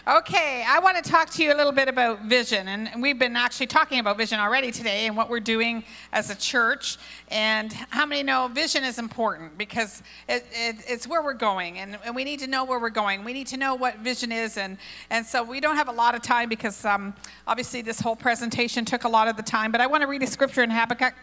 Okay, 0.07 0.65
I 0.67 0.79
want 0.79 1.01
to 1.01 1.07
talk 1.07 1.29
to 1.29 1.43
you 1.43 1.53
a 1.53 1.55
little 1.55 1.71
bit 1.71 1.87
about 1.87 2.23
vision. 2.23 2.67
And 2.67 2.99
we've 2.99 3.19
been 3.19 3.35
actually 3.35 3.67
talking 3.67 3.99
about 3.99 4.17
vision 4.17 4.39
already 4.39 4.71
today 4.71 5.05
and 5.05 5.15
what 5.15 5.29
we're 5.29 5.39
doing 5.39 5.83
as 6.11 6.31
a 6.31 6.35
church. 6.35 6.97
And 7.27 7.71
how 7.71 8.07
many 8.07 8.23
know 8.23 8.49
vision 8.51 8.83
is 8.83 8.97
important 8.97 9.55
because 9.59 10.01
it, 10.27 10.43
it, 10.51 10.77
it's 10.87 11.05
where 11.07 11.21
we're 11.21 11.35
going 11.35 11.77
and, 11.77 11.99
and 12.03 12.15
we 12.15 12.23
need 12.23 12.39
to 12.39 12.47
know 12.47 12.65
where 12.65 12.79
we're 12.79 12.89
going. 12.89 13.23
We 13.23 13.33
need 13.33 13.45
to 13.47 13.57
know 13.57 13.75
what 13.75 13.99
vision 13.99 14.31
is. 14.31 14.57
And, 14.57 14.79
and 15.11 15.23
so 15.23 15.43
we 15.43 15.59
don't 15.59 15.75
have 15.75 15.87
a 15.87 15.93
lot 15.93 16.15
of 16.15 16.23
time 16.23 16.49
because 16.49 16.83
um, 16.83 17.13
obviously 17.45 17.83
this 17.83 17.99
whole 17.99 18.15
presentation 18.15 18.83
took 18.83 19.03
a 19.03 19.09
lot 19.09 19.27
of 19.27 19.37
the 19.37 19.43
time. 19.43 19.71
But 19.71 19.79
I 19.79 19.85
want 19.85 20.01
to 20.01 20.07
read 20.07 20.23
a 20.23 20.27
scripture 20.27 20.63
in 20.63 20.71
Habakkuk 20.71 21.13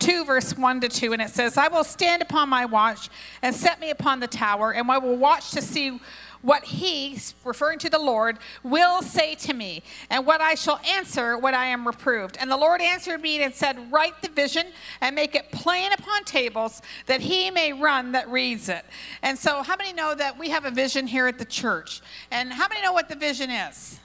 2, 0.00 0.24
verse 0.24 0.58
1 0.58 0.80
to 0.80 0.88
2. 0.88 1.12
And 1.12 1.22
it 1.22 1.30
says, 1.30 1.56
I 1.56 1.68
will 1.68 1.84
stand 1.84 2.22
upon 2.22 2.48
my 2.48 2.64
watch 2.64 3.08
and 3.40 3.54
set 3.54 3.78
me 3.78 3.90
upon 3.90 4.18
the 4.18 4.26
tower, 4.26 4.72
and 4.72 4.90
I 4.90 4.98
will 4.98 5.16
watch 5.16 5.52
to 5.52 5.62
see 5.62 6.00
what 6.44 6.64
he, 6.64 7.18
referring 7.44 7.78
to 7.80 7.88
the 7.88 7.98
Lord, 7.98 8.38
will 8.62 9.00
say 9.00 9.34
to 9.36 9.54
me, 9.54 9.82
and 10.10 10.26
what 10.26 10.40
I 10.42 10.54
shall 10.54 10.78
answer 10.86 11.38
when 11.38 11.54
I 11.54 11.66
am 11.66 11.86
reproved. 11.86 12.36
And 12.38 12.50
the 12.50 12.56
Lord 12.56 12.82
answered 12.82 13.22
me 13.22 13.42
and 13.42 13.54
said, 13.54 13.90
Write 13.90 14.20
the 14.20 14.28
vision 14.28 14.66
and 15.00 15.16
make 15.16 15.34
it 15.34 15.50
plain 15.52 15.92
upon 15.92 16.24
tables, 16.24 16.82
that 17.06 17.20
he 17.20 17.50
may 17.50 17.72
run 17.72 18.12
that 18.12 18.28
reads 18.28 18.68
it. 18.68 18.84
And 19.22 19.38
so, 19.38 19.62
how 19.62 19.76
many 19.76 19.94
know 19.94 20.14
that 20.14 20.38
we 20.38 20.50
have 20.50 20.66
a 20.66 20.70
vision 20.70 21.06
here 21.06 21.26
at 21.26 21.38
the 21.38 21.44
church? 21.46 22.02
And 22.30 22.52
how 22.52 22.68
many 22.68 22.82
know 22.82 22.92
what 22.92 23.08
the 23.08 23.16
vision 23.16 23.50
is? 23.50 23.98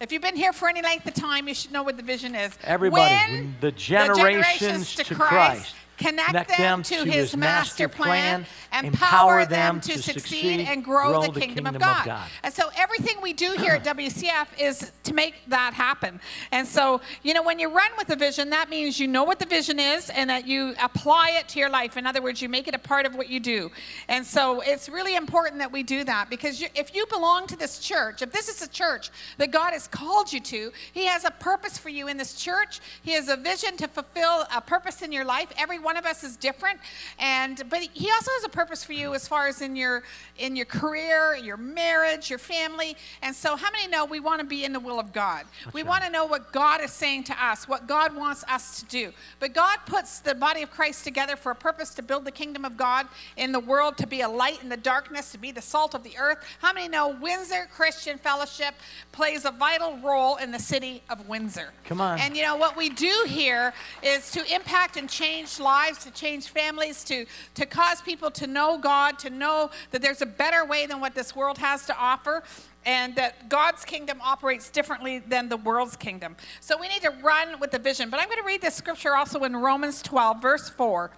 If 0.00 0.12
you've 0.12 0.22
been 0.22 0.36
here 0.36 0.52
for 0.52 0.68
any 0.68 0.82
length 0.82 1.06
of 1.06 1.14
time, 1.14 1.48
you 1.48 1.54
should 1.54 1.72
know 1.72 1.82
what 1.82 1.96
the 1.96 2.02
vision 2.02 2.34
is. 2.34 2.58
Everybody, 2.64 3.14
Win 3.32 3.56
the 3.60 3.72
generations, 3.72 4.94
to 4.94 5.14
Christ. 5.14 5.74
Connect, 5.96 6.48
them, 6.56 6.82
to 6.82 7.04
his, 7.04 7.36
master 7.36 7.88
plan, 7.88 8.46
empower 8.72 9.46
them 9.46 9.80
to 9.80 9.98
succeed 9.98 10.60
and 10.60 10.84
grow, 10.84 11.22
the, 11.22 11.40
kingdom, 11.40 11.66
of, 11.66 11.78
God. 11.78 12.28
And 12.42 12.52
so 12.52 12.70
everything 12.76 13.16
we 13.22 13.32
do 13.32 13.52
here 13.52 13.72
at 13.72 13.84
WCF 13.84 14.46
is 14.58 14.92
to 15.04 15.14
make 15.14 15.34
that 15.48 15.72
happen. 15.74 16.20
And 16.52 16.66
so, 16.66 17.00
you 17.22 17.34
know, 17.34 17.42
when 17.42 17.58
you 17.58 17.72
run 17.72 17.90
with 17.96 18.10
a 18.10 18.16
vision, 18.16 18.50
that 18.50 18.68
means 18.68 19.00
you 19.00 19.08
know 19.08 19.24
what 19.24 19.38
the 19.38 19.46
vision 19.46 19.78
is 19.78 20.10
and 20.10 20.28
that 20.30 20.46
you 20.46 20.74
apply 20.82 21.30
it 21.38 21.48
to 21.50 21.58
your 21.58 21.70
life. 21.70 21.96
In 21.96 22.06
other 22.06 22.22
words, 22.22 22.42
you 22.42 22.48
make 22.48 22.68
it 22.68 22.74
a 22.74 22.78
part 22.78 23.06
of 23.06 23.14
what 23.14 23.28
you 23.28 23.40
do. 23.40 23.70
And 24.08 24.24
so 24.24 24.60
it's 24.60 24.88
really 24.88 25.16
important 25.16 25.58
that 25.58 25.72
we 25.72 25.82
do 25.82 26.04
that 26.04 26.28
because 26.30 26.60
you, 26.60 26.68
if 26.74 26.94
you 26.94 27.06
belong 27.06 27.46
to 27.48 27.56
this 27.56 27.78
church, 27.78 28.22
if 28.22 28.32
this 28.32 28.48
is 28.48 28.62
a 28.62 28.68
church 28.68 29.10
that 29.38 29.50
God 29.50 29.72
has 29.72 29.88
called 29.88 30.32
you 30.32 30.40
to, 30.40 30.72
He 30.92 31.06
has 31.06 31.24
a 31.24 31.30
purpose 31.30 31.78
for 31.78 31.88
you 31.88 32.08
in 32.08 32.16
this 32.16 32.34
church. 32.34 32.80
He 33.02 33.12
has 33.12 33.28
a 33.28 33.36
vision 33.36 33.76
to 33.78 33.88
fulfill 33.88 34.46
a 34.54 34.60
purpose 34.60 35.02
in 35.02 35.12
your 35.12 35.24
life. 35.24 35.52
Every 35.56 35.78
one 35.86 35.96
of 35.96 36.04
us 36.04 36.24
is 36.24 36.36
different, 36.36 36.80
and 37.20 37.62
but 37.70 37.80
He 37.92 38.10
also 38.10 38.32
has 38.32 38.44
a 38.44 38.48
purpose 38.48 38.84
for 38.84 38.92
you 38.92 39.14
as 39.14 39.28
far 39.28 39.46
as 39.46 39.62
in 39.62 39.76
your 39.76 40.02
in 40.36 40.56
your 40.56 40.66
career, 40.66 41.36
your 41.36 41.56
marriage, 41.56 42.28
your 42.28 42.40
family. 42.40 42.96
And 43.22 43.34
so, 43.34 43.54
how 43.54 43.70
many 43.70 43.86
know 43.86 44.04
we 44.04 44.18
want 44.18 44.40
to 44.40 44.46
be 44.46 44.64
in 44.64 44.72
the 44.72 44.80
will 44.80 44.98
of 44.98 45.12
God? 45.12 45.44
we 45.72 45.84
want 45.84 46.02
to 46.02 46.10
know 46.10 46.26
what 46.26 46.52
God 46.52 46.80
is 46.80 46.90
saying 46.90 47.24
to 47.24 47.44
us, 47.44 47.68
what 47.68 47.86
God 47.86 48.16
wants 48.16 48.42
us 48.48 48.80
to 48.80 48.86
do. 48.86 49.12
But 49.38 49.54
God 49.54 49.78
puts 49.86 50.18
the 50.18 50.34
body 50.34 50.62
of 50.62 50.70
Christ 50.72 51.04
together 51.04 51.36
for 51.36 51.52
a 51.52 51.54
purpose 51.54 51.94
to 51.94 52.02
build 52.02 52.24
the 52.24 52.32
kingdom 52.32 52.64
of 52.64 52.76
God 52.76 53.06
in 53.36 53.52
the 53.52 53.60
world, 53.60 53.96
to 53.98 54.06
be 54.06 54.22
a 54.22 54.28
light 54.28 54.62
in 54.62 54.68
the 54.68 54.76
darkness, 54.76 55.30
to 55.32 55.38
be 55.38 55.52
the 55.52 55.62
salt 55.62 55.94
of 55.94 56.02
the 56.02 56.18
earth. 56.18 56.38
How 56.60 56.72
many 56.72 56.88
know 56.88 57.10
Windsor 57.20 57.68
Christian 57.72 58.18
Fellowship 58.18 58.74
plays 59.12 59.44
a 59.44 59.52
vital 59.52 59.96
role 59.98 60.36
in 60.36 60.50
the 60.50 60.58
city 60.58 61.02
of 61.08 61.28
Windsor? 61.28 61.70
Come 61.84 62.00
on. 62.00 62.18
And 62.18 62.36
you 62.36 62.42
know 62.42 62.56
what 62.56 62.76
we 62.76 62.88
do 62.88 63.24
here 63.28 63.72
is 64.02 64.32
to 64.32 64.54
impact 64.54 64.96
and 64.96 65.08
change 65.08 65.60
lives, 65.76 65.98
to 66.04 66.10
change 66.10 66.44
families, 66.48 67.04
to 67.04 67.26
to 67.54 67.64
cause 67.66 68.00
people 68.10 68.30
to 68.30 68.46
know 68.46 68.78
God, 68.78 69.18
to 69.26 69.30
know 69.30 69.70
that 69.90 70.00
there's 70.02 70.22
a 70.22 70.30
better 70.44 70.62
way 70.64 70.86
than 70.86 70.98
what 71.00 71.14
this 71.14 71.30
world 71.40 71.58
has 71.58 71.86
to 71.86 71.94
offer. 71.96 72.42
And 72.86 73.16
that 73.16 73.48
God's 73.48 73.84
kingdom 73.84 74.18
operates 74.22 74.70
differently 74.70 75.18
than 75.18 75.48
the 75.48 75.56
world's 75.56 75.96
kingdom. 75.96 76.36
So 76.60 76.78
we 76.80 76.86
need 76.86 77.02
to 77.02 77.12
run 77.20 77.58
with 77.58 77.72
the 77.72 77.80
vision. 77.80 78.10
But 78.10 78.20
I'm 78.20 78.28
going 78.28 78.38
to 78.38 78.46
read 78.46 78.62
this 78.62 78.76
scripture 78.76 79.16
also 79.16 79.42
in 79.42 79.56
Romans 79.56 80.02
12, 80.02 80.40
verse 80.40 80.68
4. 80.68 81.10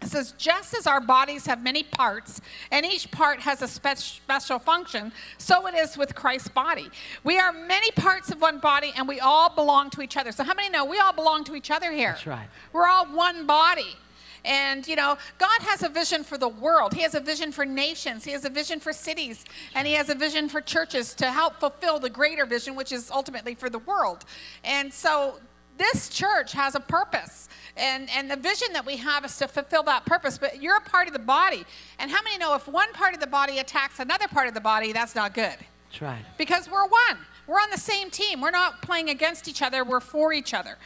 It 0.00 0.08
says, 0.08 0.32
just 0.38 0.74
as 0.74 0.86
our 0.86 1.00
bodies 1.00 1.46
have 1.46 1.62
many 1.62 1.82
parts, 1.82 2.40
and 2.70 2.86
each 2.86 3.10
part 3.10 3.40
has 3.40 3.62
a 3.62 3.68
spe- 3.68 3.96
special 3.96 4.60
function, 4.60 5.12
so 5.38 5.66
it 5.66 5.74
is 5.74 5.98
with 5.98 6.14
Christ's 6.14 6.48
body. 6.48 6.88
We 7.24 7.38
are 7.38 7.52
many 7.52 7.90
parts 7.90 8.30
of 8.30 8.40
one 8.40 8.60
body, 8.60 8.92
and 8.96 9.08
we 9.08 9.18
all 9.18 9.50
belong 9.50 9.90
to 9.90 10.02
each 10.02 10.16
other. 10.16 10.30
So, 10.30 10.44
how 10.44 10.54
many 10.54 10.70
know 10.70 10.84
we 10.84 11.00
all 11.00 11.12
belong 11.12 11.42
to 11.44 11.56
each 11.56 11.70
other 11.72 11.90
here? 11.90 12.12
That's 12.12 12.26
right. 12.28 12.48
We're 12.72 12.86
all 12.86 13.06
one 13.06 13.44
body. 13.44 13.96
And, 14.44 14.86
you 14.86 14.96
know, 14.96 15.18
God 15.38 15.60
has 15.62 15.82
a 15.82 15.88
vision 15.88 16.22
for 16.22 16.38
the 16.38 16.48
world. 16.48 16.94
He 16.94 17.02
has 17.02 17.14
a 17.14 17.20
vision 17.20 17.50
for 17.50 17.64
nations. 17.66 18.24
He 18.24 18.30
has 18.32 18.44
a 18.44 18.50
vision 18.50 18.80
for 18.80 18.92
cities. 18.92 19.44
And 19.74 19.86
He 19.86 19.94
has 19.94 20.08
a 20.08 20.14
vision 20.14 20.48
for 20.48 20.60
churches 20.60 21.12
to 21.14 21.30
help 21.30 21.56
fulfill 21.56 21.98
the 21.98 22.08
greater 22.08 22.46
vision, 22.46 22.76
which 22.76 22.92
is 22.92 23.10
ultimately 23.10 23.54
for 23.54 23.68
the 23.68 23.80
world. 23.80 24.24
And 24.64 24.92
so 24.92 25.40
this 25.78 26.08
church 26.08 26.52
has 26.52 26.74
a 26.74 26.80
purpose. 26.80 27.48
And, 27.76 28.08
and 28.10 28.30
the 28.30 28.36
vision 28.36 28.72
that 28.72 28.84
we 28.84 28.96
have 28.96 29.24
is 29.24 29.36
to 29.38 29.48
fulfill 29.48 29.84
that 29.84 30.04
purpose. 30.04 30.36
But 30.36 30.60
you're 30.60 30.76
a 30.76 30.80
part 30.80 31.06
of 31.06 31.12
the 31.12 31.20
body. 31.20 31.64
And 31.98 32.10
how 32.10 32.22
many 32.22 32.36
know 32.36 32.54
if 32.54 32.66
one 32.66 32.92
part 32.92 33.14
of 33.14 33.20
the 33.20 33.26
body 33.26 33.58
attacks 33.58 34.00
another 34.00 34.28
part 34.28 34.48
of 34.48 34.54
the 34.54 34.60
body, 34.60 34.92
that's 34.92 35.14
not 35.14 35.32
good? 35.32 35.56
That's 35.90 36.02
right. 36.02 36.24
Because 36.36 36.68
we're 36.70 36.86
one. 36.86 37.18
We're 37.46 37.60
on 37.60 37.70
the 37.70 37.78
same 37.78 38.10
team. 38.10 38.42
We're 38.42 38.50
not 38.50 38.82
playing 38.82 39.08
against 39.08 39.48
each 39.48 39.62
other, 39.62 39.82
we're 39.82 40.00
for 40.00 40.34
each 40.34 40.52
other. 40.52 40.76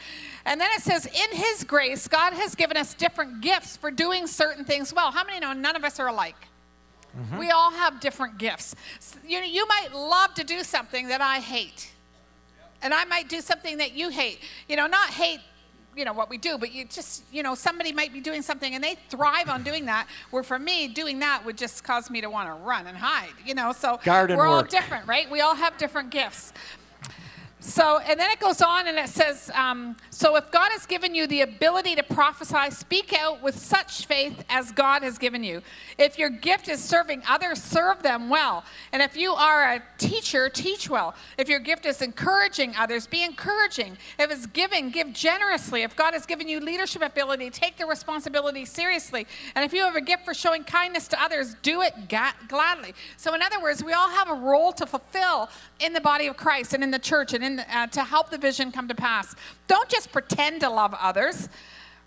And 0.45 0.61
then 0.61 0.69
it 0.71 0.81
says, 0.81 1.05
In 1.05 1.37
His 1.37 1.65
grace, 1.65 2.07
God 2.07 2.31
has 2.33 2.55
given 2.55 2.77
us 2.77 2.93
different 2.93 3.41
gifts 3.41 3.75
for 3.75 3.91
doing 3.91 4.27
certain 4.27 4.63
things 4.63 4.93
well. 4.93 5.11
How 5.11 5.25
many 5.25 5.39
know 5.41 5.51
none 5.51 5.75
of 5.75 5.83
us 5.83 5.99
are 5.99 6.07
alike? 6.07 6.47
Mm-hmm. 7.17 7.37
We 7.37 7.51
all 7.51 7.71
have 7.71 7.99
different 7.99 8.37
gifts. 8.37 8.75
You, 9.27 9.39
you 9.39 9.67
might 9.67 9.93
love 9.93 10.33
to 10.35 10.43
do 10.43 10.63
something 10.63 11.09
that 11.09 11.21
I 11.21 11.39
hate. 11.39 11.92
And 12.83 12.93
I 12.93 13.05
might 13.05 13.29
do 13.29 13.41
something 13.41 13.77
that 13.77 13.93
you 13.93 14.09
hate. 14.09 14.39
You 14.67 14.75
know, 14.75 14.87
not 14.87 15.09
hate 15.09 15.39
you 15.95 16.05
know 16.05 16.13
what 16.13 16.29
we 16.29 16.37
do 16.37 16.57
but 16.57 16.71
you 16.73 16.85
just 16.85 17.23
you 17.31 17.43
know 17.43 17.53
somebody 17.53 17.91
might 17.91 18.11
be 18.11 18.19
doing 18.19 18.41
something 18.41 18.73
and 18.73 18.83
they 18.83 18.95
thrive 19.09 19.47
on 19.47 19.61
doing 19.61 19.85
that 19.85 20.07
where 20.31 20.43
for 20.43 20.57
me 20.57 20.87
doing 20.87 21.19
that 21.19 21.45
would 21.45 21.57
just 21.57 21.83
cause 21.83 22.09
me 22.09 22.19
to 22.21 22.31
want 22.31 22.47
to 22.47 22.53
run 22.65 22.87
and 22.87 22.97
hide 22.97 23.29
you 23.45 23.53
know? 23.53 23.71
So 23.71 23.99
Garden 24.03 24.37
we're 24.37 24.47
all 24.47 24.63
different 24.63 25.07
right? 25.07 25.29
We 25.29 25.41
all 25.41 25.55
have 25.55 25.77
different 25.77 26.09
gifts 26.09 26.53
so, 27.63 27.99
and 27.99 28.19
then 28.19 28.29
it 28.29 28.41
goes 28.41 28.61
on 28.61 28.89
and 28.89 28.97
it 28.97 29.07
says, 29.07 29.49
um, 29.55 29.95
So 30.09 30.35
if 30.35 30.51
God 30.51 30.71
has 30.73 30.85
given 30.85 31.15
you 31.15 31.27
the 31.27 31.41
ability 31.41 31.95
to 31.95 32.03
prophesy, 32.03 32.71
speak 32.71 33.13
out 33.13 33.41
with 33.41 33.57
such 33.57 34.05
faith 34.05 34.43
as 34.49 34.73
God 34.73 35.01
has 35.01 35.17
given 35.17 35.45
you. 35.45 35.61
If 35.97 36.19
your 36.19 36.29
gift 36.29 36.67
is 36.67 36.83
serving 36.83 37.23
others, 37.25 37.63
serve 37.63 38.03
them 38.03 38.27
well. 38.27 38.65
And 38.91 39.01
if 39.01 39.15
you 39.15 39.31
are 39.31 39.75
a 39.75 39.83
teacher, 39.97 40.49
teach 40.49 40.89
well. 40.89 41.15
If 41.37 41.47
your 41.47 41.59
gift 41.59 41.85
is 41.85 42.01
encouraging 42.01 42.75
others, 42.75 43.07
be 43.07 43.23
encouraging. 43.23 43.97
If 44.19 44.29
it's 44.29 44.45
giving, 44.45 44.89
give 44.89 45.13
generously. 45.13 45.83
If 45.83 45.95
God 45.95 46.13
has 46.13 46.25
given 46.25 46.49
you 46.49 46.59
leadership 46.59 47.01
ability, 47.01 47.49
take 47.49 47.77
the 47.77 47.85
responsibility 47.85 48.65
seriously. 48.65 49.25
And 49.55 49.63
if 49.63 49.71
you 49.71 49.83
have 49.83 49.95
a 49.95 50.01
gift 50.01 50.25
for 50.25 50.33
showing 50.33 50.65
kindness 50.65 51.07
to 51.07 51.23
others, 51.23 51.55
do 51.61 51.81
it 51.81 52.09
ga- 52.09 52.33
gladly. 52.49 52.93
So, 53.15 53.33
in 53.33 53.41
other 53.41 53.61
words, 53.61 53.81
we 53.81 53.93
all 53.93 54.09
have 54.09 54.29
a 54.29 54.35
role 54.35 54.73
to 54.73 54.85
fulfill 54.85 55.49
in 55.79 55.93
the 55.93 56.01
body 56.01 56.27
of 56.27 56.35
Christ 56.35 56.73
and 56.73 56.83
in 56.83 56.91
the 56.91 56.99
church 56.99 57.33
and 57.33 57.41
in 57.43 57.52
uh, 57.59 57.87
to 57.87 58.03
help 58.03 58.29
the 58.29 58.37
vision 58.37 58.71
come 58.71 58.87
to 58.87 58.95
pass. 58.95 59.35
Don't 59.67 59.89
just 59.89 60.11
pretend 60.11 60.61
to 60.61 60.69
love 60.69 60.93
others. 60.99 61.49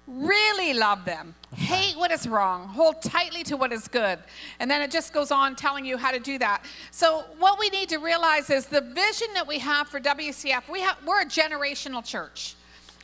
Really 0.06 0.72
love 0.72 1.04
them. 1.04 1.35
Hate 1.54 1.96
what 1.96 2.12
is 2.12 2.28
wrong. 2.28 2.68
Hold 2.68 3.02
tightly 3.02 3.42
to 3.44 3.56
what 3.56 3.72
is 3.72 3.88
good. 3.88 4.20
And 4.61 4.70
then 4.70 4.80
it 4.80 4.92
just 4.92 5.12
goes 5.12 5.32
on 5.32 5.56
telling 5.56 5.85
you 5.85 5.96
how 5.96 6.12
to 6.12 6.20
do 6.20 6.38
that. 6.38 6.64
So 6.92 7.24
what 7.38 7.59
we 7.59 7.70
need 7.70 7.88
to 7.88 7.98
realize 7.98 8.48
is 8.48 8.66
the 8.66 8.82
vision 8.82 9.28
that 9.35 9.48
we 9.48 9.59
have 9.59 9.88
for 9.88 9.98
WCF. 9.98 10.70
We 10.70 10.80
have 10.82 10.96
we're 11.04 11.22
a 11.22 11.26
generational 11.26 12.04
church. 12.04 12.54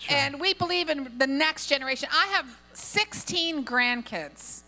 And 0.09 0.41
we 0.41 0.55
believe 0.55 0.89
in 0.89 1.13
the 1.19 1.27
next 1.27 1.69
generation. 1.69 2.09
I 2.13 2.27
have 2.27 2.47
16 2.73 3.65
grandkids. 3.65 4.63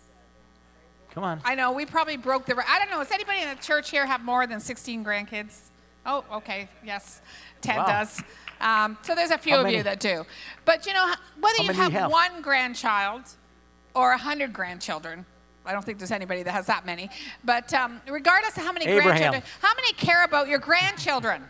Come 1.11 1.23
on. 1.23 1.41
I 1.45 1.55
know 1.55 1.71
we 1.71 1.85
probably 1.85 2.17
broke 2.17 2.45
the. 2.45 2.55
I 2.57 2.79
don't 2.79 2.89
know. 2.89 2.99
Does 2.99 3.11
anybody 3.11 3.41
in 3.41 3.49
the 3.49 3.61
church 3.61 3.89
here 3.89 4.05
have 4.05 4.21
more 4.23 4.45
than 4.47 4.59
16 4.59 5.03
grandkids? 5.03 5.59
Oh, 6.05 6.23
okay. 6.31 6.67
Yes, 6.85 7.21
Ted 7.65 7.77
Wow. 7.77 7.85
does. 7.87 8.21
Um, 8.61 8.97
so 9.01 9.15
there's 9.15 9.31
a 9.31 9.37
few 9.37 9.53
How 9.53 9.59
of 9.59 9.63
many? 9.65 9.77
you 9.77 9.83
that 9.83 9.99
do. 9.99 10.25
But 10.63 10.85
you 10.87 10.93
know, 10.93 11.13
whether 11.39 11.57
How 11.57 11.63
you 11.63 11.73
have, 11.73 11.91
you 11.91 11.99
have? 11.99 12.11
one 12.11 12.41
grandchild 12.41 13.23
or 13.93 14.11
a 14.11 14.17
hundred 14.17 14.53
grandchildren, 14.53 15.25
I 15.65 15.71
don't 15.73 15.83
think 15.83 15.97
there's 15.97 16.11
anybody 16.11 16.43
that 16.43 16.51
has 16.51 16.67
that 16.67 16.85
many. 16.85 17.09
But 17.43 17.73
um, 17.73 18.01
regardless 18.09 18.55
of 18.57 18.63
how 18.63 18.71
many 18.71 18.85
Abraham. 18.85 19.09
grandchildren, 19.09 19.43
how 19.61 19.73
many 19.75 19.91
care 19.93 20.23
about 20.23 20.47
your 20.47 20.59
grandchildren? 20.59 21.43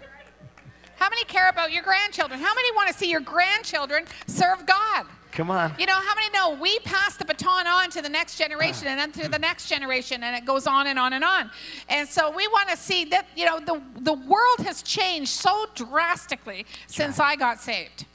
How 0.98 1.10
many 1.10 1.26
care 1.26 1.50
about 1.50 1.72
your 1.74 1.84
grandchildren? 1.84 2.40
How 2.40 2.56
many 2.56 2.72
want 2.76 2.88
to 2.88 2.94
see 2.94 3.10
your 3.12 3.20
grandchildren 3.20 4.06
serve 4.28 4.66
God? 4.66 5.06
Come 5.36 5.52
on. 5.52 5.76
You 5.78 5.86
know, 5.86 5.94
how 5.94 6.16
many 6.16 6.30
know 6.30 6.58
we 6.62 6.80
pass 6.80 7.18
the 7.18 7.26
baton 7.26 7.68
on 7.68 7.90
to 7.90 8.02
the 8.02 8.08
next 8.08 8.38
generation 8.38 8.88
and 8.88 8.98
then 8.98 9.12
to 9.24 9.30
the 9.30 9.38
next 9.38 9.68
generation, 9.68 10.24
and 10.24 10.34
it 10.34 10.46
goes 10.46 10.66
on 10.66 10.88
and 10.88 10.98
on 10.98 11.12
and 11.12 11.26
on. 11.26 11.52
And 11.90 12.08
so 12.08 12.32
we 12.32 12.48
want 12.48 12.70
to 12.70 12.78
see 12.78 13.04
that, 13.06 13.28
you 13.36 13.46
know, 13.46 13.60
the, 13.60 13.82
the 14.00 14.14
world 14.14 14.60
has 14.60 14.82
changed 14.82 15.32
so 15.32 15.66
drastically 15.76 16.66
since 16.88 17.20
I 17.20 17.36
got 17.36 17.60
saved. 17.60 18.06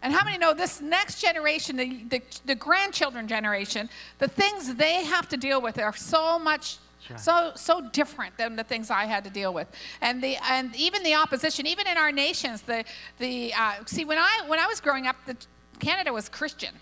And 0.00 0.14
how 0.14 0.24
many 0.24 0.38
know 0.38 0.54
this 0.54 0.80
next 0.80 1.20
generation, 1.20 1.76
the, 1.76 2.02
the, 2.04 2.22
the 2.46 2.54
grandchildren 2.54 3.28
generation, 3.28 3.90
the 4.18 4.26
things 4.26 4.74
they 4.74 5.04
have 5.04 5.28
to 5.28 5.36
deal 5.36 5.60
with 5.60 5.78
are 5.78 5.94
so 5.94 6.38
much 6.38 6.78
Right. 7.10 7.18
So 7.18 7.50
so 7.56 7.80
different 7.80 8.36
than 8.38 8.54
the 8.54 8.62
things 8.62 8.88
I 8.88 9.06
had 9.06 9.24
to 9.24 9.30
deal 9.30 9.52
with, 9.52 9.66
and 10.00 10.22
the 10.22 10.36
and 10.48 10.72
even 10.76 11.02
the 11.02 11.14
opposition, 11.14 11.66
even 11.66 11.88
in 11.88 11.98
our 11.98 12.12
nations. 12.12 12.62
The 12.62 12.84
the 13.18 13.52
uh, 13.54 13.84
see 13.86 14.04
when 14.04 14.18
I 14.18 14.44
when 14.46 14.60
I 14.60 14.68
was 14.68 14.80
growing 14.80 15.08
up, 15.08 15.16
the, 15.26 15.36
Canada 15.82 16.12
was 16.12 16.28
Christian, 16.28 16.74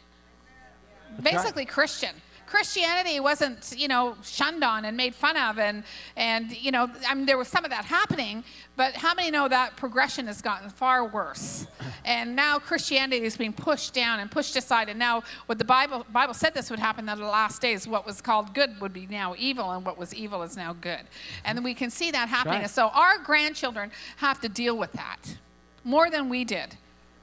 That's 1.19 1.43
basically 1.43 1.63
right. 1.63 1.73
Christian. 1.73 2.15
Christianity 2.47 3.21
wasn't, 3.21 3.73
you 3.77 3.87
know, 3.87 4.17
shunned 4.25 4.65
on 4.65 4.85
and 4.85 4.97
made 4.97 5.15
fun 5.15 5.37
of, 5.37 5.59
and 5.59 5.85
and 6.17 6.51
you 6.61 6.73
know, 6.73 6.91
I 7.09 7.15
mean, 7.15 7.25
there 7.25 7.39
was 7.39 7.47
some 7.47 7.65
of 7.65 7.71
that 7.71 7.85
happening. 7.85 8.43
But 8.77 8.95
how 8.95 9.15
many 9.15 9.31
know 9.31 9.47
that 9.47 9.77
progression 9.77 10.27
has 10.27 10.43
gotten 10.43 10.69
far 10.69 11.07
worse, 11.07 11.69
and 12.05 12.35
now 12.35 12.59
Christianity 12.59 13.25
is 13.25 13.37
being 13.37 13.53
pushed 13.53 13.95
down 13.95 14.19
and 14.19 14.29
pushed 14.29 14.57
aside. 14.57 14.89
And 14.89 14.99
now, 14.99 15.23
what 15.47 15.59
the 15.59 15.65
Bible 15.65 16.05
Bible 16.13 16.35
said 16.35 16.53
this 16.53 16.71
would 16.71 16.81
happen 16.81 17.09
in 17.09 17.19
the 17.19 17.25
last 17.25 17.63
days. 17.63 17.87
What 17.87 18.05
was 18.05 18.21
called 18.21 18.53
good 18.53 18.81
would 18.81 18.93
be 18.93 19.07
now 19.07 19.37
evil, 19.39 19.71
and 19.71 19.87
what 19.87 19.97
was 19.97 20.13
evil 20.13 20.43
is 20.43 20.57
now 20.57 20.73
good. 20.73 21.05
And 21.45 21.63
we 21.63 21.73
can 21.73 21.89
see 21.89 22.11
that 22.11 22.29
happening. 22.29 22.55
Right. 22.55 22.63
And 22.63 22.71
so 22.71 22.89
our 22.89 23.17
grandchildren 23.19 23.93
have 24.17 24.41
to 24.41 24.49
deal 24.49 24.77
with 24.77 24.93
that 24.93 25.37
more 25.85 26.11
than 26.11 26.29
we 26.29 26.45
did. 26.45 26.77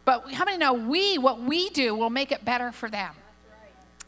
But 0.08 0.32
how 0.32 0.46
many 0.46 0.58
know 0.58 0.72
we, 0.72 1.18
what 1.18 1.42
we 1.42 1.70
do, 1.72 1.94
will 1.94 2.10
make 2.10 2.32
it 2.32 2.46
better 2.46 2.72
for 2.72 2.90
them? 2.90 3.12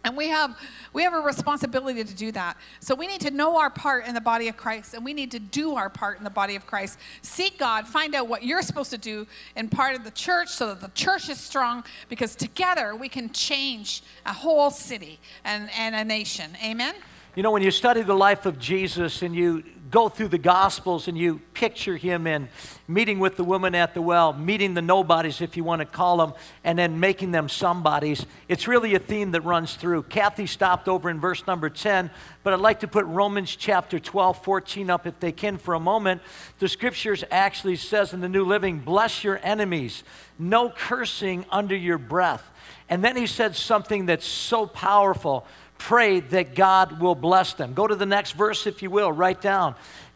And 0.05 0.15
we 0.15 0.29
have, 0.29 0.57
we 0.93 1.03
have 1.03 1.13
a 1.13 1.19
responsibility 1.19 2.05
to 2.05 2.15
do 2.15 2.31
that. 2.31 2.55
So 2.79 2.95
we 2.95 3.05
need 3.05 3.19
to 3.19 3.31
know 3.31 3.57
our 3.57 3.69
part 3.69 4.07
in 4.07 4.13
the 4.15 4.21
body 4.21 4.47
of 4.47 4.55
Christ 4.55 4.93
and 4.93 5.03
we 5.03 5.13
need 5.13 5.29
to 5.31 5.39
do 5.39 5.75
our 5.75 5.89
part 5.89 6.17
in 6.17 6.23
the 6.23 6.29
body 6.29 6.55
of 6.55 6.65
Christ. 6.65 6.99
Seek 7.21 7.57
God, 7.57 7.85
find 7.85 8.15
out 8.15 8.29
what 8.29 8.43
you're 8.43 8.61
supposed 8.61 8.91
to 8.91 8.97
do 8.97 9.27
in 9.57 9.67
part 9.67 9.93
of 9.93 10.05
the 10.05 10.11
church 10.11 10.47
so 10.47 10.67
that 10.67 10.79
the 10.79 10.87
church 10.95 11.27
is 11.27 11.37
strong 11.37 11.83
because 12.07 12.33
together 12.33 12.95
we 12.95 13.09
can 13.09 13.29
change 13.31 14.01
a 14.25 14.31
whole 14.31 14.71
city 14.71 15.19
and, 15.43 15.69
and 15.77 15.93
a 15.95 16.05
nation. 16.05 16.51
Amen? 16.63 16.95
You 17.35 17.43
know, 17.43 17.51
when 17.51 17.61
you 17.61 17.71
study 17.71 18.03
the 18.03 18.15
life 18.15 18.45
of 18.45 18.57
Jesus 18.57 19.21
and 19.21 19.35
you 19.35 19.65
go 19.89 20.09
through 20.09 20.27
the 20.27 20.37
Gospels 20.37 21.07
and 21.07 21.17
you 21.17 21.39
picture 21.53 21.97
him 21.97 22.27
in 22.27 22.49
meeting 22.87 23.19
with 23.19 23.35
the 23.35 23.43
woman 23.43 23.75
at 23.75 23.93
the 23.93 24.01
well, 24.01 24.33
meeting 24.33 24.73
the 24.73 24.81
nobodies, 24.81 25.41
if 25.41 25.57
you 25.57 25.63
want 25.63 25.79
to 25.79 25.85
call 25.85 26.17
them, 26.17 26.33
and 26.63 26.77
then 26.77 26.99
making 26.99 27.31
them 27.31 27.49
somebodies. 27.49 28.25
It's 28.47 28.67
really 28.67 28.95
a 28.95 28.99
theme 28.99 29.31
that 29.31 29.41
runs 29.41 29.75
through. 29.75 30.03
Kathy 30.03 30.45
stopped 30.45 30.87
over 30.87 31.09
in 31.09 31.19
verse 31.19 31.45
number 31.47 31.69
10, 31.69 32.09
but 32.43 32.53
I'd 32.53 32.59
like 32.59 32.81
to 32.81 32.87
put 32.87 33.05
Romans 33.05 33.55
chapter 33.55 33.99
12, 33.99 34.43
14 34.43 34.89
up 34.89 35.07
if 35.07 35.19
they 35.19 35.31
can 35.31 35.57
for 35.57 35.73
a 35.73 35.79
moment. 35.79 36.21
The 36.59 36.67
scriptures 36.67 37.23
actually 37.31 37.75
says 37.75 38.13
in 38.13 38.21
the 38.21 38.29
New 38.29 38.45
Living, 38.45 38.79
bless 38.79 39.23
your 39.23 39.39
enemies, 39.43 40.03
no 40.37 40.69
cursing 40.69 41.45
under 41.49 41.75
your 41.75 41.97
breath. 41.97 42.51
And 42.89 43.03
then 43.03 43.15
he 43.15 43.27
said 43.27 43.55
something 43.55 44.07
that's 44.07 44.25
so 44.25 44.65
powerful 44.65 45.45
pray 45.79 46.19
that 46.19 46.53
God 46.53 47.01
will 47.01 47.15
bless 47.15 47.53
them. 47.53 47.73
Go 47.73 47.87
to 47.87 47.95
the 47.95 48.05
next 48.05 48.33
verse, 48.33 48.67
if 48.67 48.83
you 48.83 48.91
will, 48.91 49.11
write 49.11 49.41
down. 49.41 49.73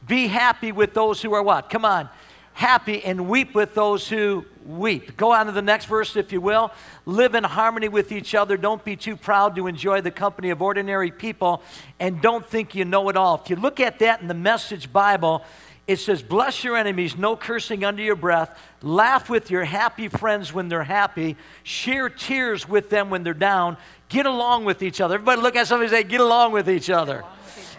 Be 0.07 0.28
happy 0.28 0.72
with 0.72 0.93
those 0.93 1.22
who 1.22 1.34
are 1.34 1.41
what? 1.41 1.72
Come 1.72 1.86
on. 1.86 2.09
Happy 2.53 3.03
and 3.03 3.28
weep 3.28 3.55
with 3.55 3.74
those 3.74 4.07
who 4.07 4.45
weep. 4.64 5.18
Go 5.18 5.32
on 5.32 5.47
to 5.47 5.51
the 5.51 5.61
next 5.61 5.86
verse, 5.86 6.16
if 6.16 6.32
you 6.32 6.39
will. 6.39 6.72
Live 7.07 7.34
in 7.34 7.43
harmony 7.43 7.88
with 7.88 8.11
each 8.11 8.36
other. 8.36 8.57
Don't 8.57 8.84
be 8.86 8.95
too 8.95 9.16
proud 9.16 9.55
to 9.55 9.66
enjoy 9.66 10.01
the 10.01 10.11
company 10.11 10.51
of 10.51 10.61
ordinary 10.61 11.09
people, 11.09 11.64
and 11.99 12.22
don't 12.22 12.45
think 12.45 12.76
you 12.76 12.86
know 12.86 13.09
it 13.09 13.18
all. 13.18 13.41
If 13.43 13.49
you 13.49 13.55
look 13.55 13.80
at 13.80 13.99
that 13.99 14.22
in 14.22 14.28
the 14.28 14.36
Message 14.36 14.93
Bible, 14.93 15.43
it 15.88 15.97
says, 15.97 16.22
Bless 16.22 16.64
your 16.64 16.78
enemies, 16.78 17.18
no 17.18 17.36
cursing 17.36 17.84
under 17.84 18.03
your 18.03 18.16
breath. 18.16 18.57
Laugh 18.82 19.30
with 19.30 19.49
your 19.49 19.64
happy 19.64 20.07
friends 20.07 20.53
when 20.53 20.70
they're 20.70 20.84
happy. 20.84 21.36
Share 21.64 22.07
tears 22.07 22.70
with 22.70 22.89
them 22.89 23.09
when 23.09 23.24
they're 23.24 23.34
down. 23.34 23.78
Get 24.14 24.26
along 24.26 24.66
with 24.66 24.84
each 24.84 25.01
other. 25.01 25.16
Everybody 25.16 25.41
look 25.41 25.55
at 25.55 25.68
somebody 25.68 25.88
and 25.88 26.03
say, 26.03 26.07
Get 26.07 26.22
along 26.22 26.51
with 26.51 26.70
each 26.70 26.89
other. 26.89 27.24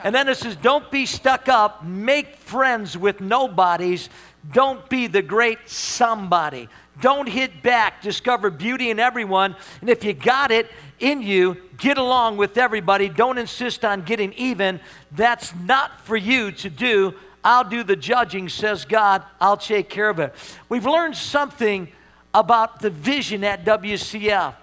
And 0.03 0.15
then 0.15 0.29
it 0.29 0.37
says, 0.37 0.57
Don't 0.57 0.91
be 0.91 1.07
stuck 1.07 1.49
up. 1.49 1.85
Make 1.85 2.37
friends 2.37 2.99
with 2.99 3.21
nobodies. 3.21 4.11
Don't 4.53 4.87
be 4.89 5.07
the 5.07 5.23
great 5.23 5.59
somebody. 5.67 6.69
Don't 7.01 7.29
hit 7.29 7.63
back. 7.63 8.03
Discover 8.03 8.51
beauty 8.51 8.91
in 8.91 8.99
everyone. 8.99 9.55
And 9.81 9.89
if 9.89 10.03
you 10.03 10.13
got 10.13 10.51
it 10.51 10.71
in 10.99 11.23
you, 11.23 11.57
get 11.79 11.99
along 11.99 12.37
with 12.37 12.59
everybody. 12.59 13.09
Don't 13.09 13.39
insist 13.39 13.85
on 13.85 14.03
getting 14.03 14.33
even. 14.33 14.81
That's 15.13 15.55
not 15.55 16.01
for 16.01 16.17
you 16.17 16.51
to 16.53 16.69
do 16.69 17.15
I'll 17.45 17.65
do 17.65 17.85
the 17.85 17.95
judging, 17.95 18.49
says 18.49 18.87
God. 18.87 19.23
I'll 19.39 19.59
take 19.59 19.91
care 19.91 20.09
of 20.09 20.19
it. 20.19 20.35
We've 20.71 20.87
learned 20.87 21.15
something 21.15 21.89
about 22.33 22.81
the 22.81 22.89
vision 22.89 23.45
at 23.45 23.67
WCF. 23.67 24.55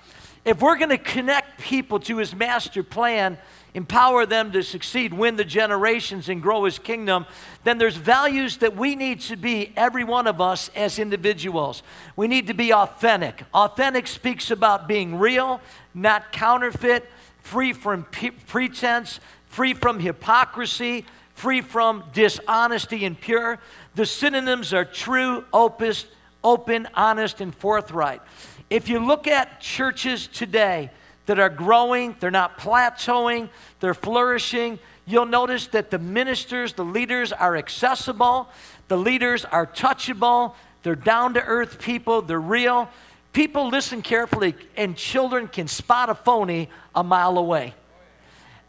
If 0.43 0.61
we're 0.61 0.77
going 0.77 0.89
to 0.89 0.97
connect 0.97 1.40
people 1.61 1.99
to 2.01 2.17
his 2.17 2.35
master 2.35 2.83
plan, 2.83 3.37
empower 3.73 4.25
them 4.25 4.51
to 4.51 4.63
succeed, 4.63 5.13
win 5.13 5.37
the 5.37 5.45
generations, 5.45 6.27
and 6.27 6.41
grow 6.41 6.65
his 6.65 6.77
kingdom, 6.77 7.25
then 7.63 7.77
there's 7.77 7.95
values 7.95 8.57
that 8.57 8.75
we 8.75 8.95
need 8.95 9.21
to 9.21 9.37
be, 9.37 9.71
every 9.77 10.03
one 10.03 10.27
of 10.27 10.41
us, 10.41 10.69
as 10.75 10.99
individuals. 10.99 11.83
We 12.15 12.27
need 12.27 12.47
to 12.47 12.53
be 12.53 12.73
authentic. 12.73 13.43
Authentic 13.53 14.07
speaks 14.07 14.51
about 14.51 14.87
being 14.87 15.19
real, 15.19 15.61
not 15.93 16.31
counterfeit, 16.31 17.09
free 17.37 17.73
from 17.73 18.05
pretense, 18.47 19.19
free 19.45 19.73
from 19.73 19.99
hypocrisy, 19.99 21.05
free 21.33 21.61
from 21.61 22.03
dishonesty 22.13 23.05
and 23.05 23.19
pure. 23.19 23.59
The 23.95 24.05
synonyms 24.05 24.73
are 24.73 24.85
true, 24.85 25.45
opus, 25.53 26.05
open, 26.43 26.87
honest, 26.93 27.41
and 27.41 27.55
forthright. 27.55 28.21
If 28.69 28.89
you 28.89 28.99
look 28.99 29.27
at 29.27 29.59
churches 29.59 30.27
today 30.27 30.91
that 31.31 31.39
are 31.39 31.47
growing, 31.47 32.13
they're 32.19 32.29
not 32.29 32.57
plateauing, 32.57 33.47
they're 33.79 33.93
flourishing, 33.93 34.77
you'll 35.05 35.25
notice 35.25 35.67
that 35.67 35.89
the 35.89 35.97
ministers, 35.97 36.73
the 36.73 36.83
leaders 36.83 37.31
are 37.31 37.55
accessible, 37.55 38.49
the 38.89 38.97
leaders 38.97 39.45
are 39.45 39.65
touchable, 39.65 40.55
they're 40.83 40.93
down 40.93 41.35
to 41.35 41.41
earth 41.41 41.79
people, 41.79 42.21
they're 42.21 42.37
real. 42.37 42.89
People 43.31 43.69
listen 43.69 44.01
carefully, 44.01 44.55
and 44.75 44.97
children 44.97 45.47
can 45.47 45.69
spot 45.69 46.09
a 46.09 46.15
phony 46.15 46.67
a 46.93 47.01
mile 47.01 47.37
away. 47.37 47.75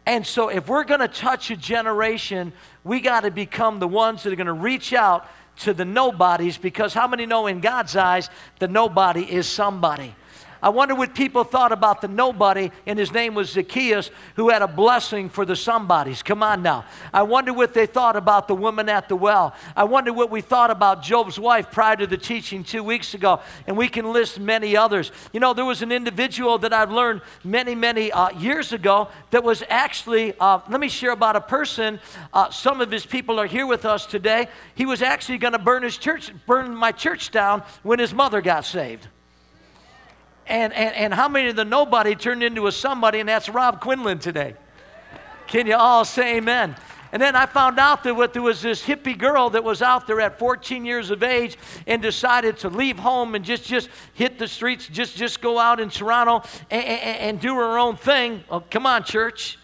And 0.05 0.25
so, 0.25 0.47
if 0.47 0.69
we're 0.69 0.85
going 0.85 1.01
to 1.01 1.09
touch 1.09 1.51
a 1.51 1.57
generation, 1.57 2.53
we 2.85 3.01
got 3.01 3.21
to 3.21 3.31
become 3.31 3.79
the 3.79 3.89
ones 3.89 4.23
that 4.23 4.31
are 4.31 4.37
going 4.37 4.47
to 4.47 4.53
reach 4.53 4.93
out 4.93 5.27
to 5.59 5.73
the 5.73 5.83
nobodies 5.83 6.57
because 6.57 6.93
how 6.93 7.09
many 7.09 7.25
know 7.25 7.47
in 7.47 7.59
God's 7.59 7.97
eyes 7.97 8.29
the 8.59 8.69
nobody 8.69 9.29
is 9.29 9.49
somebody? 9.49 10.15
I 10.63 10.69
wonder 10.69 10.95
what 10.95 11.13
people 11.13 11.43
thought 11.43 11.73
about 11.73 11.99
the 11.99 12.07
nobody, 12.07 12.71
and 12.87 12.97
his 12.97 13.11
name 13.11 13.35
was 13.35 13.49
Zacchaeus, 13.49 14.09
who 14.37 14.47
had 14.47 14.61
a 14.61 14.67
blessing 14.67 15.27
for 15.27 15.43
the 15.43 15.57
somebodies. 15.57 16.23
Come 16.23 16.41
on 16.41 16.63
now. 16.63 16.85
I 17.13 17.23
wonder 17.23 17.51
what 17.51 17.73
they 17.73 17.85
thought 17.85 18.15
about 18.15 18.47
the 18.47 18.55
woman 18.55 18.87
at 18.87 19.09
the 19.09 19.17
well. 19.17 19.53
I 19.75 19.83
wonder 19.83 20.13
what 20.13 20.31
we 20.31 20.39
thought 20.39 20.71
about 20.71 21.03
Job's 21.03 21.37
wife 21.37 21.69
prior 21.69 21.97
to 21.97 22.07
the 22.07 22.17
teaching 22.17 22.63
two 22.63 22.81
weeks 22.81 23.13
ago, 23.13 23.41
and 23.67 23.75
we 23.75 23.89
can 23.89 24.13
list 24.13 24.39
many 24.39 24.77
others. 24.77 25.11
You 25.33 25.41
know, 25.41 25.53
there 25.53 25.65
was 25.65 25.81
an 25.81 25.91
individual 25.91 26.57
that 26.59 26.71
I've 26.71 26.91
learned 26.91 27.23
many, 27.43 27.75
many 27.75 28.13
uh, 28.13 28.29
years 28.29 28.71
ago 28.71 29.09
that 29.31 29.43
was 29.43 29.63
actually, 29.67 30.33
uh, 30.39 30.61
let 30.69 30.79
me 30.79 30.87
share 30.87 31.11
about 31.11 31.35
a 31.35 31.41
person. 31.41 31.99
Uh, 32.33 32.49
some 32.51 32.79
of 32.79 32.89
his 32.89 33.05
people 33.05 33.37
are 33.37 33.47
here 33.47 33.67
with 33.67 33.83
us 33.83 34.05
today. 34.05 34.47
He 34.75 34.85
was 34.85 35.01
actually 35.01 35.39
going 35.39 35.51
to 35.51 35.59
burn 35.59 35.83
his 35.83 35.97
church, 35.97 36.31
burn 36.47 36.73
my 36.73 36.93
church 36.93 37.31
down 37.31 37.63
when 37.83 37.99
his 37.99 38.13
mother 38.13 38.39
got 38.39 38.63
saved. 38.63 39.09
And, 40.47 40.73
and, 40.73 40.95
and 40.95 41.13
how 41.13 41.29
many 41.29 41.49
of 41.49 41.55
the 41.55 41.65
nobody 41.65 42.15
turned 42.15 42.43
into 42.43 42.67
a 42.67 42.71
somebody, 42.71 43.19
and 43.19 43.29
that's 43.29 43.49
Rob 43.49 43.79
Quinlan 43.79 44.19
today? 44.19 44.55
Can 45.47 45.67
you 45.67 45.75
all 45.75 46.05
say 46.05 46.37
amen? 46.37 46.75
And 47.13 47.21
then 47.21 47.35
I 47.35 47.45
found 47.45 47.77
out 47.77 48.03
that 48.03 48.33
there 48.33 48.41
was 48.41 48.61
this 48.63 48.83
hippie 48.83 49.15
girl 49.15 49.51
that 49.51 49.63
was 49.63 49.83
out 49.83 50.07
there 50.07 50.19
at 50.19 50.39
14 50.39 50.83
years 50.83 51.11
of 51.11 51.21
age 51.21 51.57
and 51.85 52.01
decided 52.01 52.57
to 52.59 52.69
leave 52.69 52.97
home 52.97 53.35
and 53.35 53.45
just, 53.45 53.65
just 53.65 53.87
hit 54.15 54.39
the 54.39 54.47
streets, 54.47 54.87
just, 54.87 55.15
just 55.15 55.39
go 55.39 55.59
out 55.59 55.79
in 55.79 55.89
Toronto 55.89 56.41
and, 56.71 56.83
and, 56.83 57.19
and 57.19 57.39
do 57.39 57.53
her 57.53 57.77
own 57.77 57.97
thing. 57.97 58.43
Oh, 58.49 58.61
come 58.61 58.87
on, 58.87 59.03
church. 59.03 59.59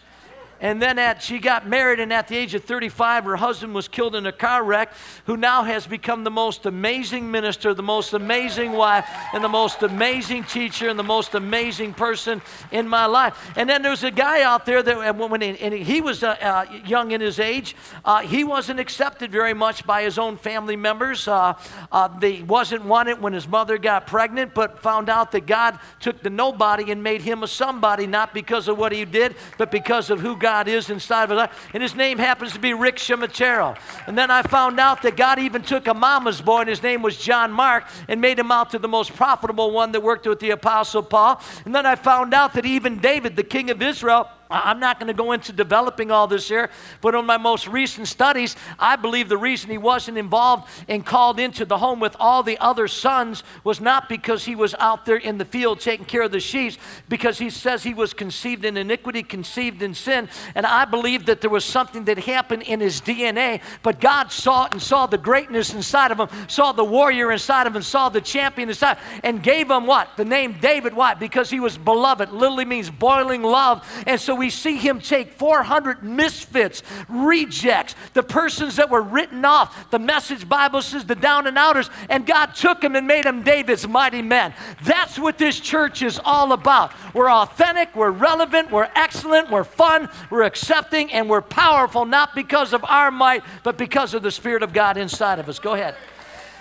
And 0.60 0.80
then 0.80 0.98
at, 0.98 1.22
she 1.22 1.38
got 1.38 1.66
married, 1.66 2.00
and 2.00 2.12
at 2.12 2.28
the 2.28 2.36
age 2.36 2.54
of 2.54 2.64
35, 2.64 3.24
her 3.24 3.36
husband 3.36 3.74
was 3.74 3.88
killed 3.88 4.14
in 4.14 4.26
a 4.26 4.32
car 4.32 4.62
wreck, 4.62 4.92
who 5.24 5.38
now 5.38 5.62
has 5.62 5.86
become 5.86 6.22
the 6.22 6.30
most 6.30 6.66
amazing 6.66 7.30
minister, 7.30 7.72
the 7.72 7.82
most 7.82 8.12
amazing 8.12 8.72
wife, 8.72 9.08
and 9.32 9.42
the 9.42 9.48
most 9.48 9.82
amazing 9.82 10.44
teacher, 10.44 10.90
and 10.90 10.98
the 10.98 11.02
most 11.02 11.34
amazing 11.34 11.94
person 11.94 12.42
in 12.72 12.86
my 12.86 13.06
life. 13.06 13.50
And 13.56 13.68
then 13.68 13.80
there's 13.80 14.04
a 14.04 14.10
guy 14.10 14.42
out 14.42 14.66
there 14.66 14.82
that, 14.82 15.16
when 15.16 15.40
he, 15.40 15.58
and 15.58 15.72
he 15.72 16.02
was 16.02 16.22
uh, 16.22 16.36
uh, 16.40 16.66
young 16.84 17.12
in 17.12 17.22
his 17.22 17.40
age, 17.40 17.74
uh, 18.04 18.20
he 18.20 18.44
wasn't 18.44 18.80
accepted 18.80 19.32
very 19.32 19.54
much 19.54 19.86
by 19.86 20.02
his 20.02 20.18
own 20.18 20.36
family 20.36 20.76
members. 20.76 21.26
Uh, 21.26 21.54
uh, 21.90 22.20
he 22.20 22.42
wasn't 22.42 22.84
wanted 22.84 23.20
when 23.20 23.32
his 23.32 23.48
mother 23.48 23.78
got 23.78 24.06
pregnant, 24.06 24.52
but 24.52 24.82
found 24.82 25.08
out 25.08 25.32
that 25.32 25.46
God 25.46 25.78
took 26.00 26.22
the 26.22 26.28
nobody 26.28 26.92
and 26.92 27.02
made 27.02 27.22
him 27.22 27.42
a 27.42 27.48
somebody, 27.48 28.06
not 28.06 28.34
because 28.34 28.68
of 28.68 28.76
what 28.76 28.92
he 28.92 29.06
did, 29.06 29.36
but 29.56 29.70
because 29.70 30.10
of 30.10 30.20
who 30.20 30.36
God 30.36 30.49
God 30.50 30.66
is 30.66 30.90
inside 30.90 31.30
of 31.30 31.38
us. 31.38 31.48
And 31.72 31.80
his 31.80 31.94
name 31.94 32.18
happens 32.18 32.52
to 32.54 32.58
be 32.58 32.74
Rick 32.74 32.96
Shimatero. 32.96 33.78
And 34.08 34.18
then 34.18 34.32
I 34.32 34.42
found 34.42 34.80
out 34.80 35.00
that 35.02 35.16
God 35.16 35.38
even 35.38 35.62
took 35.62 35.86
a 35.86 35.94
mama's 35.94 36.40
boy, 36.40 36.62
and 36.62 36.68
his 36.68 36.82
name 36.82 37.02
was 37.02 37.16
John 37.16 37.52
Mark, 37.52 37.84
and 38.08 38.20
made 38.20 38.36
him 38.36 38.50
out 38.50 38.70
to 38.70 38.80
the 38.80 38.88
most 38.88 39.14
profitable 39.14 39.70
one 39.70 39.92
that 39.92 40.02
worked 40.02 40.26
with 40.26 40.40
the 40.40 40.50
Apostle 40.50 41.04
Paul. 41.04 41.40
And 41.64 41.72
then 41.72 41.86
I 41.86 41.94
found 41.94 42.34
out 42.34 42.54
that 42.54 42.66
even 42.66 42.98
David, 42.98 43.36
the 43.36 43.44
king 43.44 43.70
of 43.70 43.80
Israel, 43.80 44.28
I'm 44.50 44.80
not 44.80 45.00
going 45.00 45.08
to 45.08 45.14
go 45.14 45.32
into 45.32 45.52
developing 45.52 46.10
all 46.10 46.26
this 46.26 46.48
here, 46.48 46.70
but 47.00 47.14
on 47.14 47.26
my 47.26 47.36
most 47.36 47.66
recent 47.66 48.08
studies, 48.08 48.56
I 48.78 48.96
believe 48.96 49.28
the 49.28 49.36
reason 49.36 49.70
he 49.70 49.78
wasn't 49.78 50.18
involved 50.18 50.68
and 50.88 51.04
called 51.04 51.40
into 51.40 51.64
the 51.64 51.78
home 51.78 52.00
with 52.00 52.16
all 52.20 52.42
the 52.42 52.58
other 52.58 52.88
sons 52.88 53.42
was 53.64 53.80
not 53.80 54.08
because 54.08 54.44
he 54.44 54.54
was 54.54 54.74
out 54.78 55.06
there 55.06 55.16
in 55.16 55.38
the 55.38 55.44
field 55.44 55.80
taking 55.80 56.06
care 56.06 56.22
of 56.22 56.30
the 56.30 56.40
sheep, 56.40 56.60
because 57.08 57.38
he 57.38 57.48
says 57.48 57.82
he 57.82 57.94
was 57.94 58.12
conceived 58.12 58.64
in 58.64 58.76
iniquity, 58.76 59.22
conceived 59.22 59.82
in 59.82 59.94
sin. 59.94 60.28
And 60.54 60.66
I 60.66 60.84
believe 60.84 61.26
that 61.26 61.40
there 61.40 61.50
was 61.50 61.64
something 61.64 62.04
that 62.04 62.18
happened 62.18 62.62
in 62.64 62.80
his 62.80 63.00
DNA, 63.00 63.62
but 63.82 64.00
God 64.00 64.30
saw 64.30 64.66
it 64.66 64.72
and 64.72 64.82
saw 64.82 65.06
the 65.06 65.16
greatness 65.16 65.72
inside 65.72 66.10
of 66.10 66.20
him, 66.20 66.28
saw 66.48 66.72
the 66.72 66.84
warrior 66.84 67.32
inside 67.32 67.66
of 67.66 67.74
him, 67.74 67.82
saw 67.82 68.08
the 68.08 68.20
champion 68.20 68.68
inside, 68.68 68.98
and 69.22 69.42
gave 69.42 69.70
him 69.70 69.86
what? 69.86 70.16
The 70.16 70.24
name 70.24 70.58
David. 70.60 70.94
Why? 70.94 71.14
Because 71.14 71.48
he 71.48 71.60
was 71.60 71.78
beloved. 71.78 72.30
Literally 72.30 72.64
means 72.66 72.90
boiling 72.90 73.42
love. 73.42 73.86
And 74.06 74.20
so 74.20 74.39
we 74.40 74.48
see 74.48 74.78
him 74.78 75.00
take 75.00 75.34
400 75.34 76.02
misfits, 76.02 76.82
rejects, 77.10 77.94
the 78.14 78.22
persons 78.22 78.76
that 78.76 78.88
were 78.88 79.02
written 79.02 79.44
off. 79.44 79.90
The 79.90 79.98
message 79.98 80.48
Bible 80.48 80.80
says 80.80 81.04
the 81.04 81.14
down 81.14 81.46
and 81.46 81.58
outers, 81.58 81.90
and 82.08 82.24
God 82.24 82.54
took 82.54 82.80
them 82.80 82.96
and 82.96 83.06
made 83.06 83.24
them 83.24 83.42
David's 83.42 83.86
mighty 83.86 84.22
men. 84.22 84.54
That's 84.82 85.18
what 85.18 85.36
this 85.36 85.60
church 85.60 86.00
is 86.00 86.18
all 86.24 86.52
about. 86.52 86.92
We're 87.12 87.30
authentic, 87.30 87.94
we're 87.94 88.12
relevant, 88.12 88.70
we're 88.70 88.88
excellent, 88.94 89.50
we're 89.50 89.62
fun, 89.62 90.08
we're 90.30 90.44
accepting, 90.44 91.12
and 91.12 91.28
we're 91.28 91.42
powerful, 91.42 92.06
not 92.06 92.34
because 92.34 92.72
of 92.72 92.82
our 92.84 93.10
might, 93.10 93.42
but 93.62 93.76
because 93.76 94.14
of 94.14 94.22
the 94.22 94.30
Spirit 94.30 94.62
of 94.62 94.72
God 94.72 94.96
inside 94.96 95.38
of 95.38 95.50
us. 95.50 95.58
Go 95.58 95.74
ahead. 95.74 95.96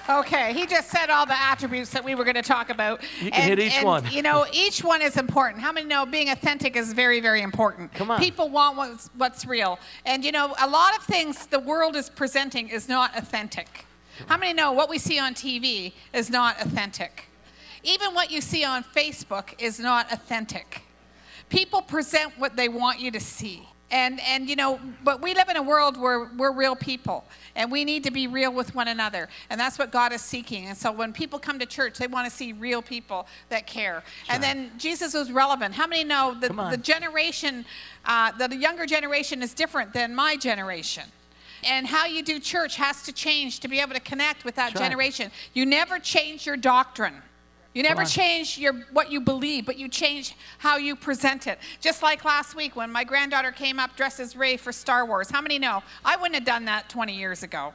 Okay, 0.09 0.53
he 0.53 0.65
just 0.65 0.89
said 0.89 1.11
all 1.11 1.27
the 1.27 1.39
attributes 1.39 1.91
that 1.91 2.03
we 2.03 2.15
were 2.15 2.23
going 2.23 2.35
to 2.35 2.41
talk 2.41 2.71
about. 2.71 3.03
You 3.21 3.29
can 3.29 3.41
and, 3.41 3.49
hit 3.49 3.59
each 3.59 3.75
and, 3.75 3.85
one. 3.85 4.07
You 4.11 4.23
know, 4.23 4.47
each 4.51 4.83
one 4.83 5.03
is 5.03 5.17
important. 5.17 5.61
How 5.61 5.71
many 5.71 5.85
know 5.85 6.03
being 6.05 6.31
authentic 6.31 6.75
is 6.75 6.93
very, 6.93 7.19
very 7.19 7.43
important? 7.43 7.93
Come 7.93 8.09
on. 8.09 8.19
People 8.19 8.49
want 8.49 8.75
what's, 8.75 9.09
what's 9.17 9.45
real. 9.45 9.77
And 10.05 10.25
you 10.25 10.31
know, 10.31 10.55
a 10.59 10.67
lot 10.67 10.97
of 10.97 11.03
things 11.03 11.45
the 11.45 11.59
world 11.59 11.95
is 11.95 12.09
presenting 12.09 12.69
is 12.69 12.89
not 12.89 13.15
authentic. 13.15 13.85
How 14.27 14.37
many 14.37 14.53
know 14.53 14.71
what 14.71 14.89
we 14.89 14.97
see 14.97 15.19
on 15.19 15.35
TV 15.35 15.93
is 16.11 16.31
not 16.31 16.59
authentic? 16.59 17.27
Even 17.83 18.13
what 18.15 18.31
you 18.31 18.41
see 18.41 18.65
on 18.65 18.83
Facebook 18.83 19.53
is 19.59 19.79
not 19.79 20.11
authentic. 20.11 20.81
People 21.49 21.81
present 21.81 22.33
what 22.37 22.55
they 22.55 22.67
want 22.67 22.99
you 22.99 23.11
to 23.11 23.19
see. 23.19 23.69
And, 23.91 24.19
and 24.21 24.47
you 24.47 24.55
know, 24.55 24.79
but 25.03 25.21
we 25.21 25.33
live 25.33 25.49
in 25.49 25.57
a 25.57 25.63
world 25.63 25.99
where 25.99 26.29
we're 26.37 26.51
real 26.51 26.75
people 26.75 27.25
and 27.55 27.71
we 27.71 27.83
need 27.83 28.03
to 28.03 28.11
be 28.11 28.27
real 28.27 28.53
with 28.53 28.75
one 28.75 28.87
another. 28.87 29.29
And 29.49 29.59
that's 29.59 29.79
what 29.79 29.91
God 29.91 30.13
is 30.13 30.21
seeking. 30.21 30.67
And 30.67 30.77
so 30.77 30.91
when 30.91 31.11
people 31.11 31.39
come 31.39 31.57
to 31.59 31.65
church, 31.65 31.97
they 31.97 32.07
want 32.07 32.29
to 32.29 32.35
see 32.35 32.53
real 32.53 32.81
people 32.81 33.27
that 33.49 33.65
care. 33.65 34.03
and 34.29 34.43
then 34.43 34.71
Jesus 34.77 35.13
was 35.13 35.31
relevant. 35.31 35.73
How 35.73 35.87
many 35.87 36.03
know 36.03 36.35
that 36.39 36.55
the 36.71 36.77
generation, 36.77 37.65
uh, 38.05 38.31
the 38.31 38.55
younger 38.55 38.85
generation 38.85 39.41
is 39.41 39.53
different 39.53 39.93
than 39.93 40.13
my 40.13 40.35
generation? 40.35 41.05
And 41.63 41.87
how 41.87 42.05
you 42.05 42.23
do 42.23 42.39
church 42.39 42.75
has 42.77 43.03
to 43.03 43.11
change 43.11 43.59
to 43.61 43.67
be 43.67 43.79
able 43.79 43.93
to 43.93 43.99
connect 43.99 44.45
with 44.45 44.55
that 44.55 44.73
right. 44.75 44.83
generation. 44.83 45.31
You 45.53 45.65
never 45.65 45.99
change 45.99 46.45
your 46.45 46.55
doctrine. 46.55 47.15
You 47.73 47.83
never 47.83 48.03
change 48.03 48.57
your 48.57 48.73
what 48.91 49.11
you 49.11 49.21
believe, 49.21 49.65
but 49.65 49.77
you 49.77 49.87
change 49.87 50.35
how 50.57 50.77
you 50.77 50.95
present 50.95 51.45
it. 51.45 51.59
Just 51.79 52.01
like 52.01 52.25
last 52.25 52.55
week 52.55 52.75
when 52.75 52.91
my 52.91 53.03
granddaughter 53.03 53.51
came 53.51 53.79
up 53.79 53.95
dressed 53.95 54.19
as 54.19 54.35
Rey 54.35 54.57
for 54.57 54.71
Star 54.71 55.05
Wars. 55.05 55.29
How 55.29 55.39
many 55.39 55.59
know? 55.59 55.83
I 56.03 56.15
wouldn't 56.15 56.35
have 56.35 56.45
done 56.45 56.65
that 56.65 56.89
20 56.89 57.15
years 57.15 57.43
ago. 57.43 57.73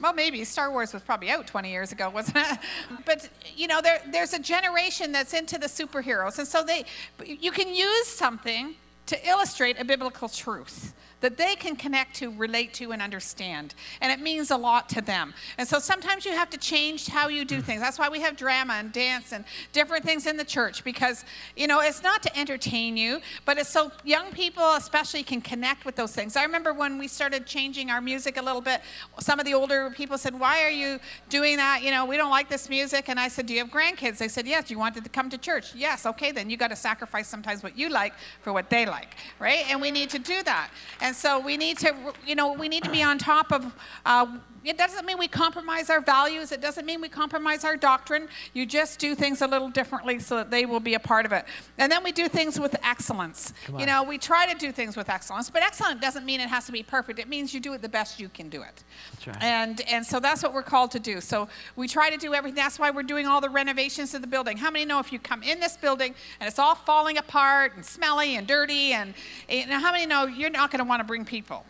Well, 0.00 0.12
maybe 0.12 0.44
Star 0.44 0.70
Wars 0.70 0.92
was 0.92 1.02
probably 1.02 1.30
out 1.30 1.46
20 1.46 1.70
years 1.70 1.90
ago, 1.90 2.10
wasn't 2.10 2.38
it? 2.38 2.58
But 3.04 3.28
you 3.56 3.66
know, 3.66 3.80
there, 3.80 4.00
there's 4.12 4.32
a 4.32 4.38
generation 4.38 5.10
that's 5.10 5.32
into 5.32 5.58
the 5.58 5.66
superheroes, 5.66 6.38
and 6.38 6.46
so 6.46 6.62
they, 6.62 6.84
you 7.24 7.50
can 7.50 7.74
use 7.74 8.06
something 8.06 8.74
to 9.06 9.28
illustrate 9.28 9.80
a 9.80 9.84
biblical 9.84 10.28
truth 10.28 10.92
that 11.20 11.36
they 11.36 11.54
can 11.54 11.76
connect 11.76 12.14
to, 12.16 12.30
relate 12.30 12.74
to, 12.74 12.92
and 12.92 13.00
understand. 13.00 13.74
And 14.00 14.12
it 14.12 14.20
means 14.20 14.50
a 14.50 14.56
lot 14.56 14.88
to 14.90 15.00
them. 15.00 15.32
And 15.56 15.66
so 15.66 15.78
sometimes 15.78 16.26
you 16.26 16.32
have 16.32 16.50
to 16.50 16.58
change 16.58 17.08
how 17.08 17.28
you 17.28 17.44
do 17.44 17.58
mm. 17.58 17.64
things. 17.64 17.80
That's 17.80 17.98
why 17.98 18.08
we 18.08 18.20
have 18.20 18.36
drama 18.36 18.74
and 18.74 18.92
dance 18.92 19.32
and 19.32 19.44
different 19.72 20.04
things 20.04 20.26
in 20.26 20.36
the 20.36 20.44
church 20.44 20.84
because, 20.84 21.24
you 21.56 21.66
know, 21.66 21.80
it's 21.80 22.02
not 22.02 22.22
to 22.24 22.38
entertain 22.38 22.96
you, 22.96 23.20
but 23.44 23.56
it's 23.58 23.70
so 23.70 23.90
young 24.04 24.30
people 24.30 24.74
especially 24.74 25.22
can 25.22 25.40
connect 25.40 25.84
with 25.84 25.96
those 25.96 26.12
things. 26.12 26.36
I 26.36 26.42
remember 26.42 26.72
when 26.72 26.98
we 26.98 27.08
started 27.08 27.46
changing 27.46 27.90
our 27.90 28.00
music 28.00 28.36
a 28.36 28.42
little 28.42 28.60
bit, 28.60 28.82
some 29.18 29.40
of 29.40 29.46
the 29.46 29.54
older 29.54 29.90
people 29.90 30.18
said, 30.18 30.38
Why 30.38 30.62
are 30.62 30.70
you 30.70 30.98
doing 31.28 31.56
that? 31.56 31.82
You 31.82 31.90
know, 31.90 32.04
we 32.04 32.16
don't 32.16 32.30
like 32.30 32.48
this 32.48 32.68
music. 32.68 33.08
And 33.08 33.18
I 33.18 33.28
said, 33.28 33.46
Do 33.46 33.54
you 33.54 33.60
have 33.60 33.70
grandkids? 33.70 34.18
They 34.18 34.28
said, 34.28 34.46
Yes. 34.46 34.68
Do 34.68 34.74
you 34.74 34.78
want 34.78 34.94
them 34.94 35.04
to 35.04 35.10
come 35.10 35.30
to 35.30 35.38
church? 35.38 35.74
Yes. 35.74 36.04
Okay, 36.04 36.30
then 36.30 36.50
you 36.50 36.56
got 36.56 36.68
to 36.68 36.76
sacrifice 36.76 37.26
sometimes 37.26 37.62
what 37.62 37.76
you 37.76 37.88
like 37.88 38.12
for 38.42 38.52
what 38.52 38.68
they 38.68 38.84
like, 38.84 39.16
right? 39.38 39.64
And 39.70 39.80
we 39.80 39.90
need 39.90 40.10
to 40.10 40.18
do 40.18 40.42
that. 40.42 40.70
And 41.00 41.05
so 41.14 41.38
we 41.38 41.56
need 41.56 41.78
to, 41.78 41.94
you 42.26 42.34
know, 42.34 42.52
we 42.52 42.68
need 42.68 42.84
to 42.84 42.90
be 42.90 43.02
on 43.02 43.18
top 43.18 43.52
of. 43.52 43.74
Uh, 44.04 44.38
it 44.66 44.76
doesn't 44.76 45.06
mean 45.06 45.18
we 45.18 45.28
compromise 45.28 45.90
our 45.90 46.00
values. 46.00 46.50
It 46.50 46.60
doesn't 46.60 46.84
mean 46.84 47.00
we 47.00 47.08
compromise 47.08 47.64
our 47.64 47.76
doctrine. 47.76 48.28
You 48.52 48.66
just 48.66 48.98
do 48.98 49.14
things 49.14 49.40
a 49.40 49.46
little 49.46 49.68
differently 49.68 50.18
so 50.18 50.36
that 50.36 50.50
they 50.50 50.66
will 50.66 50.80
be 50.80 50.94
a 50.94 50.98
part 50.98 51.24
of 51.24 51.32
it. 51.32 51.44
And 51.78 51.90
then 51.90 52.02
we 52.02 52.10
do 52.10 52.28
things 52.28 52.58
with 52.58 52.74
excellence. 52.82 53.52
You 53.78 53.86
know, 53.86 54.02
we 54.02 54.18
try 54.18 54.52
to 54.52 54.58
do 54.58 54.72
things 54.72 54.96
with 54.96 55.08
excellence, 55.08 55.50
but 55.50 55.62
excellent 55.62 56.00
doesn't 56.00 56.26
mean 56.26 56.40
it 56.40 56.48
has 56.48 56.66
to 56.66 56.72
be 56.72 56.82
perfect. 56.82 57.18
It 57.18 57.28
means 57.28 57.54
you 57.54 57.60
do 57.60 57.74
it 57.74 57.82
the 57.82 57.88
best 57.88 58.18
you 58.18 58.28
can 58.28 58.48
do 58.48 58.62
it. 58.62 58.82
That's 59.12 59.26
right. 59.28 59.42
And 59.42 59.80
and 59.82 60.04
so 60.04 60.18
that's 60.18 60.42
what 60.42 60.52
we're 60.52 60.62
called 60.62 60.90
to 60.92 60.98
do. 60.98 61.20
So 61.20 61.48
we 61.76 61.86
try 61.86 62.10
to 62.10 62.16
do 62.16 62.34
everything. 62.34 62.56
That's 62.56 62.78
why 62.78 62.90
we're 62.90 63.04
doing 63.04 63.26
all 63.26 63.40
the 63.40 63.50
renovations 63.50 64.10
to 64.12 64.18
the 64.18 64.26
building. 64.26 64.56
How 64.56 64.70
many 64.70 64.84
know 64.84 64.98
if 64.98 65.12
you 65.12 65.18
come 65.20 65.42
in 65.42 65.60
this 65.60 65.76
building 65.76 66.14
and 66.40 66.48
it's 66.48 66.58
all 66.58 66.74
falling 66.74 67.18
apart 67.18 67.74
and 67.76 67.84
smelly 67.84 68.36
and 68.36 68.46
dirty 68.46 68.92
and, 68.92 69.14
and 69.48 69.70
how 69.70 69.92
many 69.92 70.06
know 70.06 70.26
you're 70.26 70.50
not 70.50 70.70
going 70.70 70.80
to 70.80 70.88
want 70.88 71.00
to 71.00 71.04
bring 71.04 71.24
people? 71.24 71.64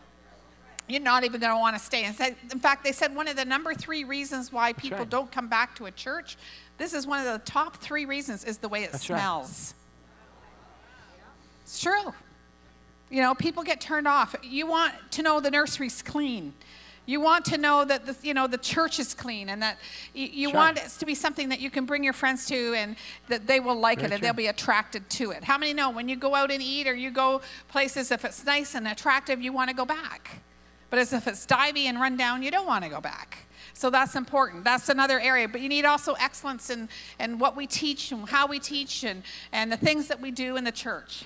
You're 0.88 1.00
not 1.00 1.24
even 1.24 1.40
going 1.40 1.52
to 1.52 1.58
want 1.58 1.76
to 1.76 1.82
stay. 1.82 2.04
In 2.04 2.12
fact- 2.12 2.52
in 2.52 2.60
fact, 2.60 2.84
they 2.84 2.92
said 2.92 3.14
one 3.14 3.26
of 3.28 3.36
the 3.36 3.44
number 3.44 3.74
three 3.74 4.04
reasons 4.04 4.52
why 4.52 4.72
people 4.72 4.98
right. 4.98 5.10
don't 5.10 5.30
come 5.32 5.48
back 5.48 5.74
to 5.76 5.86
a 5.86 5.90
church. 5.90 6.36
This 6.78 6.94
is 6.94 7.06
one 7.06 7.18
of 7.26 7.32
the 7.32 7.38
top 7.50 7.78
three 7.78 8.04
reasons 8.04 8.44
is 8.44 8.58
the 8.58 8.68
way 8.68 8.84
it 8.84 8.92
That's 8.92 9.08
right. 9.10 9.18
smells. 9.18 9.74
It's 11.62 11.80
true. 11.80 12.12
You 13.10 13.22
know, 13.22 13.34
people 13.34 13.62
get 13.62 13.80
turned 13.80 14.06
off. 14.06 14.34
You 14.42 14.66
want 14.66 14.94
to 15.12 15.22
know 15.22 15.40
the 15.40 15.50
nursery's 15.50 16.02
clean. 16.02 16.54
You 17.08 17.20
want 17.20 17.44
to 17.46 17.58
know 17.58 17.84
that 17.84 18.04
the, 18.04 18.16
you 18.22 18.34
know 18.34 18.48
the 18.48 18.58
church 18.58 18.98
is 18.98 19.14
clean 19.14 19.48
and 19.48 19.62
that 19.62 19.78
you, 20.12 20.26
you 20.26 20.48
Sure. 20.48 20.56
want 20.56 20.78
it 20.78 20.88
to 20.98 21.06
be 21.06 21.14
something 21.14 21.48
that 21.50 21.60
you 21.60 21.70
can 21.70 21.86
bring 21.86 22.02
your 22.02 22.12
friends 22.12 22.46
to 22.46 22.74
and 22.74 22.96
that 23.28 23.46
they 23.46 23.60
will 23.60 23.76
like 23.78 23.98
Very 24.00 24.06
it 24.06 24.12
and 24.14 24.20
true. 24.20 24.26
they'll 24.26 24.34
be 24.34 24.48
attracted 24.48 25.08
to 25.10 25.30
it. 25.30 25.44
How 25.44 25.56
many 25.56 25.72
know 25.72 25.90
when 25.90 26.08
you 26.08 26.16
go 26.16 26.34
out 26.34 26.50
and 26.50 26.60
eat 26.60 26.88
or 26.88 26.94
you 26.96 27.12
go 27.12 27.42
places 27.68 28.10
if 28.10 28.24
it's 28.24 28.44
nice 28.44 28.74
and 28.74 28.88
attractive 28.88 29.40
you 29.40 29.52
want 29.52 29.70
to 29.70 29.76
go 29.76 29.84
back. 29.84 30.42
But 30.90 30.98
as 30.98 31.12
if 31.12 31.26
it's 31.26 31.46
divey 31.46 31.84
and 31.84 32.00
run 32.00 32.16
down 32.16 32.42
you 32.42 32.50
don't 32.50 32.66
want 32.66 32.84
to 32.84 32.90
go 32.90 33.00
back. 33.00 33.46
So 33.74 33.90
that's 33.90 34.16
important. 34.16 34.64
That's 34.64 34.88
another 34.88 35.20
area. 35.20 35.48
But 35.48 35.60
you 35.60 35.68
need 35.68 35.84
also 35.84 36.14
excellence 36.14 36.70
in, 36.70 36.88
in 37.20 37.38
what 37.38 37.56
we 37.56 37.66
teach 37.66 38.10
and 38.10 38.26
how 38.28 38.46
we 38.46 38.58
teach 38.58 39.04
and, 39.04 39.22
and 39.52 39.70
the 39.70 39.76
things 39.76 40.08
that 40.08 40.20
we 40.20 40.30
do 40.30 40.56
in 40.56 40.64
the 40.64 40.72
church. 40.72 41.24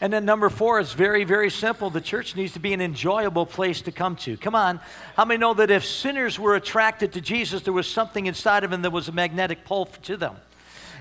And 0.00 0.12
then 0.12 0.24
number 0.24 0.50
four 0.50 0.80
is 0.80 0.92
very, 0.92 1.22
very 1.22 1.48
simple. 1.48 1.88
The 1.88 2.00
church 2.00 2.34
needs 2.34 2.54
to 2.54 2.58
be 2.58 2.72
an 2.72 2.80
enjoyable 2.80 3.46
place 3.46 3.82
to 3.82 3.92
come 3.92 4.16
to. 4.16 4.36
Come 4.36 4.56
on. 4.56 4.80
How 5.16 5.24
many 5.24 5.38
know 5.38 5.54
that 5.54 5.70
if 5.70 5.84
sinners 5.84 6.40
were 6.40 6.56
attracted 6.56 7.12
to 7.12 7.20
Jesus, 7.20 7.62
there 7.62 7.72
was 7.72 7.86
something 7.86 8.26
inside 8.26 8.64
of 8.64 8.72
them 8.72 8.82
that 8.82 8.90
was 8.90 9.06
a 9.06 9.12
magnetic 9.12 9.64
pull 9.64 9.86
to 9.86 10.16
them? 10.16 10.34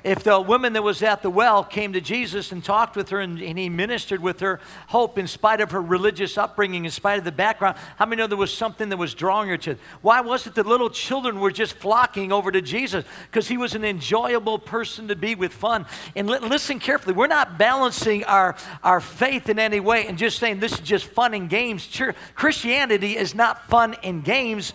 If 0.04 0.24
the 0.24 0.42
woman 0.42 0.74
that 0.74 0.82
was 0.82 1.04
at 1.04 1.22
the 1.22 1.30
well 1.30 1.64
came 1.64 1.94
to 1.94 2.02
Jesus 2.02 2.52
and 2.52 2.64
talked 2.64 2.96
with 2.96 3.10
her 3.10 3.20
and, 3.20 3.40
and 3.40 3.58
he 3.58 3.70
ministered 3.70 4.20
with 4.20 4.40
her 4.40 4.60
hope 4.88 5.20
in 5.20 5.28
spite 5.28 5.62
of 5.62 5.72
her 5.72 5.82
religious 5.82 6.40
upbringing, 6.40 6.86
in 6.86 6.92
spite 6.92 7.20
of 7.20 7.24
the 7.24 7.32
background, 7.32 7.78
how 7.98 8.06
many 8.08 8.20
know 8.20 8.28
there 8.28 8.38
was 8.38 8.52
something 8.52 8.90
that 8.90 8.98
was 8.98 9.14
drawing 9.14 9.50
her 9.50 9.58
to? 9.58 9.76
Why 10.02 10.22
was 10.22 10.48
it 10.48 10.56
that 10.56 10.66
little 10.66 10.90
children 10.90 11.40
were 11.40 11.52
just 11.52 11.74
flocking 11.76 12.32
over 12.32 12.52
to 12.52 12.62
Jesus? 12.62 13.06
Because 13.30 13.48
he 13.48 13.58
was 13.58 13.76
an 13.76 13.86
enjoyable 13.86 14.58
person 14.58 15.08
to 15.10 15.16
be 15.16 15.36
with 15.36 15.54
fun. 15.54 15.86
And 16.16 16.28
li- 16.28 16.40
listen 16.40 16.80
carefully, 16.80 17.14
we're 17.14 17.28
not 17.28 17.60
balancing 17.60 18.24
our, 18.24 18.56
our 18.84 19.02
faith 19.02 19.50
in 19.50 19.60
any 19.60 19.80
way 19.80 20.08
and 20.08 20.18
just 20.18 20.40
saying 20.40 20.60
this 20.60 20.74
is 20.74 20.80
just 20.80 21.06
fun 21.06 21.36
and 21.36 21.48
games. 21.48 21.84
Sure, 21.84 22.16
Christianity 22.34 23.18
is 23.18 23.36
not 23.36 23.68
fun 23.68 23.96
and 24.04 24.24
games. 24.24 24.74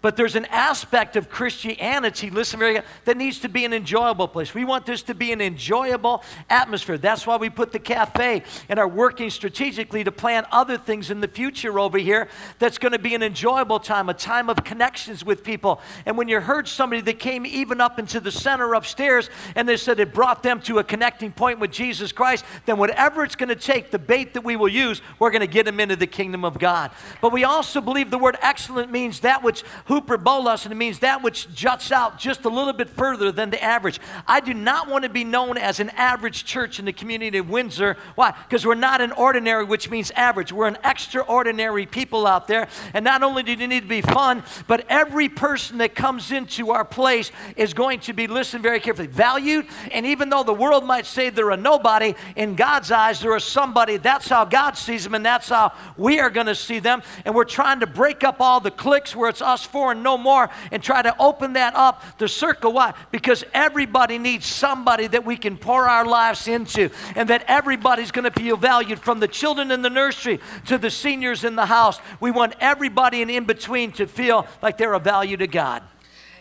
But 0.00 0.16
there's 0.16 0.36
an 0.36 0.44
aspect 0.46 1.16
of 1.16 1.28
Christianity, 1.28 2.30
listen 2.30 2.60
very 2.60 2.82
that 3.04 3.16
needs 3.16 3.40
to 3.40 3.48
be 3.48 3.64
an 3.64 3.72
enjoyable 3.72 4.28
place. 4.28 4.54
We 4.54 4.64
want 4.64 4.86
this 4.86 5.02
to 5.02 5.14
be 5.14 5.32
an 5.32 5.40
enjoyable 5.40 6.22
atmosphere. 6.48 6.98
That's 6.98 7.26
why 7.26 7.36
we 7.36 7.50
put 7.50 7.72
the 7.72 7.80
cafe 7.80 8.44
and 8.68 8.78
are 8.78 8.86
working 8.86 9.28
strategically 9.28 10.04
to 10.04 10.12
plan 10.12 10.46
other 10.52 10.78
things 10.78 11.10
in 11.10 11.18
the 11.20 11.26
future 11.26 11.80
over 11.80 11.98
here 11.98 12.28
that's 12.60 12.78
going 12.78 12.92
to 12.92 12.98
be 13.00 13.16
an 13.16 13.24
enjoyable 13.24 13.80
time, 13.80 14.08
a 14.08 14.14
time 14.14 14.48
of 14.48 14.62
connections 14.62 15.24
with 15.24 15.42
people. 15.42 15.80
And 16.06 16.16
when 16.16 16.28
you 16.28 16.38
heard 16.40 16.68
somebody 16.68 17.02
that 17.02 17.18
came 17.18 17.44
even 17.44 17.80
up 17.80 17.98
into 17.98 18.20
the 18.20 18.30
center 18.30 18.74
upstairs 18.74 19.28
and 19.56 19.68
they 19.68 19.76
said 19.76 19.98
it 19.98 20.14
brought 20.14 20.44
them 20.44 20.60
to 20.62 20.78
a 20.78 20.84
connecting 20.84 21.32
point 21.32 21.58
with 21.58 21.72
Jesus 21.72 22.12
Christ, 22.12 22.44
then 22.66 22.78
whatever 22.78 23.24
it's 23.24 23.34
going 23.34 23.48
to 23.48 23.56
take, 23.56 23.90
the 23.90 23.98
bait 23.98 24.34
that 24.34 24.44
we 24.44 24.54
will 24.54 24.68
use, 24.68 25.02
we're 25.18 25.32
going 25.32 25.40
to 25.40 25.48
get 25.48 25.66
them 25.66 25.80
into 25.80 25.96
the 25.96 26.06
kingdom 26.06 26.44
of 26.44 26.56
God. 26.60 26.92
But 27.20 27.32
we 27.32 27.42
also 27.42 27.80
believe 27.80 28.12
the 28.12 28.18
word 28.18 28.38
excellent 28.42 28.92
means 28.92 29.20
that 29.20 29.42
which 29.42 29.64
Hyperbolous, 29.88 30.64
and 30.64 30.72
it 30.72 30.76
means 30.76 30.98
that 30.98 31.22
which 31.22 31.52
juts 31.54 31.90
out 31.90 32.18
just 32.18 32.44
a 32.44 32.48
little 32.48 32.74
bit 32.74 32.90
further 32.90 33.32
than 33.32 33.48
the 33.48 33.62
average. 33.62 33.98
I 34.26 34.40
do 34.40 34.52
not 34.52 34.88
want 34.88 35.04
to 35.04 35.08
be 35.08 35.24
known 35.24 35.56
as 35.56 35.80
an 35.80 35.88
average 35.90 36.44
church 36.44 36.78
in 36.78 36.84
the 36.84 36.92
community 36.92 37.38
of 37.38 37.48
Windsor. 37.48 37.96
Why? 38.14 38.34
Because 38.46 38.66
we're 38.66 38.74
not 38.74 39.00
an 39.00 39.12
ordinary, 39.12 39.64
which 39.64 39.88
means 39.88 40.10
average. 40.10 40.52
We're 40.52 40.66
an 40.66 40.76
extraordinary 40.84 41.86
people 41.86 42.26
out 42.26 42.46
there. 42.48 42.68
And 42.92 43.02
not 43.02 43.22
only 43.22 43.42
do 43.42 43.52
you 43.52 43.66
need 43.66 43.80
to 43.80 43.88
be 43.88 44.02
fun, 44.02 44.42
but 44.66 44.84
every 44.90 45.30
person 45.30 45.78
that 45.78 45.94
comes 45.94 46.32
into 46.32 46.70
our 46.70 46.84
place 46.84 47.32
is 47.56 47.72
going 47.72 48.00
to 48.00 48.12
be 48.12 48.26
listened 48.26 48.62
very 48.62 48.80
carefully, 48.80 49.08
valued. 49.08 49.66
And 49.90 50.04
even 50.04 50.28
though 50.28 50.42
the 50.42 50.52
world 50.52 50.84
might 50.84 51.06
say 51.06 51.30
they're 51.30 51.50
a 51.50 51.56
nobody, 51.56 52.14
in 52.36 52.56
God's 52.56 52.90
eyes, 52.90 53.20
they're 53.20 53.36
a 53.36 53.40
somebody. 53.40 53.96
That's 53.96 54.28
how 54.28 54.44
God 54.44 54.76
sees 54.76 55.04
them, 55.04 55.14
and 55.14 55.24
that's 55.24 55.48
how 55.48 55.72
we 55.96 56.20
are 56.20 56.30
going 56.30 56.46
to 56.46 56.54
see 56.54 56.78
them. 56.78 57.02
And 57.24 57.34
we're 57.34 57.44
trying 57.44 57.80
to 57.80 57.86
break 57.86 58.22
up 58.22 58.40
all 58.40 58.60
the 58.60 58.70
cliques 58.70 59.16
where 59.16 59.30
it's 59.30 59.40
us 59.40 59.64
four 59.64 59.77
and 59.86 60.02
no 60.02 60.18
more 60.18 60.50
and 60.70 60.82
try 60.82 61.02
to 61.02 61.14
open 61.18 61.54
that 61.54 61.74
up, 61.74 62.02
the 62.18 62.28
circle. 62.28 62.72
Why? 62.72 62.94
Because 63.10 63.44
everybody 63.54 64.18
needs 64.18 64.46
somebody 64.46 65.06
that 65.06 65.24
we 65.24 65.36
can 65.36 65.56
pour 65.56 65.88
our 65.88 66.04
lives 66.04 66.48
into, 66.48 66.90
and 67.14 67.28
that 67.30 67.44
everybody's 67.48 68.10
going 68.10 68.30
to 68.30 68.40
feel 68.40 68.56
valued 68.56 68.98
from 68.98 69.20
the 69.20 69.28
children 69.28 69.70
in 69.70 69.82
the 69.82 69.90
nursery 69.90 70.40
to 70.66 70.78
the 70.78 70.90
seniors 70.90 71.44
in 71.44 71.56
the 71.56 71.66
house. 71.66 72.00
We 72.20 72.30
want 72.30 72.54
everybody 72.60 73.22
in, 73.22 73.30
in 73.30 73.44
between 73.44 73.92
to 73.92 74.06
feel 74.06 74.46
like 74.62 74.78
they're 74.78 74.94
a 74.94 75.00
value 75.00 75.36
to 75.36 75.46
God. 75.46 75.82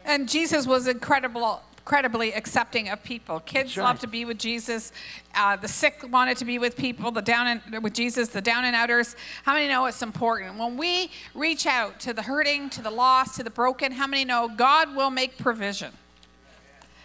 And 0.03 0.27
Jesus 0.29 0.65
was 0.65 0.87
incredible 0.87 1.61
incredibly 1.87 2.33
accepting 2.33 2.89
of 2.89 3.01
people. 3.01 3.39
Kids 3.39 3.77
right. 3.77 3.85
love 3.85 3.97
to 3.97 4.07
be 4.07 4.25
with 4.25 4.37
Jesus. 4.37 4.91
Uh, 5.33 5.55
the 5.55 5.69
sick 5.69 6.03
wanted 6.11 6.35
to 6.35 6.43
be 6.43 6.59
with 6.59 6.75
people. 6.75 7.11
The 7.11 7.21
down 7.21 7.47
and 7.47 7.81
with 7.81 7.93
Jesus. 7.93 8.27
The 8.27 8.41
down 8.41 8.65
and 8.65 8.75
outers. 8.75 9.15
How 9.43 9.53
many 9.53 9.69
know 9.69 9.85
it's 9.85 10.01
important 10.01 10.57
when 10.57 10.75
we 10.75 11.09
reach 11.33 11.65
out 11.65 11.97
to 12.01 12.11
the 12.11 12.21
hurting, 12.21 12.69
to 12.71 12.81
the 12.81 12.91
lost, 12.91 13.37
to 13.37 13.43
the 13.43 13.49
broken? 13.49 13.93
How 13.93 14.05
many 14.05 14.25
know 14.25 14.51
God 14.53 14.97
will 14.97 15.09
make 15.09 15.37
provision? 15.37 15.93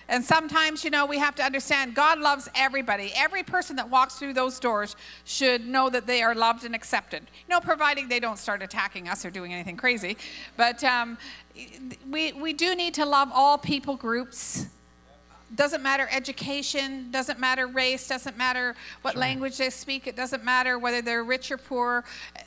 And 0.08 0.22
sometimes, 0.22 0.84
you 0.84 0.90
know, 0.90 1.06
we 1.06 1.18
have 1.18 1.34
to 1.36 1.42
understand 1.42 1.94
God 1.94 2.18
loves 2.18 2.48
everybody. 2.54 3.12
Every 3.16 3.42
person 3.42 3.76
that 3.76 3.88
walks 3.88 4.16
through 4.16 4.34
those 4.34 4.58
doors 4.58 4.94
should 5.24 5.66
know 5.66 5.88
that 5.88 6.06
they 6.06 6.22
are 6.22 6.34
loved 6.34 6.64
and 6.64 6.74
accepted. 6.74 7.22
You 7.22 7.54
know, 7.54 7.60
providing 7.60 8.08
they 8.08 8.20
don't 8.20 8.38
start 8.38 8.62
attacking 8.62 9.08
us 9.08 9.24
or 9.24 9.30
doing 9.30 9.54
anything 9.54 9.76
crazy. 9.76 10.16
But 10.56 10.84
um, 10.84 11.16
we, 12.10 12.32
we 12.32 12.52
do 12.52 12.74
need 12.74 12.94
to 12.94 13.04
love 13.04 13.30
all 13.32 13.58
people 13.58 13.96
groups 13.96 14.66
doesn't 15.54 15.82
matter 15.82 16.08
education, 16.10 17.10
doesn't 17.10 17.38
matter 17.38 17.66
race, 17.66 18.08
doesn't 18.08 18.36
matter 18.38 18.74
what 19.02 19.12
sure. 19.12 19.20
language 19.20 19.58
they 19.58 19.70
speak, 19.70 20.06
it 20.06 20.16
doesn't 20.16 20.42
matter 20.42 20.78
whether 20.78 21.02
they're 21.02 21.24
rich 21.24 21.50
or 21.50 21.58
poor. 21.58 22.04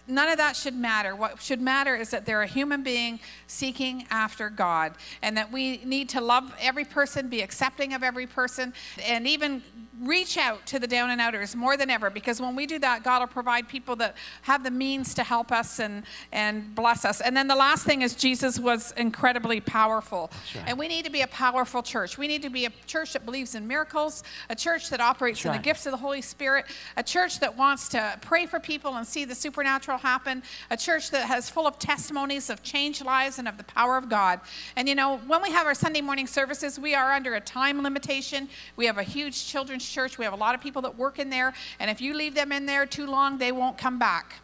None 0.07 0.29
of 0.29 0.37
that 0.37 0.55
should 0.55 0.75
matter. 0.75 1.15
What 1.15 1.41
should 1.41 1.61
matter 1.61 1.95
is 1.95 2.09
that 2.09 2.25
they're 2.25 2.41
a 2.41 2.47
human 2.47 2.81
being 2.83 3.19
seeking 3.47 4.07
after 4.09 4.49
God 4.49 4.93
and 5.21 5.37
that 5.37 5.51
we 5.51 5.77
need 5.85 6.09
to 6.09 6.21
love 6.21 6.53
every 6.59 6.85
person, 6.85 7.29
be 7.29 7.41
accepting 7.41 7.93
of 7.93 8.01
every 8.01 8.27
person, 8.27 8.73
and 9.05 9.27
even 9.27 9.61
reach 10.01 10.37
out 10.37 10.65
to 10.67 10.79
the 10.79 10.87
down 10.87 11.09
and 11.09 11.21
outers 11.21 11.55
more 11.55 11.77
than 11.77 11.89
ever 11.89 12.09
because 12.09 12.41
when 12.41 12.55
we 12.55 12.65
do 12.65 12.79
that, 12.79 13.03
God 13.03 13.19
will 13.19 13.27
provide 13.27 13.67
people 13.67 13.95
that 13.97 14.15
have 14.41 14.63
the 14.63 14.71
means 14.71 15.13
to 15.15 15.23
help 15.23 15.51
us 15.51 15.79
and, 15.79 16.03
and 16.31 16.75
bless 16.75 17.05
us. 17.05 17.21
And 17.21 17.35
then 17.35 17.47
the 17.47 17.55
last 17.55 17.85
thing 17.85 18.01
is 18.01 18.15
Jesus 18.15 18.59
was 18.59 18.93
incredibly 18.97 19.61
powerful. 19.61 20.31
Right. 20.55 20.65
And 20.67 20.79
we 20.79 20.87
need 20.87 21.05
to 21.05 21.11
be 21.11 21.21
a 21.21 21.27
powerful 21.27 21.81
church. 21.81 22.17
We 22.17 22.27
need 22.27 22.41
to 22.41 22.49
be 22.49 22.65
a 22.65 22.71
church 22.85 23.13
that 23.13 23.25
believes 23.25 23.55
in 23.55 23.67
miracles, 23.67 24.23
a 24.49 24.55
church 24.55 24.89
that 24.89 24.99
operates 24.99 25.39
That's 25.39 25.45
in 25.45 25.51
right. 25.51 25.57
the 25.57 25.63
gifts 25.63 25.85
of 25.85 25.91
the 25.91 25.97
Holy 25.97 26.21
Spirit, 26.21 26.65
a 26.97 27.03
church 27.03 27.39
that 27.39 27.57
wants 27.57 27.89
to 27.89 28.17
pray 28.21 28.45
for 28.45 28.59
people 28.59 28.95
and 28.95 29.07
see 29.07 29.25
the 29.25 29.35
supernatural 29.35 29.97
happen, 29.97 30.43
a 30.69 30.77
church 30.77 31.11
that 31.11 31.27
has 31.27 31.49
full 31.49 31.67
of 31.67 31.79
testimonies 31.79 32.49
of 32.49 32.63
changed 32.63 33.05
lives 33.05 33.39
and 33.39 33.47
of 33.47 33.57
the 33.57 33.63
power 33.63 33.97
of 33.97 34.09
God. 34.09 34.41
And 34.75 34.89
you 34.89 34.95
know, 34.95 35.17
when 35.27 35.41
we 35.41 35.51
have 35.51 35.65
our 35.65 35.73
Sunday 35.73 36.01
morning 36.01 36.27
services, 36.27 36.79
we 36.79 36.95
are 36.95 37.11
under 37.13 37.35
a 37.35 37.41
time 37.41 37.81
limitation. 37.81 38.49
We 38.75 38.85
have 38.87 38.97
a 38.97 39.03
huge 39.03 39.45
children's 39.45 39.84
church. 39.89 40.17
We 40.17 40.25
have 40.25 40.33
a 40.33 40.38
lot 40.38 40.55
of 40.55 40.61
people 40.61 40.81
that 40.83 40.97
work 40.97 41.19
in 41.19 41.29
there, 41.29 41.53
and 41.79 41.89
if 41.89 42.01
you 42.01 42.13
leave 42.13 42.36
them 42.36 42.51
in 42.51 42.65
there 42.65 42.86
too 42.86 43.07
long, 43.07 43.38
they 43.38 43.51
won't 43.51 43.77
come 43.77 43.99
back. 43.99 44.36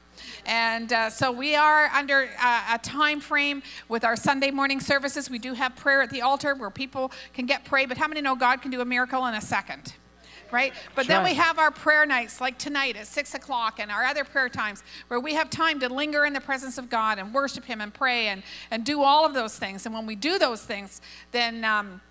And 0.45 0.91
uh, 0.91 1.09
so 1.09 1.31
we 1.31 1.55
are 1.55 1.85
under 1.87 2.29
uh, 2.39 2.61
a 2.73 2.77
time 2.79 3.19
frame 3.19 3.61
with 3.89 4.03
our 4.03 4.15
Sunday 4.15 4.51
morning 4.51 4.79
services. 4.79 5.29
We 5.29 5.39
do 5.39 5.53
have 5.53 5.75
prayer 5.75 6.01
at 6.01 6.09
the 6.09 6.21
altar 6.21 6.55
where 6.55 6.69
people 6.69 7.11
can 7.33 7.45
get 7.45 7.65
prayed, 7.65 7.89
but 7.89 7.97
how 7.97 8.07
many 8.07 8.21
know 8.21 8.35
God 8.35 8.61
can 8.61 8.71
do 8.71 8.81
a 8.81 8.85
miracle 8.85 9.25
in 9.27 9.35
a 9.35 9.41
second? 9.41 9.93
Right? 10.51 10.73
But 10.95 11.07
then 11.07 11.23
we 11.23 11.33
have 11.35 11.59
our 11.59 11.71
prayer 11.71 12.05
nights 12.05 12.41
like 12.41 12.57
tonight 12.57 12.97
at 12.97 13.07
six 13.07 13.33
o'clock 13.33 13.79
and 13.79 13.89
our 13.89 14.03
other 14.03 14.25
prayer 14.25 14.49
times 14.49 14.83
where 15.07 15.19
we 15.19 15.33
have 15.33 15.49
time 15.49 15.79
to 15.79 15.87
linger 15.87 16.25
in 16.25 16.33
the 16.33 16.41
presence 16.41 16.77
of 16.77 16.89
God 16.89 17.19
and 17.19 17.33
worship 17.33 17.63
Him 17.63 17.79
and 17.79 17.93
pray 17.93 18.27
and, 18.27 18.43
and 18.69 18.83
do 18.83 19.01
all 19.01 19.25
of 19.25 19.33
those 19.33 19.57
things. 19.57 19.85
And 19.85 19.95
when 19.95 20.05
we 20.05 20.15
do 20.15 20.37
those 20.37 20.61
things, 20.61 21.01
then. 21.31 21.63
Um, 21.63 22.01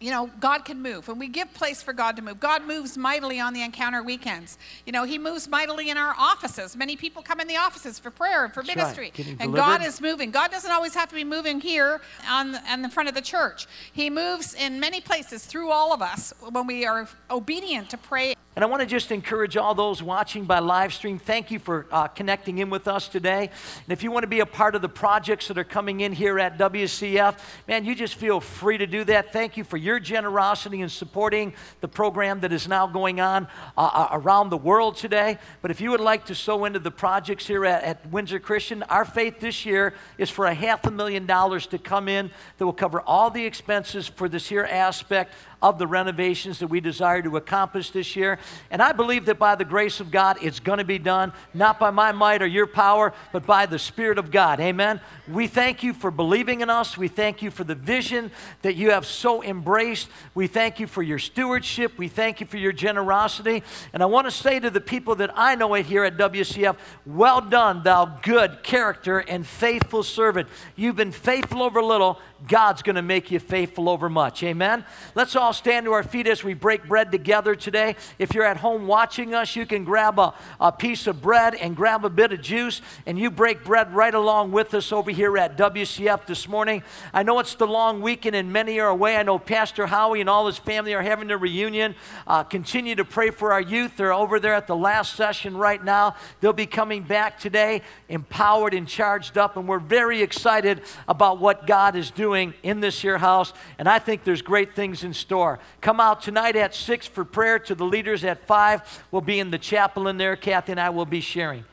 you 0.00 0.10
know, 0.10 0.30
God 0.40 0.64
can 0.64 0.80
move. 0.80 1.08
When 1.08 1.18
we 1.18 1.28
give 1.28 1.52
place 1.52 1.82
for 1.82 1.92
God 1.92 2.16
to 2.16 2.22
move, 2.22 2.40
God 2.40 2.66
moves 2.66 2.96
mightily 2.96 3.38
on 3.38 3.52
the 3.52 3.62
encounter 3.62 4.02
weekends. 4.02 4.58
You 4.86 4.92
know, 4.92 5.04
He 5.04 5.18
moves 5.18 5.46
mightily 5.46 5.90
in 5.90 5.98
our 5.98 6.14
offices. 6.18 6.74
Many 6.74 6.96
people 6.96 7.22
come 7.22 7.38
in 7.38 7.46
the 7.46 7.58
offices 7.58 7.98
for 7.98 8.10
prayer 8.10 8.44
and 8.44 8.52
for 8.52 8.62
That's 8.62 8.76
ministry. 8.76 9.12
Right. 9.16 9.36
And 9.38 9.54
God 9.54 9.84
is 9.84 10.00
moving. 10.00 10.30
God 10.30 10.50
doesn't 10.50 10.70
always 10.70 10.94
have 10.94 11.10
to 11.10 11.14
be 11.14 11.24
moving 11.24 11.60
here 11.60 12.00
on, 12.28 12.56
on 12.56 12.80
the 12.80 12.88
front 12.88 13.10
of 13.10 13.14
the 13.14 13.20
church. 13.20 13.66
He 13.92 14.08
moves 14.08 14.54
in 14.54 14.80
many 14.80 15.00
places 15.02 15.44
through 15.44 15.70
all 15.70 15.92
of 15.92 16.00
us 16.00 16.32
when 16.50 16.66
we 16.66 16.86
are 16.86 17.06
obedient 17.30 17.90
to 17.90 17.98
pray. 17.98 18.34
And 18.56 18.64
I 18.64 18.68
want 18.68 18.80
to 18.80 18.86
just 18.86 19.12
encourage 19.12 19.56
all 19.56 19.76
those 19.76 20.02
watching 20.02 20.44
by 20.44 20.58
live 20.58 20.92
stream, 20.92 21.20
thank 21.20 21.52
you 21.52 21.60
for 21.60 21.86
uh, 21.92 22.08
connecting 22.08 22.58
in 22.58 22.68
with 22.68 22.88
us 22.88 23.06
today. 23.06 23.42
And 23.42 23.92
if 23.92 24.02
you 24.02 24.10
want 24.10 24.24
to 24.24 24.28
be 24.28 24.40
a 24.40 24.46
part 24.46 24.74
of 24.74 24.82
the 24.82 24.88
projects 24.88 25.46
that 25.48 25.56
are 25.56 25.62
coming 25.62 26.00
in 26.00 26.12
here 26.12 26.36
at 26.40 26.58
WCF, 26.58 27.38
man, 27.68 27.84
you 27.84 27.94
just 27.94 28.16
feel 28.16 28.40
free 28.40 28.76
to 28.76 28.88
do 28.88 29.04
that. 29.04 29.32
Thank 29.32 29.56
you 29.56 29.62
for 29.62 29.76
your 29.76 30.00
generosity 30.00 30.80
in 30.80 30.88
supporting 30.88 31.54
the 31.80 31.86
program 31.86 32.40
that 32.40 32.52
is 32.52 32.66
now 32.66 32.88
going 32.88 33.20
on 33.20 33.46
uh, 33.78 33.82
uh 33.82 34.08
around 34.10 34.50
the 34.50 34.56
world 34.56 34.96
today. 34.96 35.38
But 35.62 35.70
if 35.70 35.80
you 35.80 35.92
would 35.92 36.00
like 36.00 36.26
to 36.26 36.34
sow 36.34 36.64
into 36.64 36.80
the 36.80 36.90
projects 36.90 37.46
here 37.46 37.64
at, 37.64 37.84
at 37.84 38.10
Windsor 38.10 38.40
Christian, 38.40 38.82
our 38.84 39.04
faith 39.04 39.38
this 39.38 39.64
year 39.64 39.94
is 40.18 40.28
for 40.28 40.46
a 40.46 40.54
half 40.54 40.84
a 40.86 40.90
million 40.90 41.24
dollars 41.24 41.68
to 41.68 41.78
come 41.78 42.08
in 42.08 42.32
that 42.58 42.66
will 42.66 42.72
cover 42.72 43.00
all 43.00 43.30
the 43.30 43.44
expenses 43.44 44.08
for 44.08 44.28
this 44.28 44.48
here 44.48 44.64
aspect 44.64 45.34
of 45.62 45.78
the 45.78 45.86
renovations 45.86 46.58
that 46.60 46.68
we 46.68 46.80
desire 46.80 47.22
to 47.22 47.36
accomplish 47.36 47.90
this 47.90 48.16
year. 48.16 48.38
And 48.70 48.80
I 48.80 48.92
believe 48.92 49.26
that 49.26 49.38
by 49.38 49.54
the 49.54 49.64
grace 49.64 50.00
of 50.00 50.10
God, 50.10 50.38
it's 50.40 50.60
going 50.60 50.78
to 50.78 50.84
be 50.84 50.98
done, 50.98 51.32
not 51.52 51.78
by 51.78 51.90
my 51.90 52.12
might 52.12 52.42
or 52.42 52.46
your 52.46 52.66
power, 52.66 53.12
but 53.32 53.46
by 53.46 53.66
the 53.66 53.78
Spirit 53.78 54.18
of 54.18 54.30
God. 54.30 54.60
Amen. 54.60 55.00
We 55.28 55.46
thank 55.46 55.82
you 55.82 55.92
for 55.92 56.10
believing 56.10 56.60
in 56.60 56.70
us. 56.70 56.96
We 56.96 57.08
thank 57.08 57.42
you 57.42 57.50
for 57.50 57.64
the 57.64 57.74
vision 57.74 58.30
that 58.62 58.74
you 58.74 58.90
have 58.90 59.06
so 59.06 59.42
embraced. 59.42 60.08
We 60.34 60.46
thank 60.46 60.80
you 60.80 60.86
for 60.86 61.02
your 61.02 61.18
stewardship. 61.18 61.98
We 61.98 62.08
thank 62.08 62.40
you 62.40 62.46
for 62.46 62.56
your 62.56 62.72
generosity. 62.72 63.62
And 63.92 64.02
I 64.02 64.06
want 64.06 64.26
to 64.26 64.30
say 64.30 64.60
to 64.60 64.70
the 64.70 64.80
people 64.80 65.16
that 65.16 65.30
I 65.34 65.54
know 65.54 65.74
it 65.74 65.86
here 65.86 66.04
at 66.04 66.16
WCF, 66.16 66.76
well 67.04 67.40
done, 67.40 67.82
thou 67.82 68.06
good 68.22 68.62
character 68.62 69.18
and 69.18 69.46
faithful 69.46 70.02
servant. 70.02 70.48
You've 70.76 70.96
been 70.96 71.12
faithful 71.12 71.62
over 71.62 71.82
little. 71.82 72.18
God's 72.48 72.82
going 72.82 72.96
to 72.96 73.02
make 73.02 73.30
you 73.30 73.38
faithful 73.38 73.88
over 73.88 74.08
much. 74.08 74.42
Amen. 74.42 74.84
Let's 75.14 75.36
all 75.36 75.52
stand 75.52 75.84
to 75.84 75.92
our 75.92 76.02
feet 76.02 76.26
as 76.26 76.42
we 76.42 76.54
break 76.54 76.88
bread 76.88 77.12
together 77.12 77.54
today. 77.54 77.96
If 78.18 78.34
you're 78.34 78.44
at 78.44 78.56
home 78.56 78.86
watching 78.86 79.34
us, 79.34 79.56
you 79.56 79.66
can 79.66 79.84
grab 79.84 80.18
a, 80.18 80.34
a 80.58 80.72
piece 80.72 81.06
of 81.06 81.20
bread 81.20 81.54
and 81.54 81.76
grab 81.76 82.04
a 82.04 82.10
bit 82.10 82.32
of 82.32 82.40
juice, 82.40 82.80
and 83.04 83.18
you 83.18 83.30
break 83.30 83.62
bread 83.62 83.92
right 83.94 84.14
along 84.14 84.52
with 84.52 84.72
us 84.74 84.90
over 84.90 85.10
here 85.10 85.36
at 85.36 85.58
WCF 85.58 86.26
this 86.26 86.48
morning. 86.48 86.82
I 87.12 87.22
know 87.22 87.38
it's 87.40 87.54
the 87.54 87.66
long 87.66 88.00
weekend, 88.00 88.34
and 88.34 88.52
many 88.52 88.80
are 88.80 88.88
away. 88.88 89.16
I 89.16 89.22
know 89.22 89.38
Pastor 89.38 89.86
Howie 89.86 90.20
and 90.20 90.30
all 90.30 90.46
his 90.46 90.58
family 90.58 90.94
are 90.94 91.02
having 91.02 91.30
a 91.30 91.36
reunion. 91.36 91.94
Uh, 92.26 92.42
continue 92.42 92.94
to 92.94 93.04
pray 93.04 93.30
for 93.30 93.52
our 93.52 93.60
youth. 93.60 93.96
They're 93.96 94.14
over 94.14 94.40
there 94.40 94.54
at 94.54 94.66
the 94.66 94.76
last 94.76 95.14
session 95.14 95.56
right 95.56 95.82
now. 95.82 96.16
They'll 96.40 96.52
be 96.52 96.66
coming 96.66 97.02
back 97.02 97.38
today, 97.38 97.82
empowered 98.08 98.72
and 98.72 98.88
charged 98.88 99.36
up, 99.36 99.58
and 99.58 99.68
we're 99.68 99.78
very 99.78 100.22
excited 100.22 100.82
about 101.06 101.38
what 101.38 101.66
God 101.66 101.96
is 101.96 102.10
doing 102.10 102.29
doing 102.30 102.54
in 102.62 102.78
this 102.78 103.02
here 103.02 103.18
house, 103.18 103.52
and 103.76 103.88
I 103.88 103.98
think 103.98 104.22
there's 104.22 104.40
great 104.40 104.76
things 104.76 105.02
in 105.02 105.12
store. 105.12 105.58
Come 105.80 105.98
out 105.98 106.22
tonight 106.22 106.54
at 106.54 106.76
6 106.76 107.08
for 107.08 107.24
prayer 107.24 107.58
to 107.58 107.74
the 107.74 107.84
leaders 107.84 108.22
at 108.22 108.46
5. 108.46 109.04
We'll 109.10 109.20
be 109.20 109.40
in 109.40 109.50
the 109.50 109.58
chapel 109.58 110.06
in 110.06 110.16
there. 110.16 110.36
Kathy 110.36 110.70
and 110.70 110.80
I 110.80 110.90
will 110.90 111.06
be 111.06 111.20
sharing. 111.20 111.64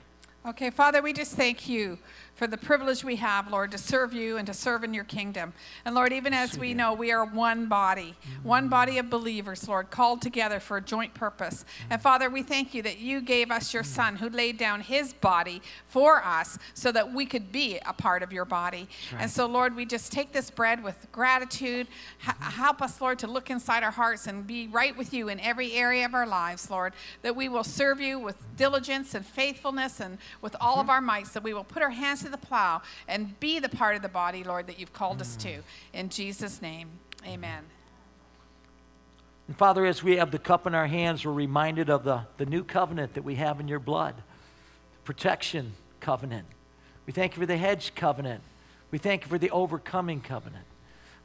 Okay, 0.47 0.71
Father, 0.71 1.03
we 1.03 1.13
just 1.13 1.35
thank 1.35 1.69
you 1.69 1.99
for 2.38 2.45
the 2.45 2.57
privilege 2.57 3.03
we 3.03 3.15
have, 3.15 3.51
Lord, 3.51 3.71
to 3.71 3.79
serve 3.79 4.13
you 4.13 4.38
and 4.38 4.45
to 4.45 4.53
serve 4.53 4.83
in 4.83 4.93
your 4.93 5.03
kingdom. 5.03 5.53
And 5.83 5.95
Lord, 5.95 6.13
even 6.13 6.35
as 6.35 6.55
we 6.55 6.75
know, 6.75 6.93
we 6.93 7.11
are 7.11 7.25
one 7.25 7.65
body, 7.65 8.13
one 8.43 8.67
mm. 8.67 8.69
body 8.69 8.99
of 8.99 9.09
believers, 9.09 9.67
Lord, 9.67 9.89
called 9.89 10.21
together 10.21 10.59
for 10.59 10.77
a 10.77 10.81
joint 10.81 11.15
purpose. 11.15 11.63
Mm. 11.63 11.88
And 11.89 12.01
Father, 12.01 12.29
we 12.29 12.43
thank 12.43 12.75
you 12.75 12.83
that 12.83 12.99
you 12.99 13.21
gave 13.21 13.49
us 13.49 13.73
your 13.73 13.81
mm. 13.81 13.88
Son 13.88 14.15
who 14.17 14.29
laid 14.29 14.59
down 14.59 14.81
his 14.81 15.13
body 15.13 15.63
for 15.88 16.23
us 16.23 16.59
so 16.75 16.91
that 16.91 17.11
we 17.11 17.25
could 17.25 17.51
be 17.51 17.79
a 17.83 17.93
part 17.93 18.21
of 18.21 18.31
your 18.31 18.45
body. 18.45 18.88
Right. 19.11 19.23
And 19.23 19.31
so, 19.31 19.47
Lord, 19.47 19.75
we 19.75 19.88
just 19.88 20.11
take 20.11 20.31
this 20.31 20.51
bread 20.51 20.83
with 20.83 21.11
gratitude. 21.11 21.88
H- 22.21 22.35
mm-hmm. 22.35 22.51
help 22.51 22.83
us, 22.83 23.01
Lord, 23.01 23.17
to 23.19 23.27
look 23.27 23.49
inside 23.49 23.81
our 23.81 23.89
hearts 23.89 24.27
and 24.27 24.45
be 24.45 24.67
right 24.67 24.95
with 24.95 25.11
you 25.11 25.29
in 25.29 25.39
every 25.39 25.73
area 25.73 26.05
of 26.05 26.13
our 26.13 26.27
lives, 26.27 26.69
Lord, 26.69 26.93
that 27.23 27.35
we 27.35 27.49
will 27.49 27.63
serve 27.63 27.99
you 27.99 28.19
with 28.19 28.38
diligence 28.57 29.15
and 29.15 29.25
faithfulness 29.25 29.99
and 29.99 30.19
with 30.43 30.55
all 30.61 30.73
mm-hmm. 30.73 30.81
of 30.81 30.89
our 30.91 31.01
might, 31.01 31.25
that 31.33 31.41
we 31.41 31.55
will 31.55 31.63
put 31.63 31.81
our 31.81 31.89
hands 31.89 32.26
to 32.28 32.32
the 32.32 32.38
plow 32.38 32.82
and 33.07 33.39
be 33.39 33.59
the 33.59 33.69
part 33.69 33.95
of 33.95 34.01
the 34.01 34.09
body, 34.09 34.43
Lord, 34.43 34.67
that 34.67 34.80
you've 34.80 34.93
called 34.93 35.21
us 35.21 35.36
to. 35.38 35.49
Mm. 35.49 35.63
In 35.93 36.09
Jesus' 36.09 36.61
name, 36.61 36.89
amen. 37.25 37.63
And 39.47 39.57
Father, 39.57 39.86
as 39.86 40.03
we 40.03 40.17
have 40.17 40.32
the 40.32 40.39
cup 40.39 40.67
in 40.67 40.75
our 40.75 40.88
hands, 40.88 41.25
we're 41.25 41.32
reminded 41.32 41.89
of 41.89 42.03
the, 42.03 42.21
the 42.38 42.45
new 42.45 42.63
covenant 42.63 43.13
that 43.13 43.23
we 43.23 43.36
have 43.36 43.59
in 43.59 43.67
your 43.67 43.80
blood, 43.80 44.15
the 44.17 44.99
protection 45.05 45.73
covenant. 46.01 46.45
We 47.05 47.13
thank 47.13 47.36
you 47.36 47.41
for 47.41 47.45
the 47.45 47.57
hedge 47.57 47.95
covenant. 47.95 48.41
We 48.91 48.97
thank 48.97 49.23
you 49.23 49.30
for 49.30 49.38
the 49.38 49.49
overcoming 49.51 50.19
covenant. 50.19 50.65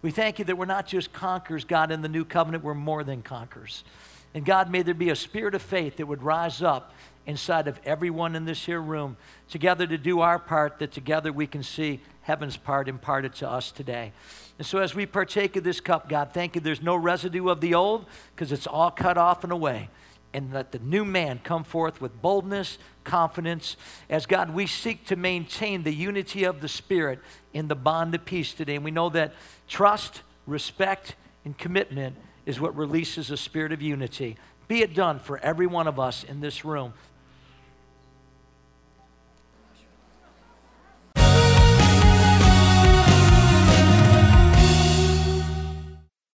We 0.03 0.13
thank 0.13 0.39
you 0.39 0.45
that 0.45 0.57
we're 0.57 0.67
not 0.67 0.87
just 0.87 1.13
conquerors, 1.13 1.65
God, 1.65 1.91
in 1.91 2.03
the 2.03 2.09
new 2.09 2.25
covenant, 2.25 2.63
we're 2.63 2.75
more 2.75 3.05
than 3.05 3.23
conquerors. 3.23 3.83
And 4.35 4.45
God, 4.45 4.71
may 4.71 4.83
there 4.83 4.95
be 4.95 5.11
a 5.11 5.17
spirit 5.17 5.55
of 5.55 5.63
faith 5.63 5.97
that 5.97 6.07
would 6.07 6.23
rise 6.23 6.63
up 6.63 6.93
inside 7.27 7.69
of 7.69 7.79
everyone 7.85 8.35
in 8.35 8.45
this 8.45 8.65
here 8.65 8.81
room, 8.81 9.17
together 9.49 9.87
to 9.87 9.99
do 9.99 10.21
our 10.21 10.39
part, 10.39 10.79
that 10.81 10.93
together 10.93 11.33
we 11.33 11.47
can 11.47 11.63
see 11.63 12.01
heaven's 12.23 12.57
part 12.57 12.89
imparted 12.89 13.35
to 13.35 13.49
us 13.49 13.71
today. 13.71 14.13
And 14.59 14.67
so, 14.67 14.79
as 14.79 14.95
we 14.95 15.07
partake 15.07 15.57
of 15.57 15.65
this 15.65 15.81
cup, 15.81 16.09
God, 16.09 16.33
thank 16.33 16.55
you 16.55 16.61
there's 16.61 16.83
no 16.83 16.97
residue 16.97 17.49
of 17.49 17.61
the 17.61 17.75
old 17.75 18.07
because 18.35 18.53
it's 18.53 18.67
all 18.67 18.91
cut 18.91 19.19
off 19.19 19.45
and 19.45 19.53
away. 19.53 19.89
And 20.35 20.51
let 20.53 20.73
the 20.73 20.79
new 20.79 21.05
man 21.05 21.41
come 21.45 21.63
forth 21.63 22.01
with 22.01 22.23
boldness, 22.23 22.79
confidence. 23.05 23.77
As 24.09 24.25
God, 24.25 24.55
we 24.55 24.67
seek 24.67 25.05
to 25.07 25.17
maintain 25.17 25.83
the 25.83 25.93
unity 25.93 26.45
of 26.45 26.63
the 26.63 26.69
Spirit 26.69 27.19
in 27.53 27.69
the 27.69 27.75
bond 27.75 28.15
of 28.15 28.25
peace 28.25 28.55
today. 28.55 28.77
And 28.77 28.85
we 28.85 28.91
know 28.91 29.11
that 29.11 29.35
trust, 29.69 30.23
respect, 30.47 31.17
and 31.45 31.57
commitment 31.59 32.17
is 32.47 32.61
what 32.61 32.75
releases 32.75 33.31
a 33.31 33.37
spirit 33.37 33.73
of 33.73 33.83
unity. 33.83 34.37
Be 34.69 34.83
it 34.83 34.95
done 34.95 35.19
for 35.19 35.39
every 35.39 35.67
one 35.67 35.87
of 35.87 36.01
us 36.01 36.25
in 36.25 36.41
this 36.41 36.65
room 36.65 36.95